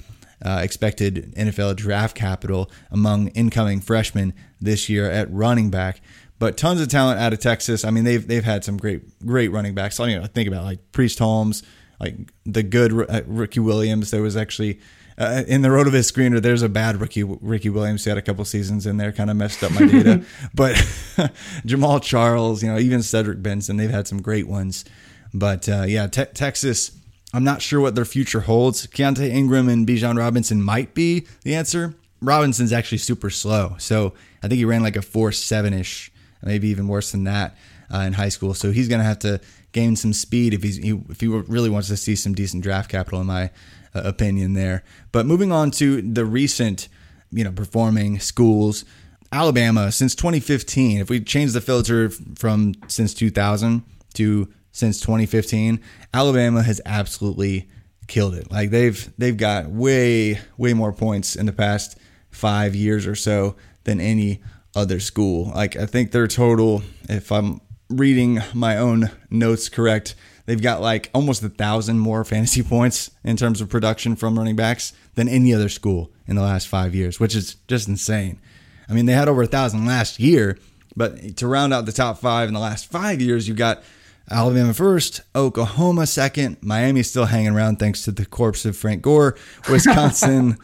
uh, 0.44 0.62
expected 0.64 1.34
NFL 1.36 1.76
draft 1.76 2.16
capital 2.16 2.72
among 2.92 3.28
incoming 3.30 3.82
freshmen 3.82 4.34
this 4.60 4.90
year 4.90 5.10
at 5.10 5.32
running 5.32 5.70
back. 5.70 6.02
But 6.40 6.56
tons 6.56 6.80
of 6.80 6.88
talent 6.88 7.20
out 7.20 7.34
of 7.34 7.40
Texas. 7.40 7.84
I 7.84 7.92
mean, 7.92 8.06
they've 8.06 8.26
they've 8.26 8.44
had 8.44 8.64
some 8.64 8.78
great 8.78 9.20
great 9.26 9.52
running 9.52 9.76
backs. 9.76 10.00
You 10.00 10.20
know, 10.20 10.26
think 10.26 10.48
about 10.48 10.64
like 10.64 10.92
Priest 10.94 11.20
Holmes, 11.20 11.64
like 12.00 12.16
the 12.46 12.64
good 12.64 12.94
uh, 12.94 13.22
Ricky 13.28 13.60
Williams. 13.60 14.12
There 14.12 14.22
was 14.22 14.38
actually 14.38 14.80
uh, 15.18 15.44
in 15.48 15.62
the 15.62 15.70
Rotoviz 15.70 16.12
screener. 16.12 16.42
There's 16.42 16.62
a 16.62 16.70
bad 16.70 17.00
Ricky 17.02 17.24
Ricky 17.24 17.70
Williams. 17.70 18.06
He 18.06 18.10
had 18.10 18.18
a 18.18 18.22
couple 18.22 18.46
seasons 18.46 18.86
in 18.86 18.98
there, 18.98 19.12
kind 19.12 19.30
of 19.30 19.36
messed 19.36 19.62
up 19.64 19.74
my 19.74 19.86
data. 19.86 20.24
but 20.56 20.76
Jamaal 21.68 22.02
Charles, 22.02 22.64
you 22.64 22.72
know, 22.72 22.80
even 22.80 23.04
Cedric 23.04 23.44
Benson, 23.44 23.76
they've 23.78 23.90
had 23.90 24.08
some 24.08 24.22
great 24.22 24.48
ones. 24.48 24.86
But 25.34 25.68
uh, 25.68 25.84
yeah, 25.88 26.08
te- 26.08 26.26
Texas. 26.26 26.96
I'm 27.32 27.44
not 27.44 27.62
sure 27.62 27.80
what 27.80 27.94
their 27.94 28.06
future 28.06 28.40
holds. 28.40 28.88
Keaontay 28.88 29.30
Ingram 29.30 29.70
and 29.70 29.86
Bijan 29.86 30.18
Robinson 30.18 30.64
might 30.64 30.96
be 30.96 31.28
the 31.44 31.54
answer. 31.54 31.94
Robinson's 32.22 32.74
actually 32.74 32.98
super 32.98 33.30
slow, 33.30 33.76
so 33.78 34.14
I 34.42 34.48
think 34.48 34.58
he 34.58 34.66
ran 34.66 34.82
like 34.82 34.96
a 34.96 35.02
four 35.02 35.32
seven 35.32 35.74
ish, 35.74 36.09
maybe 36.42 36.70
even 36.70 36.88
worse 36.88 37.12
than 37.12 37.24
that 37.26 37.56
uh, 37.94 38.00
in 38.00 38.14
high 38.14 38.30
school. 38.30 38.54
So 38.54 38.72
he's 38.72 38.88
going 38.88 39.00
to 39.00 39.06
have 39.06 39.20
to 39.20 39.42
gain 39.72 39.96
some 39.96 40.14
speed 40.14 40.54
if 40.54 40.64
he's 40.64 40.78
he, 40.78 41.00
if 41.10 41.22
he 41.22 41.28
really 41.28 41.70
wants 41.70 41.88
to 41.90 41.98
see 41.98 42.16
some 42.16 42.34
decent 42.34 42.64
draft 42.64 42.90
capital, 42.90 43.22
in 43.22 43.28
my 43.28 43.52
uh, 43.94 44.02
opinion. 44.04 44.54
There, 44.54 44.84
but 45.12 45.26
moving 45.26 45.52
on 45.52 45.72
to 45.72 46.02
the 46.02 46.26
recent, 46.26 46.88
you 47.32 47.44
know, 47.44 47.52
performing 47.52 48.20
schools. 48.20 48.86
Alabama 49.32 49.92
since 49.92 50.16
2015. 50.16 51.00
If 51.00 51.10
we 51.10 51.20
change 51.20 51.54
the 51.54 51.62
filter 51.62 52.10
from 52.10 52.74
since 52.88 53.14
2000 53.14 53.84
to 54.16 54.52
since 54.72 55.00
2015, 55.02 55.80
Alabama 56.14 56.64
has 56.64 56.82
absolutely 56.86 57.70
killed 58.08 58.34
it. 58.34 58.52
Like 58.52 58.72
they've 58.72 59.12
they've 59.18 59.38
got 59.38 59.68
way 59.68 60.40
way 60.58 60.74
more 60.74 60.92
points 60.92 61.36
in 61.36 61.46
the 61.46 61.54
past 61.54 61.98
5 62.32 62.76
years 62.76 63.08
or 63.08 63.16
so 63.16 63.56
than 63.84 64.00
any 64.02 64.42
other 64.80 65.00
school. 65.00 65.52
Like 65.54 65.76
I 65.76 65.86
think 65.86 66.12
their 66.12 66.28
total 66.28 66.82
if 67.08 67.32
I'm 67.32 67.62
reading 67.90 68.40
my 68.54 68.78
own 68.78 69.12
notes 69.30 69.70
correct, 69.70 70.16
they've 70.46 70.62
got 70.62 70.82
like 70.82 71.10
almost 71.14 71.44
a 71.44 71.50
thousand 71.50 72.00
more 72.00 72.24
fantasy 72.26 72.64
points 72.64 73.12
in 73.24 73.38
terms 73.38 73.62
of 73.62 73.70
production 73.70 74.16
from 74.16 74.38
running 74.38 74.56
backs 74.56 74.94
than 75.16 75.28
any 75.28 75.54
other 75.54 75.70
school 75.70 76.12
in 76.28 76.36
the 76.36 76.42
last 76.42 76.68
5 76.68 76.94
years, 76.94 77.20
which 77.20 77.36
is 77.36 77.56
just 77.68 77.88
insane. 77.88 78.40
I 78.88 78.94
mean, 78.94 79.06
they 79.06 79.14
had 79.14 79.28
over 79.28 79.44
a 79.44 79.48
thousand 79.48 79.86
last 79.86 80.20
year, 80.20 80.58
but 80.96 81.38
to 81.38 81.48
round 81.48 81.74
out 81.74 81.86
the 81.86 81.92
top 81.92 82.18
five 82.18 82.48
in 82.48 82.54
the 82.54 82.60
last 82.60 82.90
five 82.92 83.22
years, 83.22 83.48
you've 83.48 83.58
got 83.58 83.84
Alabama 84.32 84.74
first, 84.74 85.22
Oklahoma 85.36 86.06
second, 86.06 86.58
Miami 86.62 87.04
still 87.04 87.26
hanging 87.26 87.50
around 87.56 87.78
thanks 87.78 88.04
to 88.04 88.12
the 88.12 88.26
corpse 88.26 88.66
of 88.66 88.78
Frank 88.78 89.02
Gore, 89.02 89.36
Wisconsin, 89.70 90.58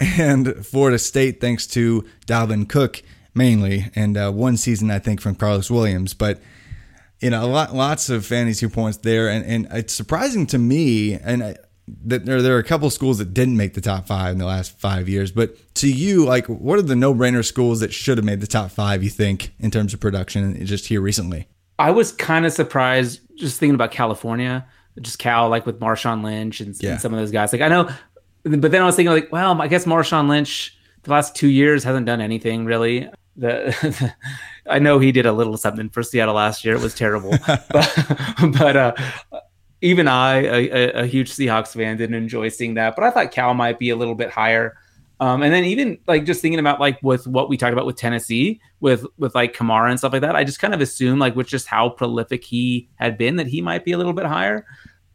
and 0.00 0.66
Florida 0.66 0.98
State 0.98 1.40
thanks 1.40 1.66
to 1.68 2.04
Dalvin 2.26 2.68
Cook 2.68 3.02
mainly, 3.36 3.86
and 3.94 4.16
uh, 4.16 4.30
one 4.32 4.56
season 4.56 4.90
I 4.90 4.98
think 4.98 5.20
from 5.20 5.36
Karlos 5.36 5.70
Williams, 5.70 6.14
but 6.14 6.40
you 7.20 7.30
know, 7.30 7.48
lot, 7.48 7.74
lots 7.74 8.10
of 8.10 8.26
fantasy 8.26 8.68
points 8.68 8.98
there, 8.98 9.28
and, 9.28 9.44
and 9.44 9.68
it's 9.70 9.94
surprising 9.94 10.46
to 10.48 10.58
me, 10.58 11.14
and 11.14 11.42
I, 11.42 11.56
that 12.04 12.26
there 12.26 12.42
there 12.42 12.56
are 12.56 12.58
a 12.58 12.64
couple 12.64 12.90
schools 12.90 13.18
that 13.18 13.32
didn't 13.32 13.56
make 13.56 13.74
the 13.74 13.80
top 13.80 14.06
five 14.06 14.32
in 14.32 14.38
the 14.38 14.44
last 14.44 14.78
five 14.78 15.08
years. 15.08 15.30
But 15.30 15.56
to 15.76 15.90
you, 15.90 16.24
like, 16.24 16.46
what 16.46 16.78
are 16.78 16.82
the 16.82 16.96
no 16.96 17.14
brainer 17.14 17.44
schools 17.44 17.80
that 17.80 17.92
should 17.94 18.18
have 18.18 18.24
made 18.24 18.40
the 18.40 18.46
top 18.46 18.70
five? 18.70 19.02
You 19.02 19.10
think 19.10 19.52
in 19.60 19.70
terms 19.70 19.94
of 19.94 20.00
production, 20.00 20.64
just 20.66 20.86
here 20.86 21.00
recently? 21.00 21.48
I 21.78 21.90
was 21.92 22.12
kind 22.12 22.44
of 22.44 22.52
surprised 22.52 23.20
just 23.36 23.60
thinking 23.60 23.74
about 23.74 23.92
California, 23.92 24.66
just 25.00 25.18
Cal, 25.18 25.48
like 25.48 25.64
with 25.64 25.78
Marshawn 25.78 26.22
Lynch 26.24 26.60
and, 26.60 26.74
Yeah. 26.80 26.92
and 26.92 27.00
some 27.00 27.14
of 27.14 27.20
those 27.20 27.30
guys. 27.30 27.52
Like 27.52 27.62
I 27.62 27.68
know, 27.68 27.88
but 28.44 28.70
then 28.72 28.82
I 28.82 28.86
was 28.86 28.96
thinking 28.96 29.12
like, 29.14 29.30
well, 29.30 29.60
I 29.60 29.68
guess 29.68 29.84
Marshawn 29.84 30.28
Lynch 30.28 30.76
the 31.04 31.10
last 31.12 31.36
two 31.36 31.48
years 31.48 31.84
hasn't 31.84 32.04
done 32.06 32.20
anything 32.20 32.64
really. 32.66 33.08
The 33.36 34.14
I 34.68 34.78
know 34.78 34.98
he 34.98 35.12
did 35.12 35.26
a 35.26 35.32
little 35.32 35.56
something 35.56 35.90
for 35.90 36.02
Seattle 36.02 36.34
last 36.34 36.64
year. 36.64 36.74
It 36.74 36.80
was 36.80 36.94
terrible, 36.94 37.30
but 37.46 37.66
but 38.58 38.76
uh, 38.76 38.94
even 39.80 40.08
I, 40.08 40.36
a, 40.38 40.90
a, 41.02 41.06
huge 41.06 41.30
Seahawks 41.30 41.74
fan, 41.74 41.96
didn't 41.96 42.16
enjoy 42.16 42.48
seeing 42.48 42.74
that. 42.74 42.96
But 42.96 43.04
I 43.04 43.10
thought 43.10 43.30
Cal 43.32 43.54
might 43.54 43.78
be 43.78 43.90
a 43.90 43.96
little 43.96 44.14
bit 44.14 44.30
higher. 44.30 44.76
Um, 45.18 45.42
and 45.42 45.52
then 45.52 45.64
even 45.64 45.98
like 46.06 46.24
just 46.24 46.42
thinking 46.42 46.58
about 46.58 46.78
like 46.78 46.98
with 47.02 47.26
what 47.26 47.48
we 47.48 47.56
talked 47.56 47.72
about 47.72 47.86
with 47.86 47.96
Tennessee, 47.96 48.60
with 48.80 49.06
with 49.18 49.34
like 49.34 49.54
Kamara 49.54 49.90
and 49.90 49.98
stuff 49.98 50.12
like 50.12 50.22
that, 50.22 50.36
I 50.36 50.44
just 50.44 50.58
kind 50.58 50.74
of 50.74 50.80
assumed 50.80 51.20
like 51.20 51.36
with 51.36 51.46
just 51.46 51.66
how 51.66 51.88
prolific 51.88 52.44
he 52.44 52.88
had 52.96 53.16
been 53.16 53.36
that 53.36 53.46
he 53.46 53.62
might 53.62 53.84
be 53.84 53.92
a 53.92 53.98
little 53.98 54.12
bit 54.12 54.26
higher. 54.26 54.66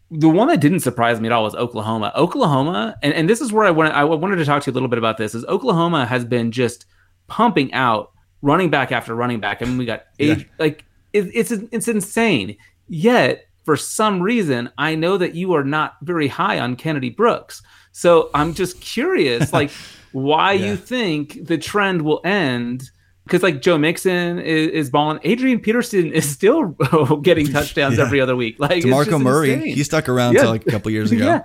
The 0.10 0.28
one 0.28 0.48
that 0.50 0.60
didn't 0.60 0.82
surprise 0.82 1.22
me 1.22 1.28
at 1.28 1.32
all 1.32 1.44
was 1.44 1.56
Oklahoma. 1.56 2.12
Oklahoma, 2.16 2.98
and, 3.02 3.14
and 3.14 3.30
this 3.30 3.42
is 3.42 3.54
where 3.54 3.64
I 3.64 3.72
wanted 3.72 3.94
I 3.94 4.04
wanted 4.04 4.38
to 4.38 4.46
talk 4.46 4.64
to 4.64 4.72
you 4.72 4.74
a 4.74 4.76
little 4.76 4.90
bit 4.90 5.00
about 5.00 5.18
this. 5.18 5.36
Is 5.36 5.46
Oklahoma 5.46 6.06
has 6.06 6.26
been 6.26 6.52
just 6.52 6.86
pumping 7.28 7.72
out 7.74 8.11
running 8.42 8.70
back 8.70 8.92
after 8.92 9.16
running 9.16 9.40
back. 9.40 9.62
I 9.62 9.66
mean, 9.66 9.78
we 9.78 9.86
got 9.86 10.06
eight, 10.20 10.40
yeah. 10.40 10.44
like 10.60 10.86
it, 11.14 11.30
it's 11.34 11.52
it's 11.52 11.88
insane. 11.88 12.58
Yet 12.88 13.46
for 13.64 13.78
some 13.78 14.22
reason, 14.22 14.70
I 14.78 14.96
know 14.96 15.18
that 15.18 15.36
you 15.36 15.54
are 15.54 15.64
not 15.64 15.96
very 16.02 16.28
high 16.28 16.60
on 16.60 16.76
Kennedy 16.76 17.10
Brooks. 17.10 17.62
So 17.92 18.30
I'm 18.34 18.54
just 18.54 18.82
curious, 18.82 19.54
like, 19.60 19.72
why 20.12 20.54
yeah. 20.54 20.68
you 20.68 20.78
think 20.78 21.46
the 21.46 21.58
trend 21.58 22.02
will 22.02 22.22
end? 22.24 22.90
Because 23.24 23.44
like 23.44 23.62
Joe 23.62 23.78
Mixon 23.78 24.40
is, 24.40 24.68
is 24.70 24.90
balling, 24.90 25.20
Adrian 25.24 25.60
Peterson 25.60 26.12
is 26.12 26.30
still 26.30 26.68
getting 27.22 27.48
touchdowns 27.52 27.98
yeah. 27.98 28.04
every 28.04 28.20
other 28.20 28.36
week. 28.36 28.56
Like 28.60 28.84
Demarco 28.84 29.22
Murray, 29.22 29.54
insane. 29.54 29.76
he 29.76 29.84
stuck 29.84 30.10
around 30.10 30.36
yeah. 30.36 30.46
like 30.46 30.66
a 30.66 30.72
couple 30.72 30.92
years 30.92 31.12
ago. 31.12 31.26
yeah. 31.26 31.44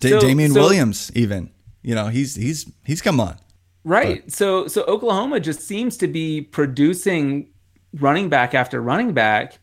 So, 0.00 0.20
Damien 0.20 0.52
so, 0.52 0.60
Williams, 0.60 1.10
even 1.16 1.50
you 1.82 1.94
know, 1.94 2.08
he's 2.08 2.36
he's 2.36 2.70
he's 2.84 3.02
come 3.02 3.18
on. 3.18 3.36
Right. 3.88 4.24
But. 4.24 4.32
So 4.32 4.66
so 4.68 4.84
Oklahoma 4.84 5.40
just 5.40 5.60
seems 5.60 5.96
to 5.98 6.06
be 6.06 6.42
producing 6.42 7.50
running 7.94 8.28
back 8.28 8.54
after 8.54 8.80
running 8.80 9.14
back 9.14 9.58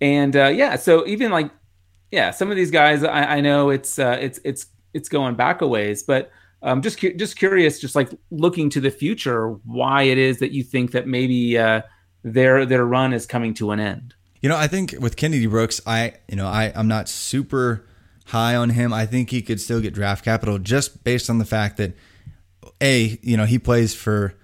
and 0.00 0.36
uh, 0.36 0.46
yeah, 0.46 0.76
so 0.76 1.06
even 1.06 1.30
like 1.30 1.50
yeah, 2.10 2.30
some 2.30 2.50
of 2.50 2.56
these 2.56 2.70
guys 2.70 3.04
I, 3.04 3.36
I 3.36 3.40
know 3.40 3.70
it's 3.70 3.98
uh, 3.98 4.18
it's 4.20 4.40
it's 4.44 4.66
it's 4.94 5.08
going 5.08 5.34
back 5.34 5.60
a 5.60 5.66
ways, 5.66 6.02
but 6.02 6.30
um, 6.62 6.82
just 6.82 7.00
cu- 7.00 7.14
just 7.14 7.36
curious, 7.36 7.78
just 7.78 7.94
like 7.94 8.10
looking 8.30 8.70
to 8.70 8.80
the 8.80 8.90
future, 8.90 9.50
why 9.64 10.02
it 10.02 10.18
is 10.18 10.38
that 10.38 10.52
you 10.52 10.62
think 10.62 10.92
that 10.92 11.06
maybe 11.06 11.58
uh, 11.58 11.82
their 12.22 12.64
their 12.64 12.84
run 12.84 13.12
is 13.12 13.26
coming 13.26 13.54
to 13.54 13.72
an 13.72 13.80
end. 13.80 14.14
You 14.40 14.48
know, 14.48 14.56
I 14.56 14.68
think 14.68 14.94
with 15.00 15.16
Kennedy 15.16 15.46
Brooks, 15.46 15.80
I 15.86 16.14
you 16.28 16.36
know 16.36 16.46
I 16.46 16.72
I'm 16.74 16.88
not 16.88 17.08
super 17.08 17.84
high 18.26 18.54
on 18.54 18.70
him. 18.70 18.92
I 18.92 19.06
think 19.06 19.30
he 19.30 19.42
could 19.42 19.60
still 19.60 19.80
get 19.80 19.94
draft 19.94 20.24
capital 20.24 20.58
just 20.58 21.02
based 21.02 21.28
on 21.28 21.38
the 21.38 21.44
fact 21.44 21.76
that 21.78 21.92
a 22.80 23.18
you 23.22 23.36
know 23.36 23.44
he 23.44 23.58
plays 23.58 23.94
for 23.94 24.34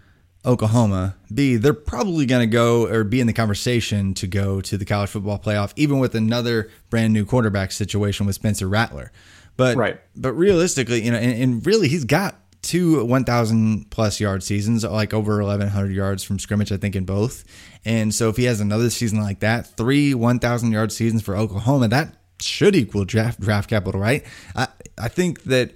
Oklahoma. 0.46 1.16
B, 1.32 1.56
they're 1.56 1.72
probably 1.72 2.26
going 2.26 2.42
to 2.48 2.52
go 2.52 2.86
or 2.86 3.02
be 3.04 3.20
in 3.20 3.26
the 3.26 3.32
conversation 3.32 4.14
to 4.14 4.26
go 4.26 4.60
to 4.60 4.76
the 4.76 4.84
college 4.84 5.10
football 5.10 5.38
playoff, 5.38 5.72
even 5.76 5.98
with 5.98 6.14
another 6.14 6.70
brand 6.90 7.12
new 7.12 7.24
quarterback 7.24 7.72
situation 7.72 8.26
with 8.26 8.34
Spencer 8.34 8.68
Rattler. 8.68 9.10
But 9.56 9.76
right. 9.76 10.00
but 10.16 10.32
realistically, 10.32 11.02
you 11.02 11.10
know, 11.10 11.16
and, 11.16 11.42
and 11.42 11.66
really, 11.66 11.88
he's 11.88 12.04
got 12.04 12.36
two 12.60 13.04
1,000 13.04 13.90
plus 13.90 14.20
yard 14.20 14.42
seasons, 14.42 14.84
like 14.84 15.14
over 15.14 15.42
1,100 15.42 15.92
yards 15.92 16.24
from 16.24 16.38
scrimmage, 16.38 16.72
I 16.72 16.76
think, 16.76 16.96
in 16.96 17.04
both. 17.04 17.44
And 17.84 18.14
so 18.14 18.30
if 18.30 18.36
he 18.36 18.44
has 18.44 18.60
another 18.60 18.90
season 18.90 19.20
like 19.20 19.40
that, 19.40 19.66
three 19.76 20.14
1,000 20.14 20.72
yard 20.72 20.92
seasons 20.92 21.22
for 21.22 21.36
Oklahoma, 21.36 21.88
that 21.88 22.16
should 22.40 22.74
equal 22.74 23.04
draft 23.04 23.40
draft 23.40 23.70
capital, 23.70 24.00
right? 24.00 24.24
I 24.56 24.68
I 24.98 25.08
think 25.08 25.44
that 25.44 25.74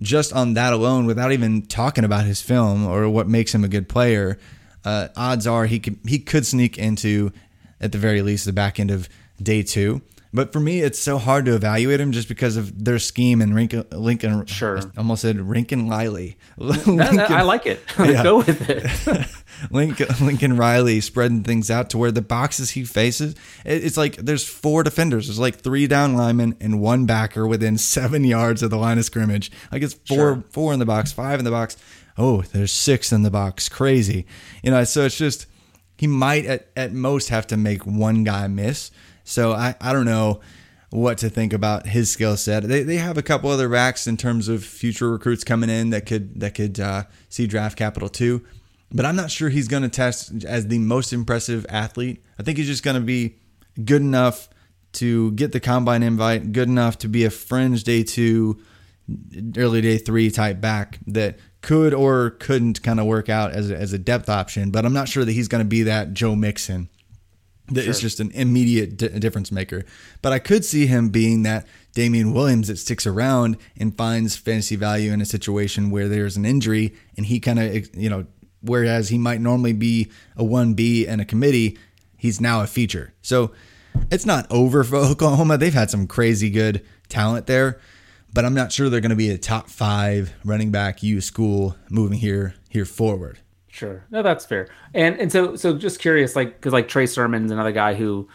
just 0.00 0.32
on 0.32 0.54
that 0.54 0.72
alone, 0.72 1.06
without 1.06 1.32
even 1.32 1.62
talking 1.62 2.04
about 2.04 2.26
his 2.26 2.42
film 2.42 2.86
or 2.86 3.08
what 3.08 3.28
makes 3.28 3.54
him 3.54 3.64
a 3.64 3.68
good 3.68 3.88
player, 3.88 4.38
uh, 4.84 5.08
odds 5.16 5.46
are 5.46 5.66
he 5.66 5.78
could 5.78 5.98
he 6.06 6.18
could 6.18 6.46
sneak 6.46 6.78
into, 6.78 7.32
at 7.80 7.92
the 7.92 7.98
very 7.98 8.22
least, 8.22 8.44
the 8.44 8.52
back 8.52 8.78
end 8.78 8.90
of 8.90 9.08
day 9.42 9.62
two. 9.62 10.02
But 10.36 10.52
for 10.52 10.60
me, 10.60 10.82
it's 10.82 10.98
so 10.98 11.16
hard 11.16 11.46
to 11.46 11.54
evaluate 11.54 11.98
him 11.98 12.12
just 12.12 12.28
because 12.28 12.58
of 12.58 12.84
their 12.84 12.98
scheme 12.98 13.40
and 13.40 13.54
Lincoln. 13.54 13.86
Lincoln 13.90 14.44
sure, 14.44 14.80
I 14.80 14.98
almost 14.98 15.22
said 15.22 15.40
Lincoln 15.48 15.88
Riley. 15.88 16.36
Lincoln, 16.58 17.00
I 17.00 17.40
like 17.40 17.64
it. 17.64 17.82
Go 17.96 18.36
with 18.36 18.68
it. 18.68 19.26
Lincoln, 19.70 20.08
Lincoln 20.20 20.58
Riley 20.58 21.00
spreading 21.00 21.42
things 21.42 21.70
out 21.70 21.88
to 21.90 21.98
where 21.98 22.12
the 22.12 22.20
boxes 22.20 22.72
he 22.72 22.84
faces, 22.84 23.34
it's 23.64 23.96
like 23.96 24.16
there's 24.16 24.46
four 24.46 24.82
defenders. 24.82 25.26
There's 25.26 25.38
like 25.38 25.56
three 25.56 25.86
down 25.86 26.14
linemen 26.14 26.58
and 26.60 26.82
one 26.82 27.06
backer 27.06 27.46
within 27.46 27.78
seven 27.78 28.22
yards 28.22 28.62
of 28.62 28.68
the 28.68 28.76
line 28.76 28.98
of 28.98 29.06
scrimmage. 29.06 29.50
Like 29.72 29.82
it's 29.82 29.94
four, 29.94 30.16
sure. 30.16 30.44
four 30.50 30.74
in 30.74 30.80
the 30.80 30.84
box, 30.84 31.12
five 31.12 31.38
in 31.38 31.46
the 31.46 31.50
box. 31.50 31.78
Oh, 32.18 32.42
there's 32.42 32.72
six 32.72 33.10
in 33.10 33.22
the 33.22 33.30
box. 33.30 33.70
Crazy, 33.70 34.26
you 34.62 34.70
know. 34.70 34.84
So 34.84 35.06
it's 35.06 35.16
just 35.16 35.46
he 35.96 36.06
might 36.06 36.44
at, 36.44 36.68
at 36.76 36.92
most 36.92 37.30
have 37.30 37.46
to 37.46 37.56
make 37.56 37.86
one 37.86 38.22
guy 38.22 38.46
miss. 38.48 38.90
So 39.26 39.52
I, 39.52 39.74
I 39.80 39.92
don't 39.92 40.06
know 40.06 40.40
what 40.88 41.18
to 41.18 41.28
think 41.28 41.52
about 41.52 41.86
his 41.86 42.10
skill 42.10 42.38
set. 42.38 42.62
They, 42.62 42.82
they 42.82 42.96
have 42.96 43.18
a 43.18 43.22
couple 43.22 43.50
other 43.50 43.68
racks 43.68 44.06
in 44.06 44.16
terms 44.16 44.48
of 44.48 44.64
future 44.64 45.10
recruits 45.10 45.44
coming 45.44 45.68
in 45.68 45.90
that 45.90 46.06
could 46.06 46.40
that 46.40 46.54
could 46.54 46.80
uh, 46.80 47.04
see 47.28 47.46
draft 47.46 47.76
capital 47.76 48.08
too 48.08 48.46
but 48.92 49.04
I'm 49.04 49.16
not 49.16 49.30
sure 49.30 49.48
he's 49.48 49.68
going 49.68 49.82
to 49.82 49.88
test 49.88 50.44
as 50.44 50.68
the 50.68 50.78
most 50.78 51.12
impressive 51.12 51.66
athlete. 51.68 52.24
I 52.38 52.42
think 52.42 52.58
he's 52.58 52.66
just 52.66 52.82
going 52.82 52.94
to 52.94 53.00
be 53.00 53.36
good 53.84 54.02
enough 54.02 54.48
to 54.94 55.32
get 55.32 55.52
the 55.52 55.60
combine 55.60 56.02
invite, 56.02 56.52
good 56.52 56.68
enough 56.68 56.98
to 56.98 57.08
be 57.08 57.24
a 57.24 57.30
fringe 57.30 57.84
day 57.84 58.02
two, 58.02 58.62
early 59.56 59.80
day 59.80 59.98
three 59.98 60.30
type 60.30 60.60
back 60.60 60.98
that 61.06 61.38
could 61.60 61.92
or 61.92 62.30
couldn't 62.30 62.82
kind 62.82 63.00
of 63.00 63.06
work 63.06 63.28
out 63.28 63.52
as 63.52 63.70
a, 63.70 63.76
as 63.76 63.92
a 63.92 63.98
depth 63.98 64.28
option. 64.28 64.70
But 64.70 64.86
I'm 64.86 64.92
not 64.92 65.08
sure 65.08 65.24
that 65.24 65.32
he's 65.32 65.48
going 65.48 65.62
to 65.62 65.68
be 65.68 65.82
that 65.82 66.14
Joe 66.14 66.36
Mixon 66.36 66.88
that 67.68 67.82
sure. 67.82 67.90
is 67.90 68.00
just 68.00 68.20
an 68.20 68.30
immediate 68.32 68.96
d- 68.96 69.08
difference 69.18 69.50
maker. 69.50 69.84
But 70.22 70.32
I 70.32 70.38
could 70.38 70.64
see 70.64 70.86
him 70.86 71.08
being 71.08 71.42
that 71.42 71.66
Damien 71.94 72.32
Williams 72.32 72.68
that 72.68 72.78
sticks 72.78 73.06
around 73.06 73.56
and 73.76 73.96
finds 73.96 74.36
fantasy 74.36 74.76
value 74.76 75.12
in 75.12 75.20
a 75.20 75.26
situation 75.26 75.90
where 75.90 76.08
there's 76.08 76.36
an 76.36 76.44
injury 76.44 76.94
and 77.16 77.26
he 77.26 77.40
kind 77.40 77.58
of 77.58 77.96
you 77.96 78.10
know 78.10 78.26
whereas 78.60 79.08
he 79.08 79.18
might 79.18 79.40
normally 79.40 79.72
be 79.72 80.10
a 80.36 80.42
1B 80.42 81.08
and 81.08 81.20
a 81.20 81.24
committee, 81.24 81.78
he's 82.16 82.40
now 82.40 82.62
a 82.62 82.66
feature. 82.66 83.14
So 83.22 83.52
it's 84.10 84.26
not 84.26 84.46
over 84.50 84.84
for 84.84 84.96
Oklahoma. 84.96 85.58
They've 85.58 85.72
had 85.72 85.90
some 85.90 86.06
crazy 86.06 86.50
good 86.50 86.84
talent 87.08 87.46
there, 87.46 87.80
but 88.32 88.44
I'm 88.44 88.54
not 88.54 88.72
sure 88.72 88.88
they're 88.88 89.00
going 89.00 89.10
to 89.10 89.16
be 89.16 89.30
a 89.30 89.38
top 89.38 89.70
five 89.70 90.34
running 90.44 90.70
back 90.70 91.02
U 91.02 91.20
school 91.20 91.76
moving 91.90 92.18
here 92.18 92.54
here 92.68 92.84
forward. 92.84 93.38
Sure, 93.76 94.06
no, 94.10 94.22
that's 94.22 94.46
fair. 94.46 94.68
And 94.94 95.20
and 95.20 95.30
so 95.30 95.54
so 95.54 95.76
just 95.76 96.00
curious, 96.00 96.34
like 96.34 96.54
because 96.54 96.72
like 96.72 96.88
Trey 96.88 97.04
Sermon's 97.04 97.50
another 97.50 97.72
guy 97.72 97.92
who 97.92 98.26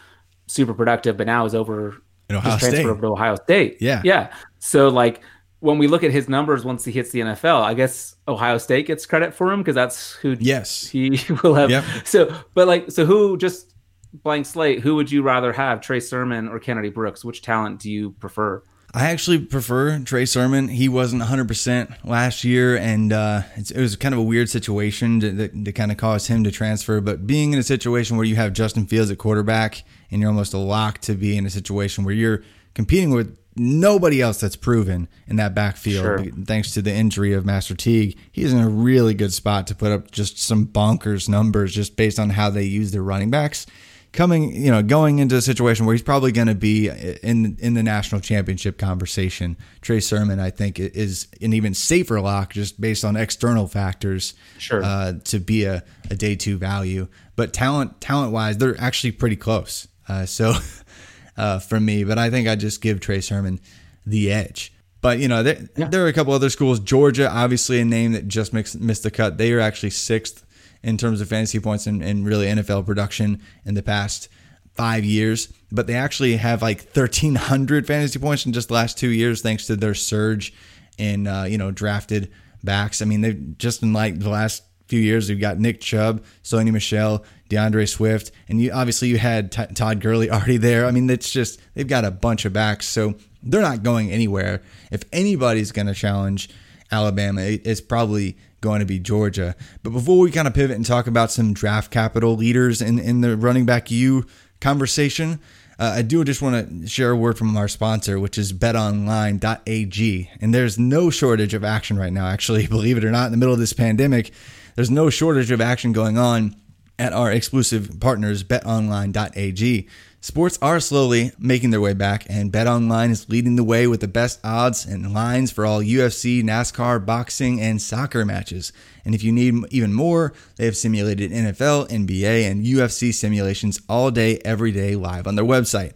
super 0.46 0.76
productive, 0.76 1.18
but 1.18 1.26
now 1.26 1.46
is 1.46 1.56
over 1.56 1.96
in 2.30 2.36
Ohio 2.36 2.58
State. 2.60 2.86
over 2.86 3.02
to 3.02 3.08
Ohio 3.08 3.36
State. 3.38 3.78
Yeah, 3.82 4.04
yeah. 4.04 4.36
So 4.60 4.90
like 4.90 5.22
when 5.62 5.80
we 5.80 5.88
look 5.88 6.04
at 6.04 6.12
his 6.12 6.30
numbers 6.30 6.64
once 6.64 6.86
he 6.86 6.92
hits 6.92 7.10
the 7.10 7.22
NFL, 7.22 7.60
I 7.64 7.74
guess 7.74 8.18
Ohio 8.28 8.60
State 8.60 8.86
gets 8.86 9.08
credit 9.08 9.34
for 9.34 9.52
him 9.52 9.62
because 9.62 9.74
that's 9.74 10.14
who 10.14 10.38
yes 10.40 10.86
he 10.86 11.20
will 11.44 11.56
have. 11.56 11.72
Yep. 11.72 11.86
So, 12.04 12.36
but 12.54 12.68
like, 12.68 12.92
so 12.92 13.04
who 13.04 13.36
just 13.36 13.74
blank 14.14 14.46
slate? 14.46 14.82
Who 14.82 14.96
would 14.96 15.12
you 15.12 15.24
rather 15.24 15.52
have, 15.52 15.82
Trey 15.82 16.02
Sermon 16.02 16.50
or 16.50 16.60
Kennedy 16.60 16.90
Brooks? 16.90 17.26
Which 17.26 17.42
talent 17.42 17.80
do 17.80 17.90
you 17.90 18.12
prefer? 18.12 18.62
I 18.94 19.10
actually 19.10 19.40
prefer 19.40 20.00
Trey 20.00 20.26
Sermon. 20.26 20.68
He 20.68 20.90
wasn't 20.90 21.22
100% 21.22 22.04
last 22.04 22.44
year, 22.44 22.76
and 22.76 23.14
uh, 23.14 23.44
it 23.56 23.78
was 23.78 23.96
kind 23.96 24.14
of 24.14 24.20
a 24.20 24.24
weird 24.24 24.50
situation 24.50 25.22
to, 25.22 25.48
to, 25.48 25.64
to 25.64 25.72
kind 25.72 25.92
of 25.92 25.98
cause 25.98 26.28
him 26.28 26.44
to 26.44 26.52
transfer. 26.52 27.00
But 27.00 27.26
being 27.26 27.54
in 27.54 27.60
a 27.60 27.64
situation 27.64 28.18
where 28.18 28.26
you 28.26 28.36
have 28.36 28.52
Justin 28.52 28.86
Fields 28.86 29.10
at 29.10 29.18
quarterback 29.18 29.84
and 30.10 30.20
you're 30.20 30.30
almost 30.30 30.54
a 30.54 30.58
lock 30.58 31.00
to 31.00 31.14
be 31.14 31.38
in 31.38 31.46
a 31.46 31.50
situation 31.50 32.04
where 32.04 32.14
you're 32.14 32.44
competing 32.74 33.12
with 33.12 33.38
nobody 33.56 34.22
else 34.22 34.40
that's 34.40 34.56
proven 34.56 35.08
in 35.28 35.38
that 35.38 35.56
backfield. 35.56 36.04
Sure. 36.04 36.26
Thanks 36.46 36.74
to 36.74 36.82
the 36.82 36.94
injury 36.94 37.34
of 37.34 37.46
Master 37.46 37.76
Teague, 37.76 38.18
he's 38.32 38.52
in 38.52 38.60
a 38.60 38.70
really 38.70 39.14
good 39.14 39.34
spot 39.34 39.68
to 39.68 39.76
put 39.76 39.92
up 39.92 40.12
just 40.12 40.38
some 40.38 40.68
bonkers 40.68 41.30
numbers 41.30 41.74
just 41.74 41.96
based 41.96 42.20
on 42.20 42.32
how 42.32 42.50
they 42.50 42.64
use 42.64 42.92
their 42.92 43.04
running 43.04 43.30
backs. 43.30 43.66
Coming, 44.14 44.54
you 44.54 44.70
know, 44.72 44.84
going 44.84 45.20
into 45.20 45.38
a 45.38 45.42
situation 45.42 45.86
where 45.86 45.94
he's 45.94 46.02
probably 46.02 46.34
going 46.34 46.50
to 46.50 46.56
be 46.56 46.90
in 46.90 47.58
in 47.60 47.76
the 47.76 47.84
national 47.84 48.20
championship 48.20 48.78
conversation. 48.78 49.56
Trey 49.80 50.02
Sermon, 50.02 50.38
I 50.38 50.50
think, 50.50 50.80
is 50.80 51.30
an 51.42 51.54
even 51.54 51.74
safer 51.74 52.20
lock 52.20 52.52
just 52.52 52.82
based 52.82 53.06
on 53.06 53.16
external 53.16 53.68
factors. 53.68 54.34
Sure. 54.58 54.84
Uh, 54.84 55.14
to 55.26 55.40
be 55.40 55.64
a, 55.64 55.84
a 56.10 56.16
day 56.16 56.36
two 56.36 56.58
value, 56.58 57.08
but 57.38 57.54
talent 57.54 58.02
talent 58.02 58.34
wise, 58.34 58.58
they're 58.58 58.80
actually 58.82 59.12
pretty 59.14 59.38
close. 59.38 59.88
Uh, 60.10 60.26
so 60.26 60.56
uh, 61.38 61.60
from 61.60 61.86
me, 61.86 62.04
but 62.04 62.18
I 62.18 62.30
think 62.30 62.50
I 62.50 62.56
just 62.56 62.82
give 62.82 63.00
Trey 63.00 63.22
Sermon 63.22 63.62
the 64.06 64.32
edge. 64.32 64.74
But 65.02 65.20
you 65.20 65.28
know, 65.28 65.42
there, 65.44 65.58
yeah. 65.76 65.88
there 65.88 66.06
are 66.06 66.08
a 66.08 66.14
couple 66.14 66.34
other 66.34 66.50
schools. 66.50 66.80
Georgia, 66.80 67.30
obviously 67.30 67.80
a 67.80 67.86
name 67.86 68.12
that 68.12 68.28
just 68.28 68.54
mixed, 68.54 68.80
missed 68.80 69.04
the 69.04 69.12
cut. 69.12 69.38
They 69.38 69.52
are 69.52 69.60
actually 69.60 69.90
sixth 69.90 70.46
in 70.84 70.98
terms 70.98 71.22
of 71.22 71.30
fantasy 71.30 71.60
points 71.60 71.88
and, 71.88 72.04
and 72.04 72.26
really 72.26 72.48
NFL 72.48 72.86
production 72.86 73.42
in 73.66 73.76
the 73.76 73.84
past 73.84 74.30
five 74.74 75.04
years. 75.04 75.52
But 75.72 75.88
they 75.88 75.96
actually 75.96 76.38
have 76.38 76.62
like 76.62 76.84
1,300 76.94 77.88
fantasy 77.88 78.20
points 78.20 78.46
in 78.46 78.54
just 78.54 78.70
the 78.70 78.74
last 78.74 78.98
two 78.98 79.10
years, 79.10 79.42
thanks 79.42 79.68
to 79.68 79.76
their 79.76 79.94
surge 79.94 80.54
in 80.98 81.28
uh, 81.28 81.44
you 81.44 81.58
know 81.58 81.72
drafted 81.72 82.32
backs. 82.64 83.02
I 83.02 83.06
mean, 83.06 83.22
they've 83.22 83.58
just 83.58 83.84
in 83.84 83.94
like 83.94 84.20
the 84.20 84.30
last 84.30 84.64
few 84.88 85.00
years, 85.00 85.30
we've 85.30 85.40
got 85.40 85.58
Nick 85.58 85.80
Chubb, 85.80 86.24
Sony 86.44 86.72
Michel, 86.72 87.24
D'Andre 87.48 87.86
Swift, 87.86 88.32
and 88.50 88.62
you 88.62 88.72
obviously 88.72 89.08
you 89.08 89.18
had 89.18 89.52
T- 89.52 89.66
Todd 89.74 90.02
Gurley 90.02 90.30
already 90.32 90.58
there. 90.58 90.86
I 90.86 90.92
mean, 90.92 91.10
it's 91.10 91.32
just 91.32 91.60
they've 91.74 91.88
got 91.88 92.06
a 92.06 92.12
bunch 92.12 92.46
of 92.46 92.54
backs, 92.54 92.88
so 92.88 93.16
they're 93.44 93.62
not 93.62 93.84
going 93.84 94.12
anywhere. 94.12 94.62
If 94.92 95.04
anybody's 95.12 95.72
going 95.72 95.88
to 95.88 95.94
challenge 95.94 96.50
Alabama, 96.92 97.42
it's 97.42 97.82
probably 97.82 98.38
going 98.62 98.80
to 98.80 98.86
be 98.86 99.00
Georgia. 99.00 99.56
But 99.84 99.92
before 99.92 100.20
we 100.20 100.32
kind 100.32 100.48
of 100.48 100.54
pivot 100.54 100.76
and 100.76 100.86
talk 100.86 101.08
about 101.08 101.32
some 101.32 101.54
draft 101.54 101.92
capital 101.92 102.36
leaders 102.36 102.82
in, 102.82 103.00
in 103.00 103.22
the 103.22 103.36
running 103.36 103.66
back 103.66 103.92
U 103.92 104.26
conversation, 104.60 105.40
uh, 105.80 105.96
I 105.96 106.04
do 106.04 106.24
just 106.24 106.44
want 106.44 106.84
to 106.84 106.88
share 106.88 107.10
a 107.10 107.16
word 107.16 107.40
from 107.40 107.58
our 107.58 107.68
sponsor, 107.68 108.20
which 108.20 108.38
is 108.38 108.54
betonline.ag. 108.54 110.30
And 110.40 110.54
there's 110.54 110.78
no 110.78 111.10
shortage 111.10 111.56
of 111.56 111.64
action 111.64 111.98
right 111.98 112.14
now, 112.14 112.28
actually, 112.28 112.68
believe 112.68 112.98
it 112.98 113.04
or 113.04 113.12
not, 113.12 113.26
in 113.26 113.32
the 113.32 113.38
middle 113.38 113.54
of 113.54 113.60
this 113.60 113.74
pandemic. 113.74 114.32
There's 114.76 114.92
no 114.92 115.10
shortage 115.10 115.50
of 115.50 115.60
action 115.60 115.92
going 115.92 116.18
on 116.18 116.56
at 117.00 117.14
our 117.14 117.32
exclusive 117.32 118.00
partners, 118.00 118.44
betonline.ag. 118.44 119.88
Sports 120.24 120.60
are 120.62 120.80
slowly 120.80 121.32
making 121.40 121.72
their 121.72 121.82
way 121.82 121.96
back, 121.96 122.28
and 122.30 122.52
BetOnline 122.52 123.10
is 123.10 123.28
leading 123.28 123.56
the 123.56 123.64
way 123.64 123.88
with 123.88 124.02
the 124.02 124.08
best 124.08 124.40
odds 124.44 124.86
and 124.86 125.12
lines 125.12 125.50
for 125.50 125.66
all 125.66 125.82
UFC, 125.82 126.44
NASCAR, 126.44 127.04
boxing, 127.04 127.60
and 127.60 127.82
soccer 127.82 128.24
matches. 128.24 128.72
And 129.04 129.16
if 129.16 129.24
you 129.24 129.32
need 129.32 129.56
even 129.72 129.96
more, 129.96 130.32
they 130.58 130.66
have 130.66 130.78
simulated 130.78 131.32
NFL, 131.32 131.90
NBA, 131.90 132.48
and 132.48 132.64
UFC 132.64 133.12
simulations 133.12 133.82
all 133.90 134.12
day, 134.12 134.38
every 134.46 134.72
day 134.72 134.96
live 134.96 135.26
on 135.26 135.34
their 135.34 135.44
website. 135.44 135.96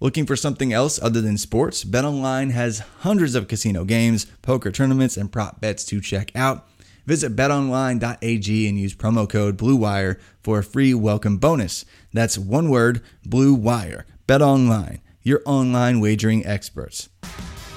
Looking 0.00 0.24
for 0.24 0.36
something 0.36 0.72
else 0.72 0.98
other 1.02 1.20
than 1.20 1.36
sports? 1.36 1.84
BetOnline 1.84 2.52
has 2.52 2.78
hundreds 3.00 3.34
of 3.34 3.46
casino 3.46 3.84
games, 3.84 4.24
poker 4.40 4.70
tournaments, 4.70 5.18
and 5.18 5.30
prop 5.30 5.60
bets 5.60 5.84
to 5.84 6.00
check 6.00 6.34
out. 6.34 6.66
Visit 7.06 7.36
betonline.ag 7.36 8.68
and 8.68 8.78
use 8.78 8.94
promo 8.94 9.28
code 9.28 9.56
BLUEWIRE 9.56 10.18
for 10.42 10.58
a 10.58 10.64
free 10.64 10.92
welcome 10.92 11.38
bonus. 11.38 11.84
That's 12.12 12.36
one 12.36 12.68
word, 12.68 13.00
Blue 13.24 13.54
Wire. 13.54 14.04
BetOnline, 14.26 15.00
your 15.22 15.40
online 15.44 16.00
wagering 16.00 16.44
experts. 16.44 17.08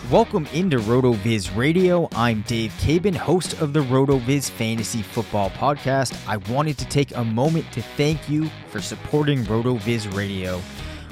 Welcome 0.10 0.48
into 0.48 0.80
RotoViz 0.80 1.56
Radio. 1.56 2.10
I'm 2.16 2.42
Dave 2.48 2.74
Cabin, 2.80 3.14
host 3.14 3.62
of 3.62 3.74
the 3.74 3.82
RotoViz 3.82 4.50
Fantasy 4.50 5.04
Football 5.04 5.52
Podcast. 5.52 6.18
I 6.28 6.38
wanted 6.52 6.80
to 6.80 6.86
take 6.86 7.16
a 7.16 7.24
moment 7.24 7.72
to 7.74 7.84
thank 7.84 8.28
you 8.28 8.50
for 8.72 8.82
supporting 8.82 9.44
RotoViz 9.44 10.12
Radio. 10.16 10.60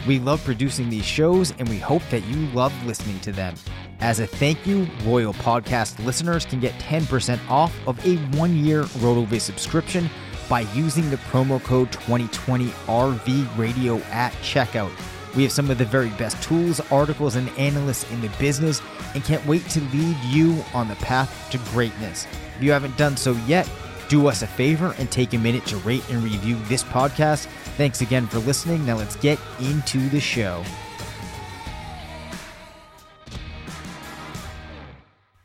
We 0.08 0.20
love 0.20 0.42
producing 0.46 0.90
these 0.90 1.06
shows 1.06 1.54
and 1.60 1.68
we 1.68 1.80
hope 1.80 2.02
that 2.12 2.24
you 2.28 2.48
love 2.48 2.74
listening 2.86 3.20
to 3.22 3.34
them. 3.34 3.56
As 4.00 4.22
a 4.22 4.28
thank 4.28 4.66
you, 4.66 4.88
loyal 5.04 5.34
podcast 5.34 6.04
listeners 6.06 6.46
can 6.46 6.62
get 6.62 6.74
10% 6.76 7.38
off 7.50 7.76
of 7.86 8.04
a 8.06 8.16
one 8.38 8.56
year 8.56 8.84
RotoViz 8.84 9.42
subscription 9.42 10.10
by 10.48 10.62
using 10.74 11.10
the 11.10 11.18
promo 11.18 11.62
code 11.62 11.92
2020RV 11.92 13.58
Radio 13.58 13.98
at 14.04 14.32
checkout. 14.36 14.92
We 15.36 15.44
have 15.44 15.52
some 15.52 15.70
of 15.70 15.78
the 15.78 15.86
very 15.86 16.10
best 16.12 16.42
tools, 16.42 16.80
articles, 16.90 17.36
and 17.36 17.50
analysts 17.58 18.10
in 18.12 18.22
the 18.22 18.30
business 18.40 18.82
and 19.14 19.24
can't 19.26 19.46
wait 19.46 19.68
to 19.70 19.82
lead 19.82 20.16
you 20.24 20.64
on 20.74 20.88
the 20.88 20.96
path 20.96 21.50
to 21.52 21.58
greatness. 21.72 22.26
If 22.56 22.64
you 22.64 22.72
haven't 22.72 22.98
done 22.98 23.18
so 23.18 23.34
yet, 23.46 23.70
do 24.08 24.28
us 24.28 24.42
a 24.42 24.48
favor 24.48 24.96
and 24.98 25.12
take 25.12 25.34
a 25.34 25.38
minute 25.38 25.66
to 25.66 25.78
rate 25.78 26.10
and 26.10 26.24
review 26.24 26.56
this 26.70 26.84
podcast. 26.84 27.48
Thanks 27.78 28.02
again 28.02 28.26
for 28.26 28.40
listening. 28.40 28.84
Now 28.88 28.98
let's 28.98 29.16
get 29.18 29.40
into 29.60 30.10
the 30.10 30.20
show. 30.20 30.64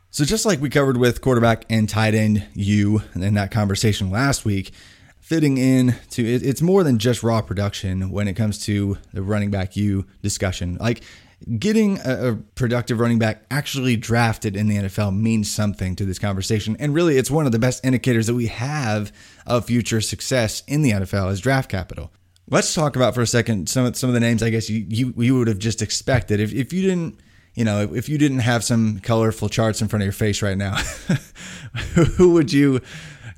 So 0.09 0.25
just 0.25 0.43
like 0.43 0.59
we 0.59 0.71
covered 0.71 0.97
with 0.97 1.21
quarterback 1.21 1.65
and 1.69 1.87
tight 1.87 2.15
end 2.15 2.47
you 2.55 3.03
in 3.13 3.35
that 3.35 3.51
conversation 3.51 4.09
last 4.09 4.45
week, 4.45 4.71
fitting 5.19 5.59
in 5.59 5.95
to 6.09 6.25
it, 6.25 6.41
it's 6.41 6.61
more 6.61 6.83
than 6.83 6.97
just 6.97 7.21
raw 7.21 7.39
production 7.41 8.09
when 8.09 8.27
it 8.27 8.33
comes 8.33 8.65
to 8.65 8.97
the 9.13 9.21
running 9.21 9.51
back 9.51 9.75
you 9.75 10.07
discussion. 10.23 10.77
Like 10.79 11.03
getting 11.59 11.99
a, 11.99 12.31
a, 12.31 12.35
productive 12.55 12.99
running 12.99 13.19
back 13.19 13.43
actually 13.51 13.95
drafted 13.95 14.55
in 14.55 14.67
the 14.67 14.77
NFL 14.77 15.15
means 15.15 15.51
something 15.51 15.95
to 15.97 16.05
this 16.05 16.17
conversation. 16.17 16.77
And 16.79 16.95
really 16.95 17.17
it's 17.17 17.29
one 17.29 17.45
of 17.45 17.51
the 17.51 17.59
best 17.59 17.85
indicators 17.85 18.25
that 18.25 18.33
we 18.33 18.47
have 18.47 19.11
of 19.45 19.65
future 19.65 20.01
success 20.01 20.63
in 20.67 20.81
the 20.81 20.91
NFL 20.91 21.31
is 21.31 21.41
draft 21.41 21.69
capital. 21.69 22.11
Let's 22.49 22.73
talk 22.73 22.95
about 22.95 23.15
for 23.15 23.21
a 23.21 23.27
second 23.27 23.69
some 23.69 23.85
of 23.85 23.95
some 23.95 24.09
of 24.09 24.13
the 24.13 24.19
names 24.19 24.43
I 24.43 24.49
guess 24.49 24.69
you 24.69 24.85
you, 24.89 25.13
you 25.17 25.37
would 25.37 25.47
have 25.47 25.59
just 25.59 25.81
expected. 25.81 26.39
If 26.39 26.53
if 26.53 26.73
you 26.73 26.81
didn't 26.81 27.19
you 27.55 27.63
know, 27.63 27.93
if 27.93 28.09
you 28.09 28.17
didn't 28.17 28.39
have 28.39 28.63
some 28.63 28.99
colorful 28.99 29.49
charts 29.49 29.81
in 29.81 29.87
front 29.87 30.01
of 30.01 30.05
your 30.05 30.13
face 30.13 30.41
right 30.41 30.57
now, 30.57 30.75
who 32.17 32.33
would 32.33 32.51
you 32.51 32.81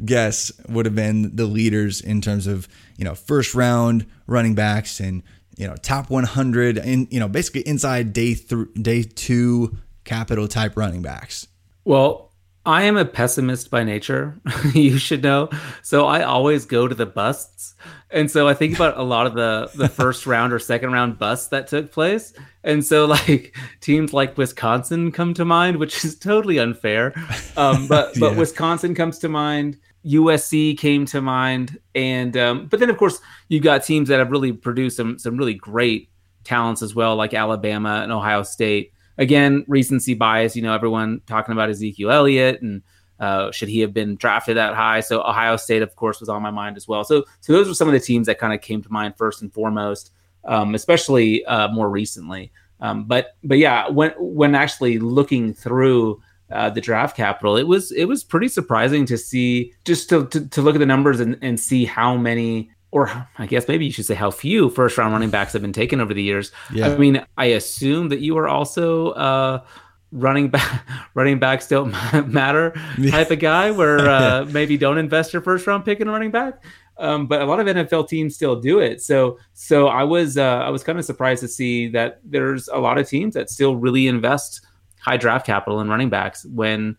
guess 0.04 0.52
would 0.70 0.86
have 0.86 0.96
been 0.96 1.36
the 1.36 1.46
leaders 1.46 2.02
in 2.02 2.22
terms 2.22 2.48
of, 2.48 2.68
you 2.98 3.04
know, 3.04 3.16
first 3.16 3.54
round 3.54 4.06
running 4.28 4.56
backs 4.56 5.00
and, 5.00 5.22
you 5.58 5.68
know, 5.68 5.76
top 5.76 6.10
100 6.10 6.78
and, 6.78 7.12
you 7.12 7.20
know, 7.20 7.28
basically 7.28 7.62
inside 7.62 8.14
day 8.14 8.36
day 8.82 9.04
two 9.04 9.78
capital 10.06 10.48
type 10.48 10.78
running 10.78 11.02
backs? 11.02 11.48
Well, 11.84 12.25
I 12.66 12.84
am 12.84 12.98
a 12.98 13.06
pessimist 13.06 13.70
by 13.70 13.84
nature, 13.84 14.40
you 14.74 14.98
should 14.98 15.22
know. 15.22 15.50
So 15.84 16.08
I 16.08 16.24
always 16.24 16.66
go 16.66 16.88
to 16.88 16.96
the 16.96 17.06
busts. 17.06 17.76
And 18.10 18.30
so 18.32 18.48
I 18.48 18.54
think 18.54 18.76
about 18.76 18.98
a 18.98 19.04
lot 19.04 19.28
of 19.28 19.36
the 19.36 19.70
the 19.76 19.90
first 20.02 20.26
round 20.26 20.54
or 20.54 20.60
second 20.60 20.92
round 20.92 21.20
busts 21.20 21.48
that 21.50 21.68
took 21.68 21.92
place. 21.92 22.34
And 22.64 22.84
so 22.84 23.06
like 23.06 23.56
teams 23.82 24.14
like 24.14 24.38
Wisconsin 24.38 25.12
come 25.12 25.34
to 25.36 25.46
mind, 25.46 25.78
which 25.78 26.04
is 26.04 26.18
totally 26.18 26.58
unfair. 26.58 27.14
Um, 27.56 27.88
but 27.90 28.20
but 28.20 28.32
yeah. 28.32 28.38
Wisconsin 28.38 28.96
comes 28.96 29.20
to 29.20 29.30
mind. 29.30 29.78
USC 30.06 30.78
came 30.78 31.08
to 31.08 31.20
mind, 31.20 31.80
and 31.96 32.38
um, 32.38 32.68
but 32.68 32.80
then 32.80 32.92
of 32.92 32.98
course 32.98 33.20
you've 33.50 33.64
got 33.64 33.84
teams 33.84 34.08
that 34.10 34.20
have 34.20 34.30
really 34.30 34.54
produced 34.54 34.98
some 34.98 35.18
some 35.18 35.36
really 35.36 35.56
great 35.56 36.10
talents 36.44 36.84
as 36.84 36.94
well, 36.94 37.16
like 37.16 37.34
Alabama 37.34 38.02
and 38.04 38.12
Ohio 38.12 38.44
State 38.44 38.94
again, 39.18 39.66
recency 39.68 40.14
bias. 40.14 40.56
You 40.56 40.62
know, 40.62 40.74
everyone 40.74 41.22
talking 41.28 41.54
about 41.54 41.70
Ezekiel 41.70 42.12
Elliott 42.12 42.62
and 42.62 42.82
uh, 43.20 43.52
should 43.52 43.70
he 43.70 43.80
have 43.80 43.94
been 43.94 44.16
drafted 44.16 44.58
that 44.58 44.76
high? 44.76 45.00
So 45.00 45.22
Ohio 45.22 45.56
State, 45.56 45.82
of 45.82 45.96
course, 45.96 46.20
was 46.20 46.30
on 46.30 46.42
my 46.42 46.52
mind 46.52 46.78
as 46.78 46.88
well. 46.88 47.04
So 47.04 47.26
so 47.42 47.54
those 47.54 47.68
were 47.68 47.74
some 47.74 47.88
of 47.88 47.94
the 47.94 48.00
teams 48.00 48.28
that 48.28 48.40
kind 48.40 48.54
of 48.54 48.62
came 48.62 48.82
to 48.82 48.92
mind 48.92 49.16
first 49.18 49.42
and 49.42 49.54
foremost, 49.54 50.12
um, 50.44 50.76
especially 50.76 51.46
uh, 51.46 51.70
more 51.70 51.90
recently. 51.90 52.52
Um, 52.82 53.06
but 53.06 53.36
but 53.44 53.58
yeah, 53.58 53.90
when 53.90 54.14
when 54.18 54.56
actually 54.56 55.00
looking 55.00 55.54
through. 55.54 56.22
Uh, 56.52 56.70
the 56.70 56.80
draft 56.80 57.18
capital. 57.18 57.58
It 57.58 57.64
was 57.64 57.92
it 57.92 58.06
was 58.06 58.24
pretty 58.24 58.50
surprising 58.50 59.08
to 59.08 59.18
see 59.18 59.74
just 59.84 60.10
to, 60.10 60.28
to, 60.28 60.48
to 60.50 60.62
look 60.62 60.76
at 60.76 60.78
the 60.78 60.86
numbers 60.86 61.20
and, 61.20 61.40
and 61.42 61.60
see 61.60 61.86
how 61.86 62.16
many 62.16 62.70
or 62.96 63.28
I 63.38 63.46
guess 63.46 63.68
maybe 63.68 63.86
you 63.86 63.92
should 63.92 64.06
say 64.06 64.14
how 64.14 64.32
few 64.32 64.70
first 64.70 64.98
round 64.98 65.12
running 65.12 65.30
backs 65.30 65.52
have 65.52 65.62
been 65.62 65.74
taken 65.74 66.00
over 66.00 66.14
the 66.14 66.24
years. 66.24 66.54
Yeah. 66.72 66.88
I 66.88 66.98
mean, 66.98 67.26
I 67.38 67.48
assume 67.48 68.08
that 68.08 68.22
you 68.22 68.38
are 68.38 68.48
also 68.48 69.10
uh, 69.10 69.66
running 70.14 70.48
back 70.56 70.88
running 71.14 71.38
backs 71.38 71.68
don't 71.68 71.92
matter 72.30 72.72
type 73.10 73.32
of 73.32 73.40
guy 73.40 73.70
where 73.70 74.00
uh, 74.10 74.46
maybe 74.46 74.78
don't 74.78 74.98
invest 74.98 75.34
your 75.34 75.42
first 75.42 75.68
round 75.68 75.84
pick 75.84 76.00
in 76.00 76.10
running 76.10 76.32
back. 76.32 76.64
Um, 76.98 77.28
but 77.28 77.42
a 77.42 77.46
lot 77.46 77.60
of 77.60 77.68
NFL 77.68 78.08
teams 78.08 78.34
still 78.34 78.62
do 78.62 78.80
it. 78.80 79.02
So 79.02 79.40
so 79.52 79.90
I 79.90 80.06
was 80.06 80.38
uh, 80.38 80.60
I 80.60 80.70
was 80.70 80.82
kind 80.82 80.98
of 80.98 81.04
surprised 81.04 81.42
to 81.42 81.50
see 81.50 81.90
that 81.90 82.22
there's 82.24 82.70
a 82.70 82.78
lot 82.78 82.98
of 82.98 83.10
teams 83.10 83.34
that 83.34 83.50
still 83.50 83.76
really 83.76 84.08
invest 84.08 84.66
high 85.02 85.18
draft 85.18 85.46
capital 85.46 85.82
in 85.82 85.90
running 85.90 86.10
backs 86.10 86.46
when 86.46 86.96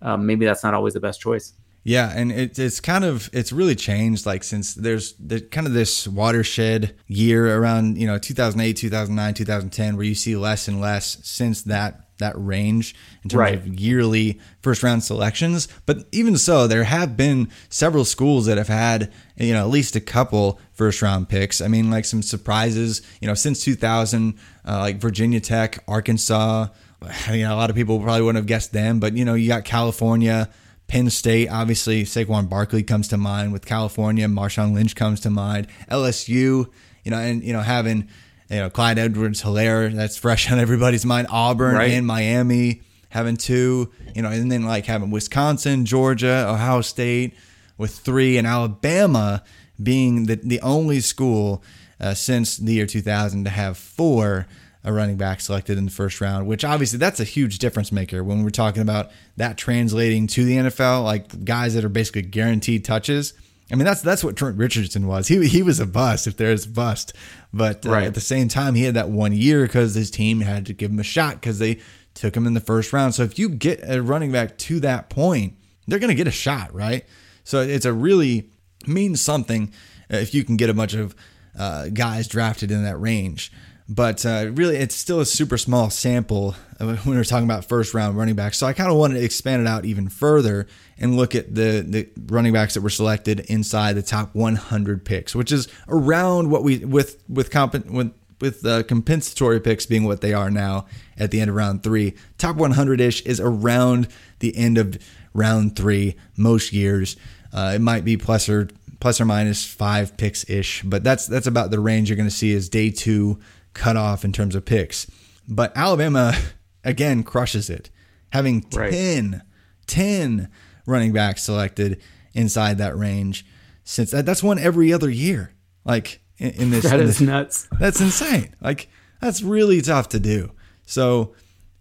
um, 0.00 0.26
maybe 0.26 0.46
that's 0.46 0.62
not 0.62 0.74
always 0.74 0.94
the 0.94 1.00
best 1.00 1.20
choice. 1.20 1.54
Yeah, 1.82 2.12
and 2.14 2.30
it, 2.30 2.58
it's 2.58 2.78
kind 2.78 3.04
of 3.04 3.30
it's 3.32 3.52
really 3.52 3.74
changed 3.74 4.26
like 4.26 4.44
since 4.44 4.74
there's 4.74 5.14
there's 5.18 5.42
kind 5.50 5.66
of 5.66 5.72
this 5.72 6.06
watershed 6.06 6.94
year 7.06 7.58
around 7.58 7.96
you 7.96 8.06
know 8.06 8.18
2008, 8.18 8.76
2009, 8.76 9.34
2010 9.34 9.96
where 9.96 10.04
you 10.04 10.14
see 10.14 10.36
less 10.36 10.68
and 10.68 10.80
less 10.80 11.18
since 11.22 11.62
that 11.62 12.06
that 12.18 12.34
range 12.36 12.94
in 13.24 13.30
terms 13.30 13.38
right. 13.38 13.54
of 13.54 13.66
yearly 13.66 14.38
first 14.60 14.82
round 14.82 15.02
selections. 15.02 15.68
But 15.86 16.06
even 16.12 16.36
so, 16.36 16.66
there 16.66 16.84
have 16.84 17.16
been 17.16 17.50
several 17.70 18.04
schools 18.04 18.44
that 18.44 18.58
have 18.58 18.68
had 18.68 19.10
you 19.36 19.54
know 19.54 19.60
at 19.60 19.70
least 19.70 19.96
a 19.96 20.00
couple 20.00 20.60
first 20.74 21.00
round 21.00 21.30
picks. 21.30 21.62
I 21.62 21.68
mean, 21.68 21.90
like 21.90 22.04
some 22.04 22.22
surprises. 22.22 23.00
You 23.22 23.28
know, 23.28 23.34
since 23.34 23.64
2000, 23.64 24.38
uh, 24.66 24.78
like 24.78 24.98
Virginia 24.98 25.40
Tech, 25.40 25.82
Arkansas. 25.88 26.68
You 27.32 27.44
know, 27.44 27.54
a 27.54 27.56
lot 27.56 27.70
of 27.70 27.76
people 27.76 27.98
probably 27.98 28.20
wouldn't 28.20 28.36
have 28.36 28.46
guessed 28.46 28.74
them, 28.74 29.00
but 29.00 29.16
you 29.16 29.24
know, 29.24 29.32
you 29.32 29.48
got 29.48 29.64
California. 29.64 30.50
Penn 30.90 31.08
State, 31.08 31.48
obviously, 31.48 32.02
Saquon 32.02 32.48
Barkley 32.48 32.82
comes 32.82 33.06
to 33.08 33.16
mind. 33.16 33.52
With 33.52 33.64
California, 33.64 34.26
Marshawn 34.26 34.74
Lynch 34.74 34.96
comes 34.96 35.20
to 35.20 35.30
mind. 35.30 35.68
LSU, 35.88 36.68
you 37.04 37.10
know, 37.12 37.16
and 37.16 37.44
you 37.44 37.52
know 37.52 37.60
having 37.60 38.08
you 38.50 38.56
know 38.56 38.70
Clyde 38.70 38.98
Edwards 38.98 39.40
Helaire, 39.42 39.94
that's 39.94 40.16
fresh 40.16 40.50
on 40.52 40.58
everybody's 40.58 41.06
mind. 41.06 41.28
Auburn 41.30 41.76
right. 41.76 41.92
and 41.92 42.04
Miami 42.04 42.82
having 43.10 43.36
two, 43.36 43.92
you 44.16 44.22
know, 44.22 44.30
and 44.30 44.50
then 44.50 44.64
like 44.64 44.86
having 44.86 45.12
Wisconsin, 45.12 45.84
Georgia, 45.84 46.46
Ohio 46.48 46.80
State 46.80 47.34
with 47.78 47.96
three, 47.96 48.36
and 48.36 48.44
Alabama 48.44 49.44
being 49.80 50.26
the 50.26 50.40
the 50.42 50.60
only 50.60 50.98
school 50.98 51.62
uh, 52.00 52.14
since 52.14 52.56
the 52.56 52.72
year 52.72 52.86
2000 52.86 53.44
to 53.44 53.50
have 53.50 53.78
four 53.78 54.48
a 54.82 54.92
running 54.92 55.16
back 55.16 55.40
selected 55.40 55.76
in 55.76 55.84
the 55.84 55.90
first 55.90 56.20
round, 56.20 56.46
which 56.46 56.64
obviously 56.64 56.98
that's 56.98 57.20
a 57.20 57.24
huge 57.24 57.58
difference 57.58 57.92
maker 57.92 58.24
when 58.24 58.42
we're 58.42 58.50
talking 58.50 58.82
about 58.82 59.10
that 59.36 59.58
translating 59.58 60.26
to 60.26 60.44
the 60.44 60.56
NFL, 60.56 61.04
like 61.04 61.44
guys 61.44 61.74
that 61.74 61.84
are 61.84 61.90
basically 61.90 62.22
guaranteed 62.22 62.84
touches. 62.84 63.34
I 63.72 63.76
mean, 63.76 63.84
that's 63.84 64.02
that's 64.02 64.24
what 64.24 64.36
Trent 64.36 64.56
Richardson 64.56 65.06
was. 65.06 65.28
He 65.28 65.46
he 65.46 65.62
was 65.62 65.78
a 65.78 65.86
bust 65.86 66.26
if 66.26 66.36
there 66.36 66.50
is 66.50 66.66
a 66.66 66.70
bust, 66.70 67.12
but 67.52 67.86
uh, 67.86 67.90
right. 67.90 68.06
at 68.06 68.14
the 68.14 68.20
same 68.20 68.48
time, 68.48 68.74
he 68.74 68.84
had 68.84 68.94
that 68.94 69.10
one 69.10 69.32
year 69.32 69.62
because 69.62 69.94
his 69.94 70.10
team 70.10 70.40
had 70.40 70.66
to 70.66 70.72
give 70.72 70.90
him 70.90 70.98
a 70.98 71.04
shot 71.04 71.34
because 71.34 71.58
they 71.58 71.80
took 72.14 72.36
him 72.36 72.46
in 72.46 72.54
the 72.54 72.60
first 72.60 72.92
round. 72.92 73.14
So 73.14 73.22
if 73.22 73.38
you 73.38 73.48
get 73.48 73.80
a 73.84 74.02
running 74.02 74.32
back 74.32 74.58
to 74.58 74.80
that 74.80 75.08
point, 75.08 75.54
they're 75.86 76.00
going 76.00 76.08
to 76.08 76.16
get 76.16 76.26
a 76.26 76.32
shot, 76.32 76.74
right? 76.74 77.04
So 77.44 77.60
it's 77.60 77.84
a 77.84 77.92
really 77.92 78.50
means 78.86 79.20
something 79.20 79.72
if 80.08 80.34
you 80.34 80.42
can 80.42 80.56
get 80.56 80.70
a 80.70 80.74
bunch 80.74 80.94
of 80.94 81.14
uh, 81.58 81.88
guys 81.88 82.26
drafted 82.26 82.70
in 82.70 82.84
that 82.84 82.96
range. 82.96 83.52
But 83.92 84.24
uh, 84.24 84.50
really, 84.52 84.76
it's 84.76 84.94
still 84.94 85.18
a 85.18 85.26
super 85.26 85.58
small 85.58 85.90
sample 85.90 86.52
when 86.78 87.00
we're 87.04 87.24
talking 87.24 87.44
about 87.44 87.64
first 87.64 87.92
round 87.92 88.16
running 88.16 88.36
backs. 88.36 88.56
So 88.56 88.68
I 88.68 88.72
kind 88.72 88.88
of 88.88 88.96
wanted 88.96 89.14
to 89.14 89.24
expand 89.24 89.62
it 89.62 89.66
out 89.66 89.84
even 89.84 90.08
further 90.08 90.68
and 90.96 91.16
look 91.16 91.34
at 91.34 91.52
the, 91.52 91.84
the 91.84 92.08
running 92.32 92.52
backs 92.52 92.74
that 92.74 92.82
were 92.82 92.90
selected 92.90 93.40
inside 93.40 93.94
the 93.94 94.02
top 94.02 94.32
100 94.32 95.04
picks, 95.04 95.34
which 95.34 95.50
is 95.50 95.66
around 95.88 96.50
what 96.52 96.62
we 96.62 96.78
with 96.78 97.20
with 97.28 97.50
comp- 97.50 97.84
with 97.86 98.12
with 98.40 98.62
the 98.62 98.84
compensatory 98.84 99.58
picks 99.58 99.86
being 99.86 100.04
what 100.04 100.20
they 100.20 100.32
are 100.32 100.50
now 100.52 100.86
at 101.18 101.32
the 101.32 101.40
end 101.40 101.50
of 101.50 101.56
round 101.56 101.82
three. 101.82 102.14
Top 102.38 102.54
100 102.54 103.00
ish 103.00 103.22
is 103.22 103.40
around 103.40 104.06
the 104.38 104.56
end 104.56 104.78
of 104.78 104.98
round 105.34 105.74
three 105.74 106.14
most 106.36 106.72
years. 106.72 107.16
Uh, 107.52 107.72
it 107.74 107.80
might 107.80 108.04
be 108.04 108.16
plus 108.16 108.48
or 108.48 108.68
plus 109.00 109.20
or 109.20 109.24
minus 109.24 109.66
five 109.66 110.16
picks 110.16 110.48
ish, 110.48 110.84
but 110.84 111.02
that's 111.02 111.26
that's 111.26 111.48
about 111.48 111.72
the 111.72 111.80
range 111.80 112.08
you're 112.08 112.16
going 112.16 112.28
to 112.28 112.34
see 112.34 112.54
as 112.54 112.68
day 112.68 112.90
two 112.90 113.40
cutoff 113.74 114.24
in 114.24 114.32
terms 114.32 114.54
of 114.54 114.64
picks. 114.64 115.10
But 115.48 115.72
Alabama 115.76 116.34
again 116.84 117.22
crushes 117.22 117.70
it, 117.70 117.90
having 118.30 118.62
10, 118.62 119.30
right. 119.32 119.42
10 119.86 120.48
running 120.86 121.12
backs 121.12 121.42
selected 121.44 122.00
inside 122.34 122.78
that 122.78 122.96
range. 122.96 123.46
Since 123.84 124.12
that, 124.12 124.26
that's 124.26 124.42
one 124.42 124.58
every 124.58 124.92
other 124.92 125.10
year. 125.10 125.52
Like 125.84 126.20
in, 126.38 126.50
in 126.50 126.70
this, 126.70 126.84
that 126.90 127.00
in 127.00 127.06
is 127.06 127.18
this, 127.18 127.26
nuts. 127.26 127.68
That's 127.78 128.00
insane. 128.00 128.54
Like 128.60 128.88
that's 129.20 129.42
really 129.42 129.80
tough 129.80 130.08
to 130.10 130.20
do. 130.20 130.52
So 130.86 131.34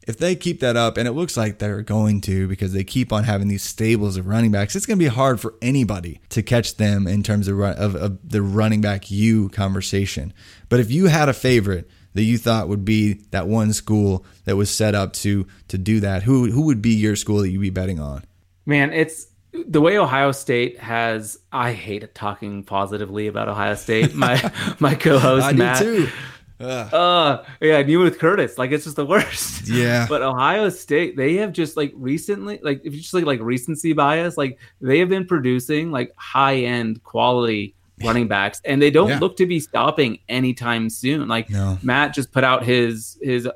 if 0.10 0.18
they 0.18 0.36
keep 0.36 0.60
that 0.62 0.76
up, 0.76 0.97
and 0.97 1.07
it 1.07 1.12
looks 1.12 1.38
like 1.38 1.60
they're 1.60 1.84
going 1.84 2.20
to 2.22 2.47
because 2.47 2.74
they 2.74 2.84
keep 2.84 3.14
on 3.14 3.26
having 3.26 3.47
these 3.47 3.62
stables 3.62 4.18
of 4.18 4.26
running 4.26 4.49
backs, 4.49 4.76
it's 4.76 4.88
going 4.88 4.97
to 4.97 5.05
be 5.05 5.07
hard 5.07 5.39
for 5.39 5.53
anybody 5.62 6.20
to 6.30 6.41
catch 6.41 6.78
them 6.78 7.05
in 7.05 7.22
terms 7.22 7.47
of, 7.47 7.60
of, 7.60 7.95
of 7.95 8.18
the 8.28 8.41
running 8.41 8.82
back 8.82 9.12
you 9.12 9.49
conversation. 9.49 10.34
But 10.68 10.80
if 10.80 10.89
you 10.89 11.05
had 11.05 11.30
a 11.30 11.34
favorite 11.34 11.88
that 12.16 12.24
you 12.24 12.39
thought 12.39 12.68
would 12.68 12.84
be 12.84 13.22
that 13.30 13.47
one 13.47 13.72
school 13.72 14.26
that 14.45 14.55
was 14.55 14.72
set 14.72 14.95
up 14.95 15.14
to 15.14 15.45
to 15.68 15.78
do 15.78 15.99
that, 15.99 16.24
who 16.24 16.49
who 16.49 16.64
would 16.64 16.82
be 16.82 16.95
your 16.95 17.16
school 17.16 17.41
that 17.41 17.49
you'd 17.49 17.62
be 17.62 17.70
betting 17.70 17.99
on? 17.99 18.24
Man, 18.66 18.91
it's 18.91 19.28
the 19.51 19.80
way 19.80 19.99
Ohio 19.99 20.32
State 20.32 20.80
has. 20.80 21.38
I 21.51 21.74
hate 21.74 22.16
talking 22.16 22.64
positively 22.64 23.28
about 23.28 23.47
Ohio 23.47 23.76
State. 23.76 24.16
My 24.16 24.51
my 24.80 24.95
co-host 24.95 25.45
I 25.45 25.51
Matt. 25.53 25.84
Do 25.84 26.07
too. 26.07 26.12
Ugh. 26.60 26.93
Uh, 26.93 27.43
yeah, 27.62 27.82
new 27.82 28.01
with 28.01 28.20
Curtis. 28.20 28.57
Like 28.57 28.72
it's 28.72 28.84
just 28.84 28.95
the 28.95 29.05
worst. 29.05 29.68
Yeah. 29.68 30.05
but 30.10 30.22
Ohio 30.22 30.70
State, 30.70 31.16
they 31.16 31.36
have 31.36 31.53
just 31.53 31.78
like 31.78 31.93
recently, 31.95 32.60
like 32.62 32.82
if 32.84 32.93
you 32.93 32.99
just 32.99 33.14
like 33.14 33.26
like 33.26 33.39
recency 33.39 33.93
bias, 33.93 34.38
like 34.38 34.60
they 34.82 34.99
have 34.99 35.10
been 35.10 35.26
producing 35.26 35.91
like 35.91 36.14
high 36.18 36.57
end 36.57 37.03
quality 37.03 37.76
running 38.03 38.28
backs, 38.28 38.62
and 38.66 38.82
they 38.82 38.91
don't 38.91 39.10
yeah. 39.10 39.20
look 39.20 39.38
to 39.38 39.45
be 39.45 39.60
stopping 39.60 40.20
anytime 40.28 40.89
soon. 40.89 41.28
Like 41.28 41.49
no. 41.49 41.78
Matt 41.82 42.14
just 42.14 42.32
put 42.32 42.43
out 42.43 42.64
his 42.64 43.18
his 43.22 43.47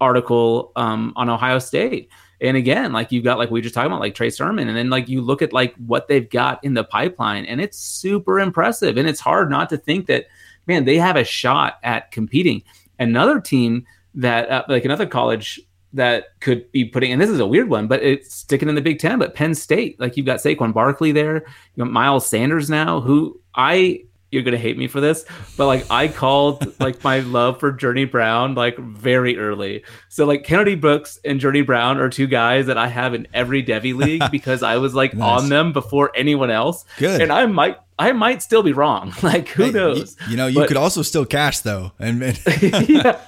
article 0.00 0.72
um, 0.76 1.12
on 1.16 1.28
Ohio 1.28 1.58
State. 1.58 2.10
And 2.42 2.56
again, 2.56 2.92
like 2.92 3.12
you've 3.12 3.24
got 3.24 3.36
like 3.36 3.50
we 3.50 3.60
just 3.60 3.74
talking 3.74 3.90
about, 3.90 4.00
like 4.00 4.14
Trey 4.14 4.30
Sermon, 4.30 4.68
and 4.68 4.76
then 4.76 4.88
like 4.88 5.08
you 5.08 5.20
look 5.20 5.42
at 5.42 5.52
like 5.52 5.74
what 5.76 6.08
they've 6.08 6.28
got 6.28 6.64
in 6.64 6.72
the 6.72 6.84
pipeline, 6.84 7.44
and 7.44 7.60
it's 7.60 7.78
super 7.78 8.40
impressive. 8.40 8.96
And 8.96 9.06
it's 9.08 9.20
hard 9.20 9.50
not 9.50 9.68
to 9.70 9.76
think 9.76 10.06
that 10.06 10.26
man, 10.70 10.84
they 10.84 10.96
have 10.96 11.16
a 11.16 11.24
shot 11.24 11.78
at 11.82 12.10
competing. 12.12 12.62
Another 12.98 13.40
team 13.40 13.84
that, 14.14 14.48
uh, 14.48 14.64
like 14.68 14.84
another 14.84 15.06
college 15.06 15.60
that 15.92 16.40
could 16.40 16.70
be 16.70 16.84
putting, 16.84 17.12
and 17.12 17.20
this 17.20 17.28
is 17.28 17.40
a 17.40 17.46
weird 17.46 17.68
one, 17.68 17.88
but 17.88 18.02
it's 18.02 18.32
sticking 18.32 18.68
in 18.68 18.76
the 18.76 18.80
Big 18.80 19.00
Ten, 19.00 19.18
but 19.18 19.34
Penn 19.34 19.54
State, 19.54 19.98
like 19.98 20.16
you've 20.16 20.26
got 20.26 20.38
Saquon 20.38 20.72
Barkley 20.72 21.12
there, 21.12 21.44
you 21.74 21.84
got 21.84 21.90
Miles 21.90 22.26
Sanders 22.26 22.70
now, 22.70 23.00
who 23.00 23.40
I 23.54 24.04
you're 24.30 24.42
gonna 24.42 24.56
hate 24.56 24.78
me 24.78 24.86
for 24.86 25.00
this, 25.00 25.24
but 25.56 25.66
like 25.66 25.84
I 25.90 26.06
called 26.06 26.72
like 26.80 27.02
my 27.02 27.20
love 27.20 27.58
for 27.58 27.72
Journey 27.72 28.04
Brown 28.04 28.54
like 28.54 28.78
very 28.78 29.36
early. 29.38 29.84
So 30.08 30.24
like 30.24 30.44
Kennedy 30.44 30.76
Brooks 30.76 31.18
and 31.24 31.40
Journey 31.40 31.62
Brown 31.62 31.98
are 31.98 32.08
two 32.08 32.28
guys 32.28 32.66
that 32.66 32.78
I 32.78 32.86
have 32.86 33.12
in 33.14 33.26
every 33.34 33.62
Devy 33.62 33.94
league 33.94 34.22
because 34.30 34.62
I 34.62 34.76
was 34.76 34.94
like 34.94 35.14
nice. 35.14 35.42
on 35.42 35.48
them 35.48 35.72
before 35.72 36.12
anyone 36.14 36.50
else. 36.50 36.84
Good. 36.98 37.20
And 37.20 37.32
I 37.32 37.46
might 37.46 37.78
I 38.00 38.12
might 38.12 38.42
still 38.42 38.62
be 38.62 38.72
wrong. 38.72 39.12
Like 39.22 39.48
who 39.48 39.64
hey, 39.64 39.70
knows? 39.70 40.16
You, 40.22 40.30
you, 40.30 40.36
know, 40.36 40.46
you 40.46 40.60
but, 40.60 40.68
could 40.68 40.76
also 40.76 41.02
still 41.02 41.26
cash 41.26 41.60
though. 41.60 41.92
And, 41.98 42.22
and 42.22 42.40
yeah. 42.88 43.20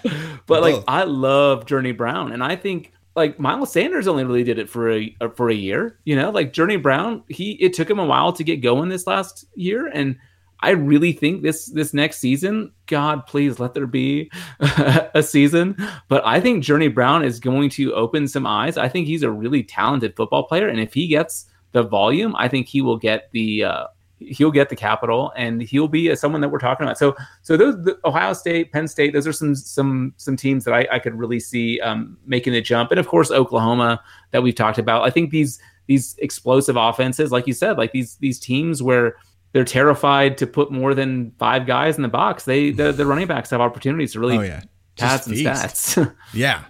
But 0.47 0.63
like 0.63 0.83
I 0.89 1.05
love 1.05 1.67
Journey 1.67 1.93
Brown 1.93 2.33
and 2.33 2.43
I 2.43 2.57
think 2.57 2.93
like 3.15 3.39
Miles 3.39 3.71
Sanders 3.71 4.09
only 4.09 4.25
really 4.25 4.43
did 4.43 4.59
it 4.59 4.71
for 4.71 4.91
a 4.91 5.15
for 5.37 5.51
a 5.51 5.55
year, 5.55 5.99
you 6.05 6.17
know? 6.17 6.31
Like 6.31 6.53
Journey 6.53 6.77
Brown, 6.77 7.23
he 7.29 7.53
it 7.53 7.75
took 7.75 7.91
him 7.91 7.99
a 7.99 8.07
while 8.07 8.33
to 8.33 8.43
get 8.43 8.63
going 8.63 8.89
this 8.89 9.07
last 9.07 9.45
year 9.55 9.87
and 9.87 10.17
I 10.63 10.71
really 10.71 11.13
think 11.13 11.43
this 11.43 11.67
this 11.67 11.93
next 11.93 12.19
season, 12.19 12.73
God, 12.87 13.27
please 13.27 13.59
let 13.59 13.75
there 13.75 13.87
be 13.87 14.31
a 14.61 15.23
season. 15.23 15.77
But 16.09 16.25
I 16.25 16.41
think 16.41 16.65
Journey 16.65 16.89
Brown 16.89 17.25
is 17.25 17.41
going 17.41 17.69
to 17.71 17.93
open 17.95 18.29
some 18.29 18.47
eyes. 18.47 18.77
I 18.79 18.89
think 18.89 19.07
he's 19.07 19.25
a 19.25 19.31
really 19.31 19.65
talented 19.65 20.17
football 20.17 20.45
player, 20.45 20.69
and 20.69 20.81
if 20.81 20.95
he 20.95 21.09
gets 21.09 21.47
the 21.73 21.83
volume, 21.83 22.35
I 22.37 22.49
think 22.49 22.69
he 22.69 22.81
will 22.81 22.97
get 22.97 23.31
the 23.33 23.65
uh, 23.65 23.87
he'll 24.29 24.51
get 24.51 24.69
the 24.69 24.77
capital, 24.77 25.33
and 25.37 25.63
he'll 25.63 25.89
be 25.89 26.09
a, 26.09 26.17
someone 26.17 26.41
that 26.41 26.49
we're 26.49 26.59
talking 26.59 26.85
about. 26.85 26.99
So 26.99 27.17
so 27.43 27.57
those 27.57 27.83
the 27.83 27.99
Ohio 28.05 28.33
State, 28.33 28.73
Penn 28.73 28.89
State, 28.89 29.13
those 29.13 29.27
are 29.27 29.33
some 29.33 29.55
some 29.55 30.15
some 30.17 30.37
teams 30.37 30.65
that 30.65 30.75
I, 30.75 30.87
I 30.93 30.99
could 30.99 31.15
really 31.15 31.41
see 31.41 31.81
um, 31.81 32.17
making 32.27 32.53
the 32.53 32.61
jump, 32.61 32.91
and 32.91 33.01
of 33.01 33.09
course 33.09 33.31
Oklahoma 33.31 34.03
that 34.31 34.43
we've 34.43 34.55
talked 34.55 34.79
about. 34.79 35.03
I 35.03 35.11
think 35.11 35.31
these 35.31 35.59
these 35.87 36.17
explosive 36.19 36.77
offenses, 36.77 37.33
like 37.33 37.47
you 37.47 37.55
said, 37.55 37.79
like 37.79 37.93
these 37.93 38.17
these 38.17 38.39
teams 38.39 38.83
where 38.83 39.17
they're 39.53 39.65
terrified 39.65 40.39
to 40.39 40.47
put 40.47 40.73
more 40.73 40.95
than 40.95 41.33
five 41.39 41.67
guys 41.67 41.97
in 41.97 42.03
the 42.03 42.09
box. 42.09 42.45
They 42.45 42.71
the, 42.71 42.93
the 42.93 43.07
running 43.07 43.27
backs 43.27 43.51
have 43.51 43.61
opportunities 43.61 44.13
to 44.13 44.21
really 44.21 44.39
oh, 44.39 44.43
yeah. 44.43 44.63
pass 44.97 45.27
and 45.27 45.37
stats. 45.37 46.15
yeah. 46.33 46.65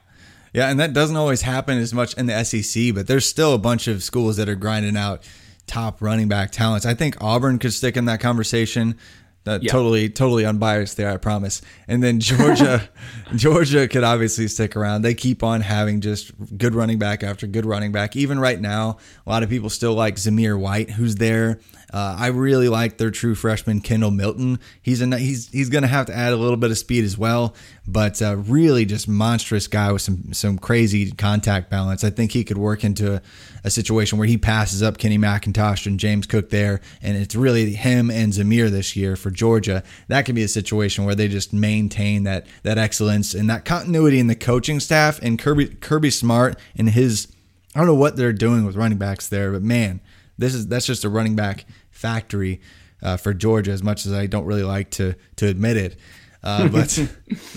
Yeah, 0.55 0.69
and 0.69 0.79
that 0.81 0.93
doesn't 0.93 1.17
always 1.17 1.41
happen 1.41 1.79
as 1.79 1.95
much 1.95 2.13
in 2.15 2.27
the 2.27 2.45
SEC, 2.45 2.95
but 2.95 3.07
there's 3.07 3.25
still 3.25 3.55
a 3.55 3.59
bunch 3.59 3.89
of 3.89 4.03
schools 4.03 4.37
that 4.37 4.51
are 4.51 4.55
grinding 4.55 4.99
out 4.99 5.27
top 5.67 6.03
running 6.03 6.29
back 6.29 6.51
talents. 6.51 6.87
I 6.87 6.95
think 6.95 7.17
Auburn 7.21 7.59
could 7.59 7.73
stick 7.73 7.97
in 7.97 8.07
that 8.07 8.21
conversation. 8.21 8.97
That 9.45 9.65
yeah. 9.65 9.73
totally, 9.73 10.09
totally 10.09 10.45
unbiased 10.45 10.97
there, 10.97 11.11
I 11.11 11.17
promise. 11.17 11.63
And 11.89 12.01
then 12.01 12.21
Georgia, 12.21 12.89
Georgia 13.35 13.89
could 13.89 14.05
obviously 14.05 14.47
stick 14.47 14.77
around. 14.77 15.03
They 15.03 15.15
keep 15.15 15.43
on 15.43 15.63
having 15.63 16.01
just 16.01 16.31
good 16.57 16.77
running 16.77 17.01
back 17.01 17.25
after 17.25 17.49
good 17.49 17.67
running 17.67 17.91
back. 17.91 18.15
Even 18.15 18.39
right 18.39 18.61
now, 18.61 18.99
a 19.27 19.31
lot 19.31 19.43
of 19.43 19.51
people 19.51 19.69
still 19.69 19.95
like 19.95 20.15
Zamir 20.15 20.57
White, 20.57 20.91
who's 20.91 21.17
there. 21.17 21.59
Uh, 21.93 22.17
I 22.19 22.29
really 22.29 22.71
like 22.71 22.97
their 22.97 23.11
true 23.11 23.35
freshman 23.35 23.81
Kendall 23.81 24.11
Milton. 24.11 24.59
He's 24.81 25.03
a 25.03 25.19
he's 25.19 25.49
he's 25.51 25.69
going 25.69 25.83
to 25.83 25.89
have 25.89 26.07
to 26.07 26.17
add 26.17 26.33
a 26.33 26.37
little 26.37 26.57
bit 26.57 26.71
of 26.71 26.79
speed 26.79 27.05
as 27.05 27.19
well, 27.19 27.55
but 27.87 28.23
uh, 28.23 28.37
really 28.37 28.87
just 28.87 29.07
monstrous 29.09 29.67
guy 29.67 29.93
with 29.93 30.01
some 30.01 30.33
some 30.33 30.57
crazy 30.57 31.11
contact 31.11 31.69
balance. 31.69 32.03
I 32.03 32.09
think 32.09 32.33
he 32.33 32.45
could 32.45 32.57
work 32.57 32.83
into 32.83 33.17
a, 33.17 33.23
a, 33.65 33.71
situation 33.71 34.19
where 34.19 34.27
he 34.27 34.39
passes 34.39 34.83
up 34.83 34.97
Kenny 34.97 35.19
McIntosh 35.19 35.85
and 35.85 36.01
James 36.01 36.27
Cook 36.27 36.49
there, 36.49 36.81
and 37.03 37.15
it's 37.17 37.35
really 37.35 37.75
him 37.75 38.11
and 38.11 38.33
Zamir 38.33 38.71
this 38.71 38.97
year 38.97 39.15
for 39.15 39.31
Georgia. 39.31 39.83
That 40.09 40.25
could 40.25 40.35
be 40.35 40.45
a 40.45 40.49
situation 40.49 41.05
where 41.05 41.15
they 41.15 41.29
just 41.29 41.53
maintain 41.53 42.23
that 42.23 42.47
that 42.63 42.79
excellence 42.79 43.35
and 43.35 43.51
that 43.51 43.67
continuity 43.67 44.19
in 44.19 44.29
the 44.29 44.35
coaching 44.35 44.81
staff 44.81 45.19
and 45.21 45.39
Kirby 45.39 45.67
Kirby 45.67 46.11
Smart 46.11 46.59
and 46.75 46.89
his. 46.89 47.29
I 47.75 47.79
don't 47.79 47.87
know 47.87 47.95
what 47.95 48.17
they're 48.17 48.35
doing 48.35 48.65
with 48.65 48.77
running 48.77 48.99
backs 48.99 49.29
there, 49.29 49.51
but 49.51 49.63
man, 49.63 50.01
this 50.39 50.55
is 50.55 50.69
that's 50.69 50.87
just 50.87 51.05
a 51.05 51.09
running 51.09 51.37
back 51.37 51.65
factory 52.03 52.61
uh, 53.03 53.17
for 53.17 53.33
Georgia, 53.33 53.71
as 53.71 53.83
much 53.83 54.05
as 54.05 54.13
I 54.13 54.27
don't 54.27 54.45
really 54.45 54.65
like 54.65 54.91
to 54.93 55.15
to 55.37 55.47
admit 55.47 55.77
it. 55.77 55.97
Uh, 56.43 56.69
but 56.77 57.09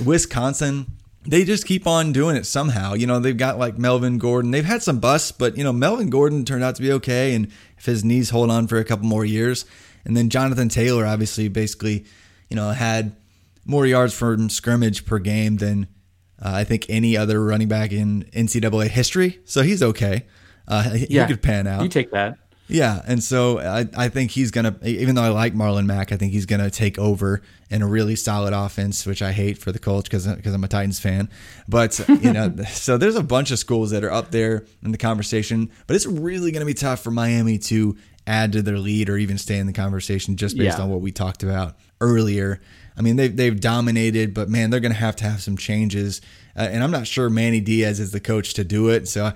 Wisconsin, 0.06 0.86
they 1.28 1.44
just 1.44 1.66
keep 1.66 1.88
on 1.88 2.14
doing 2.14 2.38
it 2.38 2.46
somehow. 2.46 2.94
You 2.94 3.08
know, 3.08 3.20
they've 3.20 3.36
got 3.36 3.58
like 3.58 3.78
Melvin 3.78 4.20
Gordon. 4.20 4.52
They've 4.52 4.64
had 4.64 4.84
some 4.84 5.00
busts, 5.00 5.32
but 5.32 5.58
you 5.58 5.64
know, 5.64 5.74
Melvin 5.74 6.10
Gordon 6.10 6.46
turned 6.46 6.64
out 6.64 6.76
to 6.76 6.82
be 6.82 6.92
okay, 6.94 7.36
and 7.36 7.52
if 7.78 7.86
his 7.86 8.06
knees 8.06 8.30
hold 8.30 8.50
on 8.52 8.68
for 8.68 8.78
a 8.78 8.86
couple 8.86 9.06
more 9.08 9.26
years, 9.26 9.66
and 10.06 10.16
then 10.16 10.30
Jonathan 10.30 10.70
Taylor 10.70 11.06
obviously 11.06 11.48
basically, 11.48 12.06
you 12.50 12.56
know, 12.56 12.70
had 12.70 13.16
more 13.66 13.86
yards 13.86 14.14
from 14.14 14.50
scrimmage 14.50 15.06
per 15.06 15.18
game 15.18 15.58
than 15.58 15.88
uh, 16.40 16.52
I 16.54 16.64
think 16.64 16.86
any 16.90 17.18
other 17.18 17.44
running 17.44 17.68
back 17.68 17.92
in 17.92 18.24
NCAA 18.26 18.90
history. 18.90 19.40
So 19.46 19.64
he's 19.64 19.82
okay. 19.82 20.26
Uh, 20.68 20.92
yeah, 21.10 21.26
he 21.26 21.34
could 21.34 21.42
pan 21.42 21.68
out. 21.68 21.84
You 21.84 21.90
take 21.90 22.12
that. 22.12 22.38
Yeah, 22.68 23.02
and 23.06 23.24
so 23.24 23.60
I, 23.60 23.88
I 23.96 24.10
think 24.10 24.32
he's 24.32 24.50
gonna 24.50 24.76
even 24.84 25.16
though 25.16 25.22
I 25.22 25.30
like 25.30 25.54
Marlon 25.54 25.86
Mack, 25.86 26.12
I 26.12 26.18
think 26.18 26.32
he's 26.32 26.48
gonna 26.48 26.72
take 26.72 26.98
over 26.98 27.42
in 27.70 27.82
a 27.82 27.88
really 27.88 28.16
solid 28.16 28.54
offense, 28.54 29.06
which 29.06 29.22
I 29.22 29.34
hate 29.34 29.58
for 29.60 29.72
the 29.72 29.78
Colts 29.78 30.10
because 30.10 30.28
because 30.28 30.54
I'm 30.54 30.64
a 30.64 30.68
Titans 30.68 31.00
fan. 31.00 31.30
But 31.68 32.00
you 32.08 32.34
know, 32.34 32.56
so 32.70 32.98
there's 32.98 33.16
a 33.16 33.24
bunch 33.24 33.52
of 33.52 33.60
schools 33.60 33.92
that 33.92 34.04
are 34.04 34.12
up 34.12 34.32
there 34.32 34.66
in 34.84 34.92
the 34.92 34.98
conversation, 34.98 35.70
but 35.86 35.96
it's 35.96 36.08
really 36.08 36.52
gonna 36.52 36.66
be 36.66 36.74
tough 36.74 37.04
for 37.04 37.12
Miami 37.12 37.60
to 37.60 37.98
add 38.26 38.54
to 38.54 38.64
their 38.64 38.80
lead 38.80 39.10
or 39.10 39.18
even 39.18 39.38
stay 39.38 39.60
in 39.60 39.68
the 39.68 39.74
conversation 39.74 40.36
just 40.36 40.58
based 40.58 40.80
yeah. 40.80 40.84
on 40.84 40.90
what 40.90 41.02
we 41.02 41.12
talked 41.12 41.44
about 41.44 41.76
earlier. 42.02 42.60
I 42.98 43.02
mean, 43.02 43.16
they've 43.16 43.36
they've 43.36 43.60
dominated, 43.60 44.34
but 44.34 44.50
man, 44.50 44.72
they're 44.72 44.80
gonna 44.80 44.96
have 44.96 45.16
to 45.18 45.26
have 45.26 45.42
some 45.42 45.58
changes, 45.58 46.20
uh, 46.56 46.62
and 46.62 46.84
I'm 46.84 46.92
not 46.92 47.06
sure 47.06 47.30
Manny 47.30 47.60
Diaz 47.60 48.00
is 48.00 48.12
the 48.12 48.20
coach 48.20 48.56
to 48.56 48.64
do 48.64 48.90
it. 48.90 49.08
So 49.08 49.34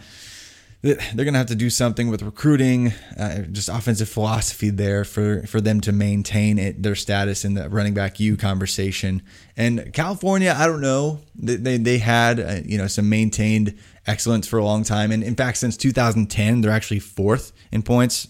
they're 0.81 0.95
going 1.13 1.33
to 1.33 1.39
have 1.39 1.47
to 1.47 1.55
do 1.55 1.69
something 1.69 2.09
with 2.09 2.21
recruiting, 2.21 2.93
uh, 3.17 3.39
just 3.51 3.67
offensive 3.67 4.07
philosophy 4.07 4.69
there 4.69 5.03
for, 5.03 5.45
for 5.45 5.59
them 5.59 5.81
to 5.81 5.91
maintain 5.91 6.57
it, 6.57 6.81
their 6.81 6.95
status 6.95 7.43
in 7.43 7.53
the 7.53 7.69
running 7.69 7.93
back 7.93 8.19
U 8.21 8.37
conversation. 8.37 9.21
And 9.57 9.91
California, 9.93 10.55
I 10.57 10.67
don't 10.67 10.79
know, 10.79 11.19
they, 11.35 11.57
they, 11.57 11.77
they 11.77 11.97
had, 11.97 12.39
uh, 12.39 12.55
you 12.63 12.77
know, 12.77 12.87
some 12.87 13.09
maintained 13.09 13.77
excellence 14.07 14.47
for 14.47 14.57
a 14.57 14.63
long 14.63 14.83
time. 14.83 15.11
And 15.11 15.21
in 15.21 15.35
fact, 15.35 15.57
since 15.57 15.75
2010, 15.75 16.61
they're 16.61 16.71
actually 16.71 16.99
fourth 16.99 17.51
in 17.73 17.83
points, 17.83 18.29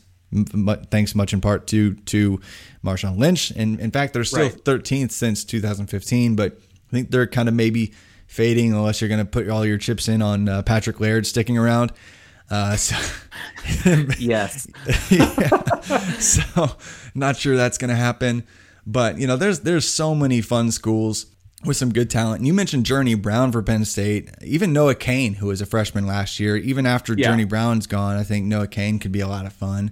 thanks 0.89 1.13
much 1.13 1.33
in 1.33 1.41
part 1.41 1.67
to, 1.67 1.93
to 1.93 2.41
Marshawn 2.83 3.19
Lynch. 3.19 3.51
And 3.51 3.79
in 3.79 3.91
fact, 3.91 4.13
they're 4.13 4.23
still 4.23 4.49
right. 4.49 4.63
13th 4.63 5.11
since 5.11 5.45
2015, 5.45 6.35
but 6.35 6.53
I 6.53 6.91
think 6.91 7.11
they're 7.11 7.27
kind 7.27 7.47
of 7.47 7.53
maybe 7.53 7.93
fading 8.25 8.73
unless 8.73 9.01
you're 9.01 9.07
going 9.07 9.23
to 9.23 9.25
put 9.25 9.47
all 9.49 9.65
your 9.65 9.77
chips 9.77 10.07
in 10.07 10.23
on 10.23 10.49
uh, 10.49 10.63
Patrick 10.63 10.99
Laird 10.99 11.27
sticking 11.27 11.57
around. 11.57 11.91
Uh, 12.49 12.75
so 12.75 12.95
yes, 14.19 14.67
yeah. 15.09 15.61
So 16.19 16.71
not 17.13 17.37
sure 17.37 17.55
that's 17.55 17.77
going 17.77 17.89
to 17.89 17.95
happen, 17.95 18.43
but 18.85 19.17
you 19.17 19.27
know, 19.27 19.37
there's 19.37 19.61
there's 19.61 19.87
so 19.87 20.15
many 20.15 20.41
fun 20.41 20.71
schools 20.71 21.27
with 21.65 21.77
some 21.77 21.91
good 21.91 22.09
talent. 22.09 22.39
And 22.39 22.47
you 22.47 22.53
mentioned 22.53 22.85
Journey 22.85 23.15
Brown 23.15 23.51
for 23.51 23.61
Penn 23.61 23.85
State, 23.85 24.29
even 24.41 24.73
Noah 24.73 24.95
Cain, 24.95 25.35
who 25.35 25.47
was 25.47 25.61
a 25.61 25.65
freshman 25.65 26.07
last 26.07 26.39
year. 26.39 26.55
Even 26.55 26.85
after 26.85 27.13
yeah. 27.13 27.27
Journey 27.27 27.43
Brown's 27.43 27.85
gone, 27.85 28.15
I 28.15 28.23
think 28.23 28.45
Noah 28.45 28.67
Cain 28.67 28.99
could 28.99 29.11
be 29.11 29.19
a 29.19 29.27
lot 29.27 29.45
of 29.45 29.53
fun. 29.53 29.91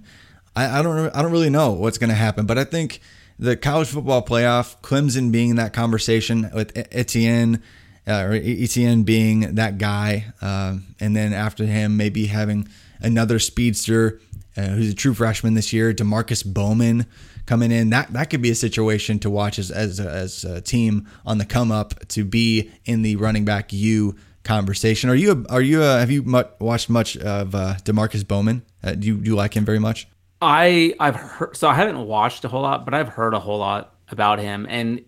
I, 0.56 0.80
I 0.80 0.82
don't 0.82 1.14
I 1.14 1.22
don't 1.22 1.32
really 1.32 1.50
know 1.50 1.72
what's 1.72 1.98
going 1.98 2.10
to 2.10 2.16
happen, 2.16 2.46
but 2.46 2.58
I 2.58 2.64
think 2.64 3.00
the 3.38 3.56
college 3.56 3.88
football 3.88 4.24
playoff, 4.24 4.80
Clemson 4.80 5.30
being 5.30 5.50
in 5.50 5.56
that 5.56 5.72
conversation 5.72 6.50
with 6.52 6.72
Etienne 6.90 7.62
uh, 8.08 8.24
or 8.24 8.32
Etienne 8.32 9.02
being 9.02 9.54
that 9.56 9.78
guy, 9.78 10.32
uh, 10.40 10.78
and 10.98 11.14
then 11.14 11.32
after 11.32 11.66
him, 11.66 11.96
maybe 11.96 12.26
having 12.26 12.68
another 13.00 13.38
speedster 13.38 14.20
uh, 14.56 14.62
who's 14.62 14.90
a 14.90 14.94
true 14.94 15.14
freshman 15.14 15.54
this 15.54 15.72
year, 15.72 15.92
Demarkcus 15.92 16.44
Bowman 16.44 17.06
coming 17.46 17.70
in. 17.70 17.90
That 17.90 18.12
that 18.12 18.30
could 18.30 18.42
be 18.42 18.50
a 18.50 18.54
situation 18.54 19.18
to 19.20 19.30
watch 19.30 19.58
as 19.58 19.70
as 19.70 20.00
a, 20.00 20.10
as 20.10 20.44
a 20.44 20.60
team 20.60 21.08
on 21.24 21.38
the 21.38 21.44
come 21.44 21.70
up 21.70 21.94
to 22.08 22.24
be 22.24 22.70
in 22.84 23.02
the 23.02 23.16
running 23.16 23.44
back 23.44 23.72
U 23.72 24.16
conversation. 24.44 25.10
Are 25.10 25.14
you 25.14 25.44
are 25.50 25.62
you 25.62 25.80
have 25.80 26.10
you 26.10 26.22
watched 26.58 26.90
much 26.90 27.16
of 27.16 27.54
uh, 27.54 27.76
Demarkcus 27.84 28.26
Bowman? 28.26 28.62
Uh, 28.82 28.92
do 28.92 29.06
you 29.06 29.16
do 29.18 29.30
you 29.30 29.36
like 29.36 29.54
him 29.54 29.64
very 29.64 29.78
much? 29.78 30.08
I 30.40 30.94
I've 30.98 31.16
heard 31.16 31.56
so 31.56 31.68
I 31.68 31.74
haven't 31.74 32.06
watched 32.06 32.44
a 32.44 32.48
whole 32.48 32.62
lot, 32.62 32.84
but 32.84 32.94
I've 32.94 33.08
heard 33.08 33.34
a 33.34 33.40
whole 33.40 33.58
lot 33.58 33.94
about 34.10 34.38
him, 34.38 34.66
and 34.68 35.04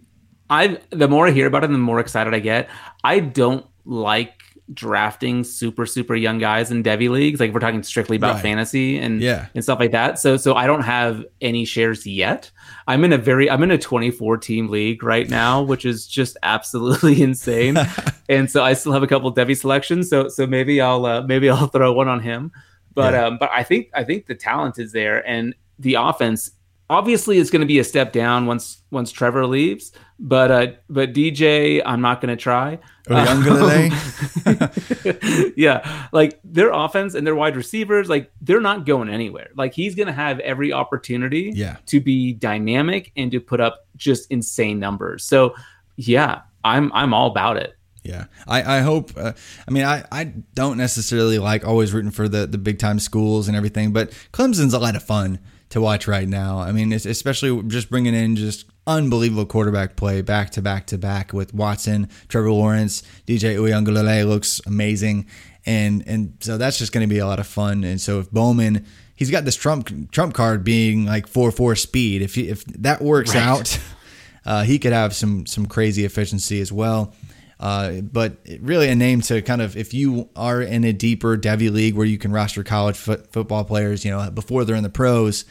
I 0.50 0.78
the 0.90 1.08
more 1.08 1.28
I 1.28 1.30
hear 1.30 1.46
about 1.46 1.64
him, 1.64 1.72
the 1.72 1.78
more 1.78 2.00
excited 2.00 2.34
I 2.34 2.40
get. 2.40 2.68
I 3.04 3.20
don't 3.20 3.64
like 3.84 4.42
drafting 4.72 5.42
super 5.42 5.84
super 5.84 6.14
young 6.14 6.38
guys 6.38 6.70
in 6.70 6.82
Devy 6.82 7.08
leagues. 7.08 7.40
Like 7.40 7.52
we're 7.52 7.60
talking 7.60 7.82
strictly 7.82 8.16
about 8.16 8.34
right. 8.34 8.42
fantasy 8.42 8.98
and 8.98 9.20
yeah. 9.20 9.46
and 9.54 9.62
stuff 9.62 9.78
like 9.78 9.92
that. 9.92 10.18
So 10.18 10.36
so 10.36 10.54
I 10.54 10.66
don't 10.66 10.82
have 10.82 11.24
any 11.40 11.64
shares 11.64 12.06
yet. 12.06 12.50
I'm 12.86 13.04
in 13.04 13.12
a 13.12 13.18
very 13.18 13.50
I'm 13.50 13.62
in 13.62 13.70
a 13.70 13.78
24 13.78 14.38
team 14.38 14.68
league 14.68 15.02
right 15.02 15.28
now, 15.28 15.62
which 15.62 15.84
is 15.84 16.06
just 16.06 16.36
absolutely 16.42 17.22
insane. 17.22 17.76
and 18.28 18.50
so 18.50 18.62
I 18.64 18.74
still 18.74 18.92
have 18.92 19.02
a 19.02 19.08
couple 19.08 19.32
Devy 19.32 19.56
selections. 19.56 20.10
So 20.10 20.28
so 20.28 20.46
maybe 20.46 20.80
I'll 20.80 21.06
uh, 21.06 21.22
maybe 21.22 21.48
I'll 21.48 21.66
throw 21.68 21.92
one 21.92 22.08
on 22.08 22.20
him. 22.20 22.52
But 22.94 23.14
yeah. 23.14 23.26
um 23.26 23.38
but 23.38 23.50
I 23.52 23.62
think 23.62 23.90
I 23.94 24.04
think 24.04 24.26
the 24.26 24.34
talent 24.34 24.78
is 24.78 24.92
there 24.92 25.26
and 25.26 25.54
the 25.78 25.94
offense 25.94 26.50
obviously 26.90 27.38
it's 27.38 27.50
going 27.50 27.60
to 27.60 27.66
be 27.66 27.78
a 27.78 27.84
step 27.84 28.12
down 28.12 28.46
once 28.46 28.82
once 28.90 29.12
Trevor 29.12 29.46
leaves. 29.46 29.92
But 30.18 30.50
uh, 30.50 30.66
but 30.90 31.14
DJ, 31.14 31.80
I'm 31.86 32.02
not 32.02 32.20
going 32.20 32.36
to 32.36 32.38
try. 32.42 32.78
yeah, 35.56 36.08
like 36.12 36.38
their 36.44 36.70
offense 36.70 37.14
and 37.14 37.26
their 37.26 37.34
wide 37.34 37.56
receivers, 37.56 38.10
like 38.10 38.30
they're 38.42 38.60
not 38.60 38.84
going 38.84 39.08
anywhere. 39.08 39.48
Like 39.54 39.72
he's 39.72 39.94
going 39.94 40.08
to 40.08 40.12
have 40.12 40.38
every 40.40 40.72
opportunity 40.72 41.52
yeah. 41.54 41.78
to 41.86 42.00
be 42.00 42.34
dynamic 42.34 43.12
and 43.16 43.32
to 43.32 43.40
put 43.40 43.60
up 43.60 43.86
just 43.96 44.30
insane 44.30 44.78
numbers. 44.78 45.24
So 45.24 45.54
yeah, 45.96 46.42
I'm 46.62 46.92
I'm 46.92 47.14
all 47.14 47.28
about 47.28 47.56
it. 47.56 47.76
Yeah, 48.02 48.26
I, 48.46 48.78
I 48.78 48.80
hope. 48.80 49.12
Uh, 49.16 49.32
I 49.66 49.70
mean, 49.70 49.84
I, 49.84 50.04
I 50.10 50.24
don't 50.54 50.78
necessarily 50.78 51.38
like 51.38 51.66
always 51.66 51.92
rooting 51.92 52.10
for 52.10 52.28
the, 52.28 52.46
the 52.46 52.58
big 52.58 52.78
time 52.78 52.98
schools 52.98 53.46
and 53.46 53.56
everything, 53.56 53.92
but 53.92 54.10
Clemson's 54.32 54.72
a 54.72 54.78
lot 54.78 54.96
of 54.96 55.02
fun 55.02 55.38
to 55.70 55.80
watch 55.80 56.06
right 56.06 56.28
now. 56.28 56.58
I 56.58 56.72
mean, 56.72 56.92
especially 56.92 57.62
just 57.64 57.90
bringing 57.90 58.14
in 58.14 58.36
just 58.36 58.66
unbelievable 58.86 59.46
quarterback 59.46 59.96
play 59.96 60.20
back 60.20 60.50
to 60.50 60.62
back 60.62 60.86
to 60.86 60.98
back 60.98 61.32
with 61.32 61.54
Watson, 61.54 62.08
Trevor 62.28 62.52
Lawrence, 62.52 63.02
DJ 63.26 63.56
Uiagalelei 63.56 64.26
looks 64.28 64.60
amazing, 64.66 65.26
and 65.64 66.02
and 66.06 66.36
so 66.40 66.58
that's 66.58 66.78
just 66.78 66.92
going 66.92 67.08
to 67.08 67.12
be 67.12 67.18
a 67.18 67.26
lot 67.26 67.40
of 67.40 67.46
fun. 67.46 67.84
And 67.84 68.00
so 68.00 68.20
if 68.20 68.30
Bowman, 68.30 68.84
he's 69.14 69.30
got 69.30 69.44
this 69.44 69.56
trump 69.56 70.10
trump 70.10 70.34
card 70.34 70.64
being 70.64 71.06
like 71.06 71.26
four 71.26 71.50
four 71.52 71.76
speed. 71.76 72.22
If 72.22 72.34
he, 72.34 72.48
if 72.48 72.64
that 72.64 73.00
works 73.00 73.34
right. 73.34 73.42
out, 73.42 73.80
uh, 74.44 74.62
he 74.64 74.78
could 74.78 74.92
have 74.92 75.14
some 75.14 75.46
some 75.46 75.66
crazy 75.66 76.04
efficiency 76.04 76.60
as 76.60 76.72
well. 76.72 77.14
Uh, 77.60 78.00
but 78.00 78.38
really 78.60 78.88
a 78.88 78.94
name 78.94 79.20
to 79.20 79.42
kind 79.42 79.60
of 79.60 79.76
if 79.76 79.92
you 79.92 80.30
are 80.34 80.62
in 80.62 80.82
a 80.82 80.94
deeper 80.94 81.36
Devy 81.36 81.70
league 81.70 81.94
where 81.94 82.06
you 82.06 82.16
can 82.16 82.32
roster 82.32 82.64
college 82.64 82.96
foot, 82.96 83.30
football 83.32 83.64
players, 83.64 84.02
you 84.02 84.10
know, 84.10 84.30
before 84.30 84.64
they're 84.64 84.76
in 84.76 84.82
the 84.82 84.88
pros, 84.88 85.44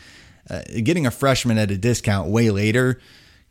uh, 0.49 0.63
getting 0.83 1.05
a 1.05 1.11
freshman 1.11 1.59
at 1.59 1.69
a 1.69 1.77
discount 1.77 2.27
way 2.27 2.49
later 2.49 2.99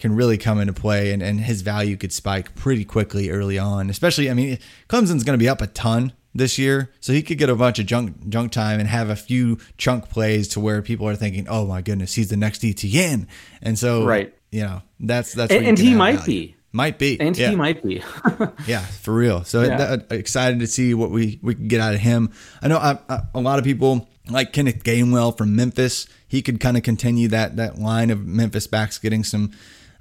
can 0.00 0.14
really 0.14 0.36
come 0.36 0.60
into 0.60 0.72
play 0.72 1.12
and, 1.12 1.22
and 1.22 1.40
his 1.40 1.62
value 1.62 1.96
could 1.96 2.12
spike 2.12 2.56
pretty 2.56 2.84
quickly 2.84 3.30
early 3.30 3.58
on. 3.58 3.90
Especially, 3.90 4.28
I 4.28 4.34
mean, 4.34 4.58
Clemson's 4.88 5.22
going 5.22 5.38
to 5.38 5.42
be 5.42 5.48
up 5.48 5.62
a 5.62 5.68
ton 5.68 6.12
this 6.34 6.58
year, 6.58 6.90
so 6.98 7.12
he 7.12 7.22
could 7.22 7.38
get 7.38 7.48
a 7.48 7.54
bunch 7.54 7.78
of 7.78 7.86
junk 7.86 8.28
junk 8.28 8.52
time 8.52 8.80
and 8.80 8.88
have 8.88 9.08
a 9.08 9.16
few 9.16 9.58
chunk 9.76 10.08
plays 10.08 10.48
to 10.48 10.60
where 10.60 10.82
people 10.82 11.08
are 11.08 11.16
thinking, 11.16 11.46
"Oh 11.48 11.66
my 11.66 11.80
goodness, 11.80 12.14
he's 12.14 12.28
the 12.28 12.36
next 12.36 12.64
Etienne," 12.64 13.28
and 13.62 13.78
so 13.78 14.04
right, 14.04 14.34
you 14.50 14.62
know, 14.62 14.82
that's 15.00 15.32
that's 15.32 15.52
and, 15.52 15.66
and 15.66 15.78
he 15.78 15.94
might 15.94 16.16
value. 16.16 16.26
be. 16.26 16.56
Might 16.70 16.98
be, 16.98 17.18
and 17.18 17.36
yeah. 17.36 17.50
he 17.50 17.56
might 17.56 17.82
be. 17.82 18.02
yeah, 18.66 18.80
for 18.80 19.14
real. 19.14 19.42
So 19.44 19.62
yeah. 19.62 19.76
that, 19.78 20.12
excited 20.12 20.60
to 20.60 20.66
see 20.66 20.92
what 20.92 21.10
we 21.10 21.38
we 21.42 21.54
can 21.54 21.66
get 21.66 21.80
out 21.80 21.94
of 21.94 22.00
him. 22.00 22.30
I 22.60 22.68
know 22.68 22.76
I, 22.76 22.98
I, 23.08 23.22
a 23.34 23.40
lot 23.40 23.58
of 23.58 23.64
people 23.64 24.06
like 24.28 24.52
Kenneth 24.52 24.84
Gainwell 24.84 25.36
from 25.36 25.56
Memphis. 25.56 26.06
He 26.26 26.42
could 26.42 26.60
kind 26.60 26.76
of 26.76 26.82
continue 26.82 27.28
that 27.28 27.56
that 27.56 27.78
line 27.78 28.10
of 28.10 28.26
Memphis 28.26 28.66
backs 28.66 28.98
getting 28.98 29.24
some 29.24 29.52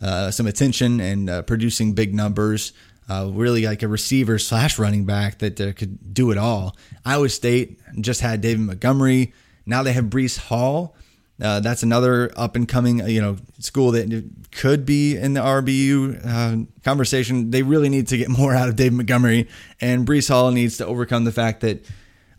uh, 0.02 0.30
some 0.32 0.46
attention 0.46 1.00
and 1.00 1.30
uh, 1.30 1.42
producing 1.44 1.94
big 1.94 2.14
numbers. 2.14 2.74
Uh, 3.10 3.30
really 3.32 3.66
like 3.66 3.84
a 3.84 3.88
receiver 3.88 4.38
slash 4.38 4.78
running 4.78 5.06
back 5.06 5.38
that 5.40 5.62
uh, 5.62 5.72
could 5.72 6.14
do 6.14 6.32
it 6.32 6.38
all. 6.38 6.76
Iowa 7.06 7.30
State 7.30 7.80
just 8.02 8.20
had 8.20 8.42
David 8.42 8.60
Montgomery. 8.60 9.34
Now 9.66 9.84
they 9.84 9.94
have 9.94 10.06
Breece 10.06 10.38
Hall. 10.38 10.96
Uh, 11.42 11.60
that's 11.60 11.84
another 11.84 12.32
up 12.36 12.56
and 12.56 12.68
coming, 12.68 13.08
you 13.08 13.22
know, 13.22 13.38
school 13.60 13.92
that 13.92 14.32
could 14.52 14.86
be 14.86 15.16
in 15.16 15.34
the 15.34 15.40
RBU 15.40 16.26
uh, 16.26 16.66
conversation. 16.84 17.52
They 17.52 17.62
really 17.62 17.90
need 17.90 18.08
to 18.08 18.18
get 18.18 18.30
more 18.38 18.56
out 18.56 18.70
of 18.70 18.76
Dave 18.76 18.94
Montgomery, 18.94 19.48
and 19.80 20.08
Breece 20.08 20.30
Hall 20.30 20.52
needs 20.52 20.78
to 20.78 20.86
overcome 20.86 21.26
the 21.26 21.32
fact 21.32 21.62
that 21.62 21.86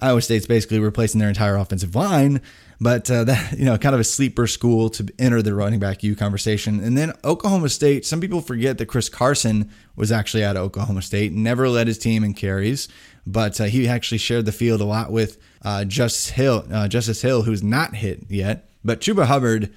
Iowa 0.00 0.20
State's 0.22 0.46
basically 0.46 0.78
replacing 0.78 1.18
their 1.18 1.28
entire 1.28 1.56
offensive 1.56 1.94
line. 1.94 2.40
But 2.80 3.10
uh, 3.10 3.24
that 3.24 3.58
you 3.58 3.64
know, 3.64 3.78
kind 3.78 3.94
of 3.94 4.00
a 4.00 4.04
sleeper 4.04 4.46
school 4.46 4.90
to 4.90 5.08
enter 5.18 5.42
the 5.42 5.54
running 5.54 5.80
back 5.80 6.02
U 6.02 6.14
conversation. 6.16 6.82
And 6.82 6.96
then 6.96 7.12
Oklahoma 7.24 7.68
State. 7.68 8.06
Some 8.06 8.20
people 8.20 8.40
forget 8.40 8.78
that 8.78 8.86
Chris 8.86 9.08
Carson 9.08 9.70
was 9.96 10.12
actually 10.12 10.44
out 10.44 10.56
of 10.56 10.62
Oklahoma 10.62 11.02
State, 11.02 11.32
never 11.32 11.68
led 11.68 11.86
his 11.86 11.98
team 11.98 12.22
in 12.24 12.34
carries, 12.34 12.88
but 13.26 13.60
uh, 13.60 13.64
he 13.64 13.88
actually 13.88 14.18
shared 14.18 14.44
the 14.44 14.52
field 14.52 14.80
a 14.80 14.84
lot 14.84 15.10
with 15.10 15.38
uh, 15.62 15.84
Justice 15.84 16.30
Hill, 16.30 16.64
uh, 16.72 16.88
Justice 16.88 17.20
Hill, 17.20 17.42
who's 17.42 17.62
not 17.62 17.96
hit 17.96 18.24
yet. 18.28 18.67
But 18.84 19.00
Chuba 19.00 19.26
Hubbard, 19.26 19.74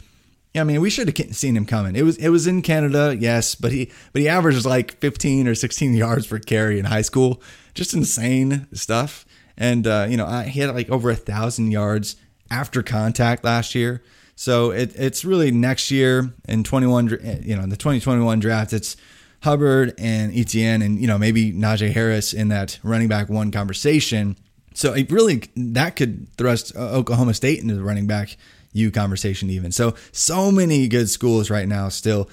I 0.56 0.64
mean, 0.64 0.82
we 0.82 0.89
should 0.89 1.08
have 1.08 1.36
seen 1.36 1.56
him 1.56 1.66
coming. 1.66 1.95
It 1.95 2.04
was 2.04 2.18
it 2.18 2.30
was 2.30 2.47
in 2.47 2.62
Canada, 2.62 3.16
yes, 3.18 3.56
but 3.56 3.72
he 3.72 3.91
but 4.14 4.22
he 4.22 4.28
averages 4.30 4.66
like 4.66 4.99
15 4.99 5.47
or 5.47 5.56
16 5.56 5.93
yards 5.95 6.28
per 6.28 6.39
carry 6.39 6.80
in 6.80 6.86
high 6.86 7.02
school, 7.02 7.41
just 7.74 7.93
insane 7.93 8.68
stuff. 8.74 9.26
And 9.58 9.88
uh, 9.88 10.08
you 10.10 10.18
know, 10.18 10.26
I, 10.26 10.43
he 10.43 10.60
had 10.60 10.74
like 10.74 10.89
over 10.89 11.10
a 11.10 11.16
thousand 11.16 11.72
yards 11.72 12.16
after 12.49 12.84
contact 12.84 13.43
last 13.43 13.74
year. 13.74 14.04
So 14.36 14.72
it, 14.72 14.93
it's 14.95 15.24
really 15.24 15.52
next 15.52 15.91
year 15.91 16.34
in 16.47 16.64
21, 16.64 17.41
you 17.43 17.56
know, 17.56 17.62
in 17.62 17.70
the 17.70 17.78
2021 17.78 18.39
draft, 18.39 18.74
it's 18.74 18.97
Hubbard 19.43 19.93
and 19.97 20.36
Etienne 20.36 20.82
and, 20.82 20.99
you 20.99 21.08
know, 21.08 21.18
maybe 21.18 21.54
Najee 21.54 21.91
Harris 21.91 22.34
in 22.34 22.47
that 22.49 22.80
running 22.84 23.08
back 23.08 23.30
one 23.30 23.52
conversation. 23.52 24.38
So 24.74 24.93
it 24.93 25.12
really, 25.12 25.43
that 25.56 25.95
could 25.95 26.28
thrust 26.38 26.76
Oklahoma 26.76 27.34
State 27.34 27.60
into 27.60 27.76
the 27.76 27.84
running 27.84 28.08
back 28.08 28.36
U 28.74 28.91
conversation 28.91 29.49
even. 29.49 29.72
So 29.72 29.95
so 30.11 30.51
many 30.51 30.88
good 30.88 31.09
schools 31.09 31.49
right 31.49 31.67
now 31.67 31.89
still 31.89 32.30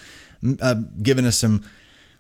uh, 0.61 0.75
giving 1.03 1.27
us 1.27 1.39
some 1.39 1.65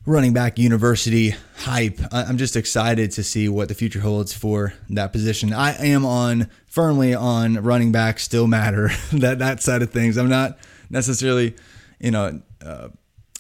running 0.06 0.32
back 0.32 0.58
university 0.58 1.34
hype. 1.58 2.00
I'm 2.10 2.38
just 2.38 2.56
excited 2.56 3.10
to 3.12 3.22
see 3.22 3.48
what 3.48 3.68
the 3.68 3.74
future 3.74 4.00
holds 4.00 4.32
for 4.32 4.72
that 4.88 5.12
position. 5.12 5.52
I 5.52 5.74
am 5.84 6.06
on 6.06 6.48
firmly 6.66 7.14
on 7.14 7.62
running 7.62 7.92
back 7.92 8.18
still 8.18 8.46
matter 8.46 8.88
that 9.12 9.38
that 9.38 9.62
side 9.62 9.82
of 9.82 9.90
things. 9.90 10.16
I'm 10.16 10.28
not 10.28 10.58
necessarily, 10.90 11.54
you 12.00 12.10
know. 12.10 12.40
Uh, 12.64 12.88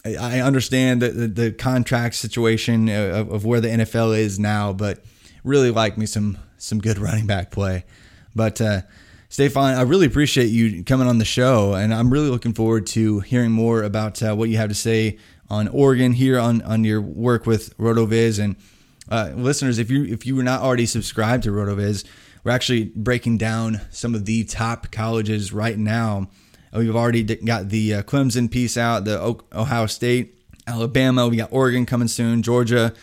I 0.04 0.40
understand 0.40 1.02
the, 1.02 1.10
the, 1.10 1.26
the 1.26 1.52
contract 1.52 2.14
situation 2.14 2.88
of, 2.88 3.30
of, 3.30 3.44
where 3.44 3.60
the 3.60 3.68
NFL 3.68 4.16
is 4.16 4.38
now, 4.38 4.72
but 4.72 5.04
really 5.44 5.70
like 5.70 5.98
me 5.98 6.06
some 6.06 6.38
some 6.56 6.78
good 6.78 6.98
running 6.98 7.26
back 7.26 7.50
play. 7.50 7.84
But 8.34 8.60
uh, 8.60 8.82
Stefan, 9.30 9.74
I 9.74 9.82
really 9.82 10.06
appreciate 10.06 10.46
you 10.46 10.82
coming 10.84 11.06
on 11.06 11.18
the 11.18 11.24
show, 11.24 11.74
and 11.74 11.92
I'm 11.92 12.10
really 12.10 12.30
looking 12.30 12.54
forward 12.54 12.86
to 12.88 13.20
hearing 13.20 13.52
more 13.52 13.82
about 13.82 14.22
uh, 14.22 14.34
what 14.34 14.48
you 14.48 14.56
have 14.56 14.70
to 14.70 14.74
say 14.74 15.18
on 15.50 15.68
Oregon 15.68 16.12
here 16.12 16.38
on 16.38 16.62
on 16.62 16.82
your 16.82 17.02
work 17.02 17.44
with 17.44 17.76
RotoViz 17.76 18.42
and 18.42 18.56
uh, 19.10 19.32
listeners. 19.34 19.78
If 19.78 19.90
you 19.90 20.04
if 20.04 20.24
you 20.24 20.34
were 20.34 20.42
not 20.42 20.62
already 20.62 20.86
subscribed 20.86 21.42
to 21.42 21.50
RotoViz, 21.50 22.06
we're 22.42 22.52
actually 22.52 22.84
breaking 22.96 23.36
down 23.36 23.82
some 23.90 24.14
of 24.14 24.24
the 24.24 24.44
top 24.44 24.90
colleges 24.90 25.52
right 25.52 25.78
now. 25.78 26.30
We've 26.72 26.96
already 26.96 27.22
got 27.22 27.68
the 27.68 27.96
uh, 27.96 28.02
Clemson 28.04 28.50
piece 28.50 28.78
out, 28.78 29.04
the 29.04 29.20
Ohio 29.52 29.86
State, 29.86 30.38
Alabama. 30.66 31.28
We 31.28 31.36
got 31.36 31.52
Oregon 31.52 31.84
coming 31.84 32.08
soon, 32.08 32.42
Georgia. 32.42 32.94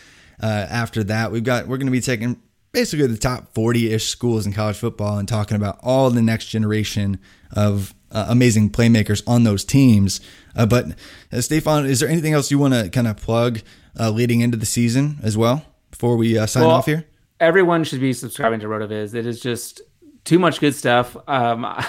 Uh, 0.42 0.46
after 0.46 1.04
that, 1.04 1.30
we've 1.30 1.44
got 1.44 1.68
we're 1.68 1.78
going 1.78 1.86
to 1.86 1.92
be 1.92 2.00
taking 2.00 2.40
basically 2.76 3.06
the 3.06 3.16
top 3.16 3.54
40-ish 3.54 4.06
schools 4.06 4.44
in 4.44 4.52
college 4.52 4.76
football 4.76 5.16
and 5.16 5.26
talking 5.26 5.56
about 5.56 5.78
all 5.82 6.10
the 6.10 6.20
next 6.20 6.48
generation 6.48 7.18
of 7.52 7.94
uh, 8.12 8.26
amazing 8.28 8.68
playmakers 8.68 9.22
on 9.26 9.44
those 9.44 9.64
teams. 9.64 10.20
Uh, 10.54 10.66
but 10.66 10.84
uh, 11.32 11.40
Stefan, 11.40 11.86
is 11.86 12.00
there 12.00 12.08
anything 12.10 12.34
else 12.34 12.50
you 12.50 12.58
want 12.58 12.74
to 12.74 12.90
kind 12.90 13.08
of 13.08 13.16
plug 13.16 13.60
uh, 13.98 14.10
leading 14.10 14.42
into 14.42 14.58
the 14.58 14.66
season 14.66 15.18
as 15.22 15.38
well 15.38 15.64
before 15.90 16.18
we 16.18 16.36
uh, 16.36 16.44
sign 16.44 16.64
well, 16.64 16.72
off 16.72 16.84
here? 16.84 17.06
Everyone 17.40 17.82
should 17.82 18.00
be 18.00 18.12
subscribing 18.12 18.60
to 18.60 18.66
RotoViz. 18.66 19.14
It 19.14 19.24
is 19.24 19.40
just 19.40 19.80
too 20.24 20.38
much 20.38 20.60
good 20.60 20.74
stuff. 20.74 21.16
Um, 21.26 21.64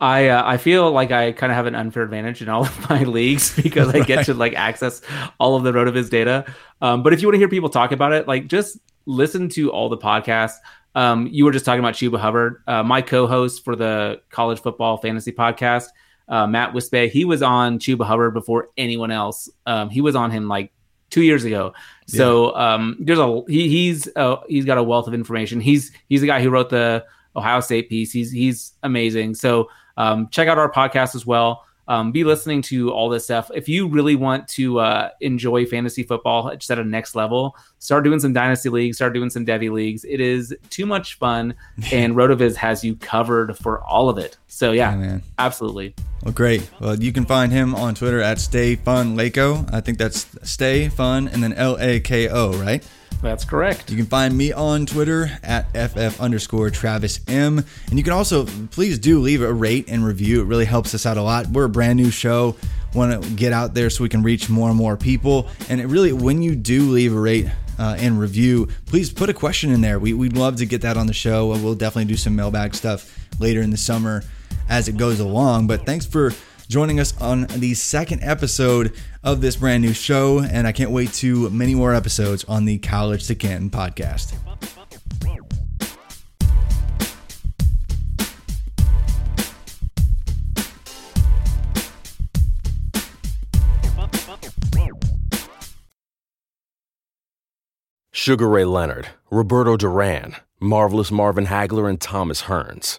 I 0.00 0.28
uh, 0.28 0.42
I 0.44 0.56
feel 0.58 0.90
like 0.92 1.10
I 1.10 1.32
kind 1.32 1.50
of 1.50 1.56
have 1.56 1.66
an 1.66 1.74
unfair 1.74 2.04
advantage 2.04 2.40
in 2.40 2.48
all 2.48 2.62
of 2.62 2.90
my 2.90 3.02
leagues 3.04 3.54
because 3.60 3.88
I 3.88 4.00
get 4.00 4.26
to 4.26 4.34
like 4.34 4.54
access 4.54 5.02
all 5.40 5.56
of 5.56 5.64
the 5.64 5.72
Rotoviz 5.72 6.08
data. 6.08 6.44
Um, 6.80 7.02
but 7.02 7.12
if 7.12 7.20
you 7.20 7.26
want 7.26 7.34
to 7.34 7.38
hear 7.38 7.48
people 7.48 7.68
talk 7.68 7.90
about 7.90 8.12
it, 8.12 8.28
like 8.28 8.46
just 8.46 8.78
listen 9.06 9.48
to 9.50 9.72
all 9.72 9.88
the 9.88 9.98
podcasts. 9.98 10.56
Um, 10.94 11.28
you 11.28 11.44
were 11.44 11.52
just 11.52 11.64
talking 11.64 11.80
about 11.80 11.94
Chuba 11.94 12.18
Hubbard, 12.18 12.62
uh, 12.66 12.82
my 12.82 13.02
co-host 13.02 13.64
for 13.64 13.76
the 13.76 14.20
college 14.30 14.60
football 14.60 14.96
fantasy 14.96 15.32
podcast, 15.32 15.86
uh, 16.28 16.46
Matt 16.46 16.72
Wispe. 16.72 17.10
He 17.10 17.24
was 17.24 17.42
on 17.42 17.78
Chuba 17.78 18.04
Hubbard 18.04 18.34
before 18.34 18.70
anyone 18.76 19.10
else. 19.10 19.48
Um, 19.66 19.90
he 19.90 20.00
was 20.00 20.14
on 20.14 20.30
him 20.30 20.48
like 20.48 20.72
two 21.10 21.22
years 21.22 21.44
ago. 21.44 21.72
So 22.06 22.54
um, 22.54 22.96
there's 23.00 23.18
a 23.18 23.42
he, 23.48 23.68
he's 23.68 24.08
uh, 24.16 24.36
he's 24.48 24.64
got 24.64 24.78
a 24.78 24.82
wealth 24.82 25.08
of 25.08 25.14
information. 25.14 25.60
He's 25.60 25.92
he's 26.08 26.20
the 26.20 26.26
guy 26.26 26.42
who 26.42 26.50
wrote 26.50 26.70
the 26.70 27.04
Ohio 27.36 27.60
State 27.60 27.88
piece. 27.88 28.12
He's 28.12 28.30
he's 28.30 28.72
amazing. 28.82 29.34
So 29.34 29.68
um, 29.98 30.28
check 30.30 30.48
out 30.48 30.56
our 30.56 30.72
podcast 30.72 31.14
as 31.14 31.26
well 31.26 31.66
um, 31.88 32.12
be 32.12 32.22
listening 32.22 32.60
to 32.62 32.92
all 32.92 33.08
this 33.08 33.24
stuff. 33.24 33.50
If 33.54 33.68
you 33.68 33.88
really 33.88 34.14
want 34.14 34.46
to 34.48 34.78
uh, 34.78 35.10
enjoy 35.20 35.64
fantasy 35.64 36.02
football 36.02 36.54
just 36.54 36.70
at 36.70 36.78
a 36.78 36.84
next 36.84 37.14
level, 37.14 37.56
start 37.78 38.04
doing 38.04 38.20
some 38.20 38.34
dynasty 38.34 38.68
leagues, 38.68 38.98
start 38.98 39.14
doing 39.14 39.30
some 39.30 39.46
Devy 39.46 39.72
leagues. 39.72 40.04
It 40.04 40.20
is 40.20 40.54
too 40.68 40.84
much 40.84 41.14
fun, 41.14 41.54
and 41.92 42.14
Rotoviz 42.14 42.54
has 42.56 42.84
you 42.84 42.94
covered 42.96 43.56
for 43.56 43.82
all 43.82 44.10
of 44.10 44.18
it. 44.18 44.36
So 44.48 44.72
yeah, 44.72 44.96
yeah 45.00 45.18
absolutely. 45.38 45.94
Well, 46.22 46.34
great. 46.34 46.68
Well, 46.78 47.00
you 47.00 47.12
can 47.12 47.24
find 47.24 47.50
him 47.50 47.74
on 47.74 47.94
Twitter 47.94 48.20
at 48.20 48.38
Stay 48.38 48.76
Fun 48.76 49.16
Lako. 49.16 49.72
I 49.72 49.80
think 49.80 49.96
that's 49.96 50.26
Stay 50.42 50.88
Fun 50.88 51.26
and 51.28 51.42
then 51.42 51.54
L 51.54 51.78
A 51.80 52.00
K 52.00 52.28
O, 52.28 52.52
right? 52.52 52.86
That's 53.20 53.44
correct. 53.44 53.90
You 53.90 53.96
can 53.96 54.06
find 54.06 54.36
me 54.36 54.52
on 54.52 54.86
Twitter 54.86 55.30
at 55.42 55.70
FF 55.72 56.20
underscore 56.20 56.70
Travis 56.70 57.20
M. 57.26 57.64
And 57.88 57.98
you 57.98 58.04
can 58.04 58.12
also, 58.12 58.46
please 58.70 58.98
do 58.98 59.18
leave 59.20 59.42
a 59.42 59.52
rate 59.52 59.86
and 59.88 60.04
review. 60.04 60.40
It 60.40 60.44
really 60.44 60.64
helps 60.64 60.94
us 60.94 61.04
out 61.04 61.16
a 61.16 61.22
lot. 61.22 61.48
We're 61.48 61.64
a 61.64 61.68
brand 61.68 61.96
new 61.96 62.10
show. 62.10 62.54
Want 62.94 63.22
to 63.22 63.30
get 63.30 63.52
out 63.52 63.74
there 63.74 63.90
so 63.90 64.04
we 64.04 64.08
can 64.08 64.22
reach 64.22 64.48
more 64.48 64.68
and 64.68 64.78
more 64.78 64.96
people. 64.96 65.48
And 65.68 65.80
it 65.80 65.86
really, 65.86 66.12
when 66.12 66.42
you 66.42 66.54
do 66.54 66.82
leave 66.90 67.12
a 67.12 67.20
rate 67.20 67.48
uh, 67.78 67.96
and 67.98 68.20
review, 68.20 68.68
please 68.86 69.12
put 69.12 69.28
a 69.28 69.34
question 69.34 69.70
in 69.72 69.80
there. 69.80 69.98
We, 69.98 70.12
we'd 70.12 70.36
love 70.36 70.56
to 70.56 70.66
get 70.66 70.82
that 70.82 70.96
on 70.96 71.06
the 71.06 71.12
show. 71.12 71.48
We'll 71.48 71.74
definitely 71.74 72.06
do 72.06 72.16
some 72.16 72.36
mailbag 72.36 72.74
stuff 72.74 73.28
later 73.40 73.60
in 73.60 73.70
the 73.70 73.76
summer 73.76 74.22
as 74.68 74.88
it 74.88 74.96
goes 74.96 75.18
along. 75.18 75.66
But 75.66 75.84
thanks 75.84 76.06
for 76.06 76.32
joining 76.68 77.00
us 77.00 77.18
on 77.20 77.46
the 77.56 77.74
second 77.74 78.22
episode 78.22 78.94
of 79.24 79.40
this 79.40 79.56
brand 79.56 79.82
new 79.82 79.92
show. 79.92 80.40
And 80.40 80.66
I 80.66 80.72
can't 80.72 80.90
wait 80.90 81.12
to 81.14 81.50
many 81.50 81.74
more 81.74 81.94
episodes 81.94 82.44
on 82.44 82.66
the 82.66 82.78
College 82.78 83.26
to 83.26 83.34
Canton 83.34 83.70
podcast. 83.70 84.34
Sugar 98.10 98.48
Ray 98.48 98.66
Leonard, 98.66 99.08
Roberto 99.30 99.76
Duran, 99.78 100.36
Marvelous 100.60 101.10
Marvin 101.10 101.46
Hagler, 101.46 101.88
and 101.88 101.98
Thomas 101.98 102.42
Hearns. 102.42 102.98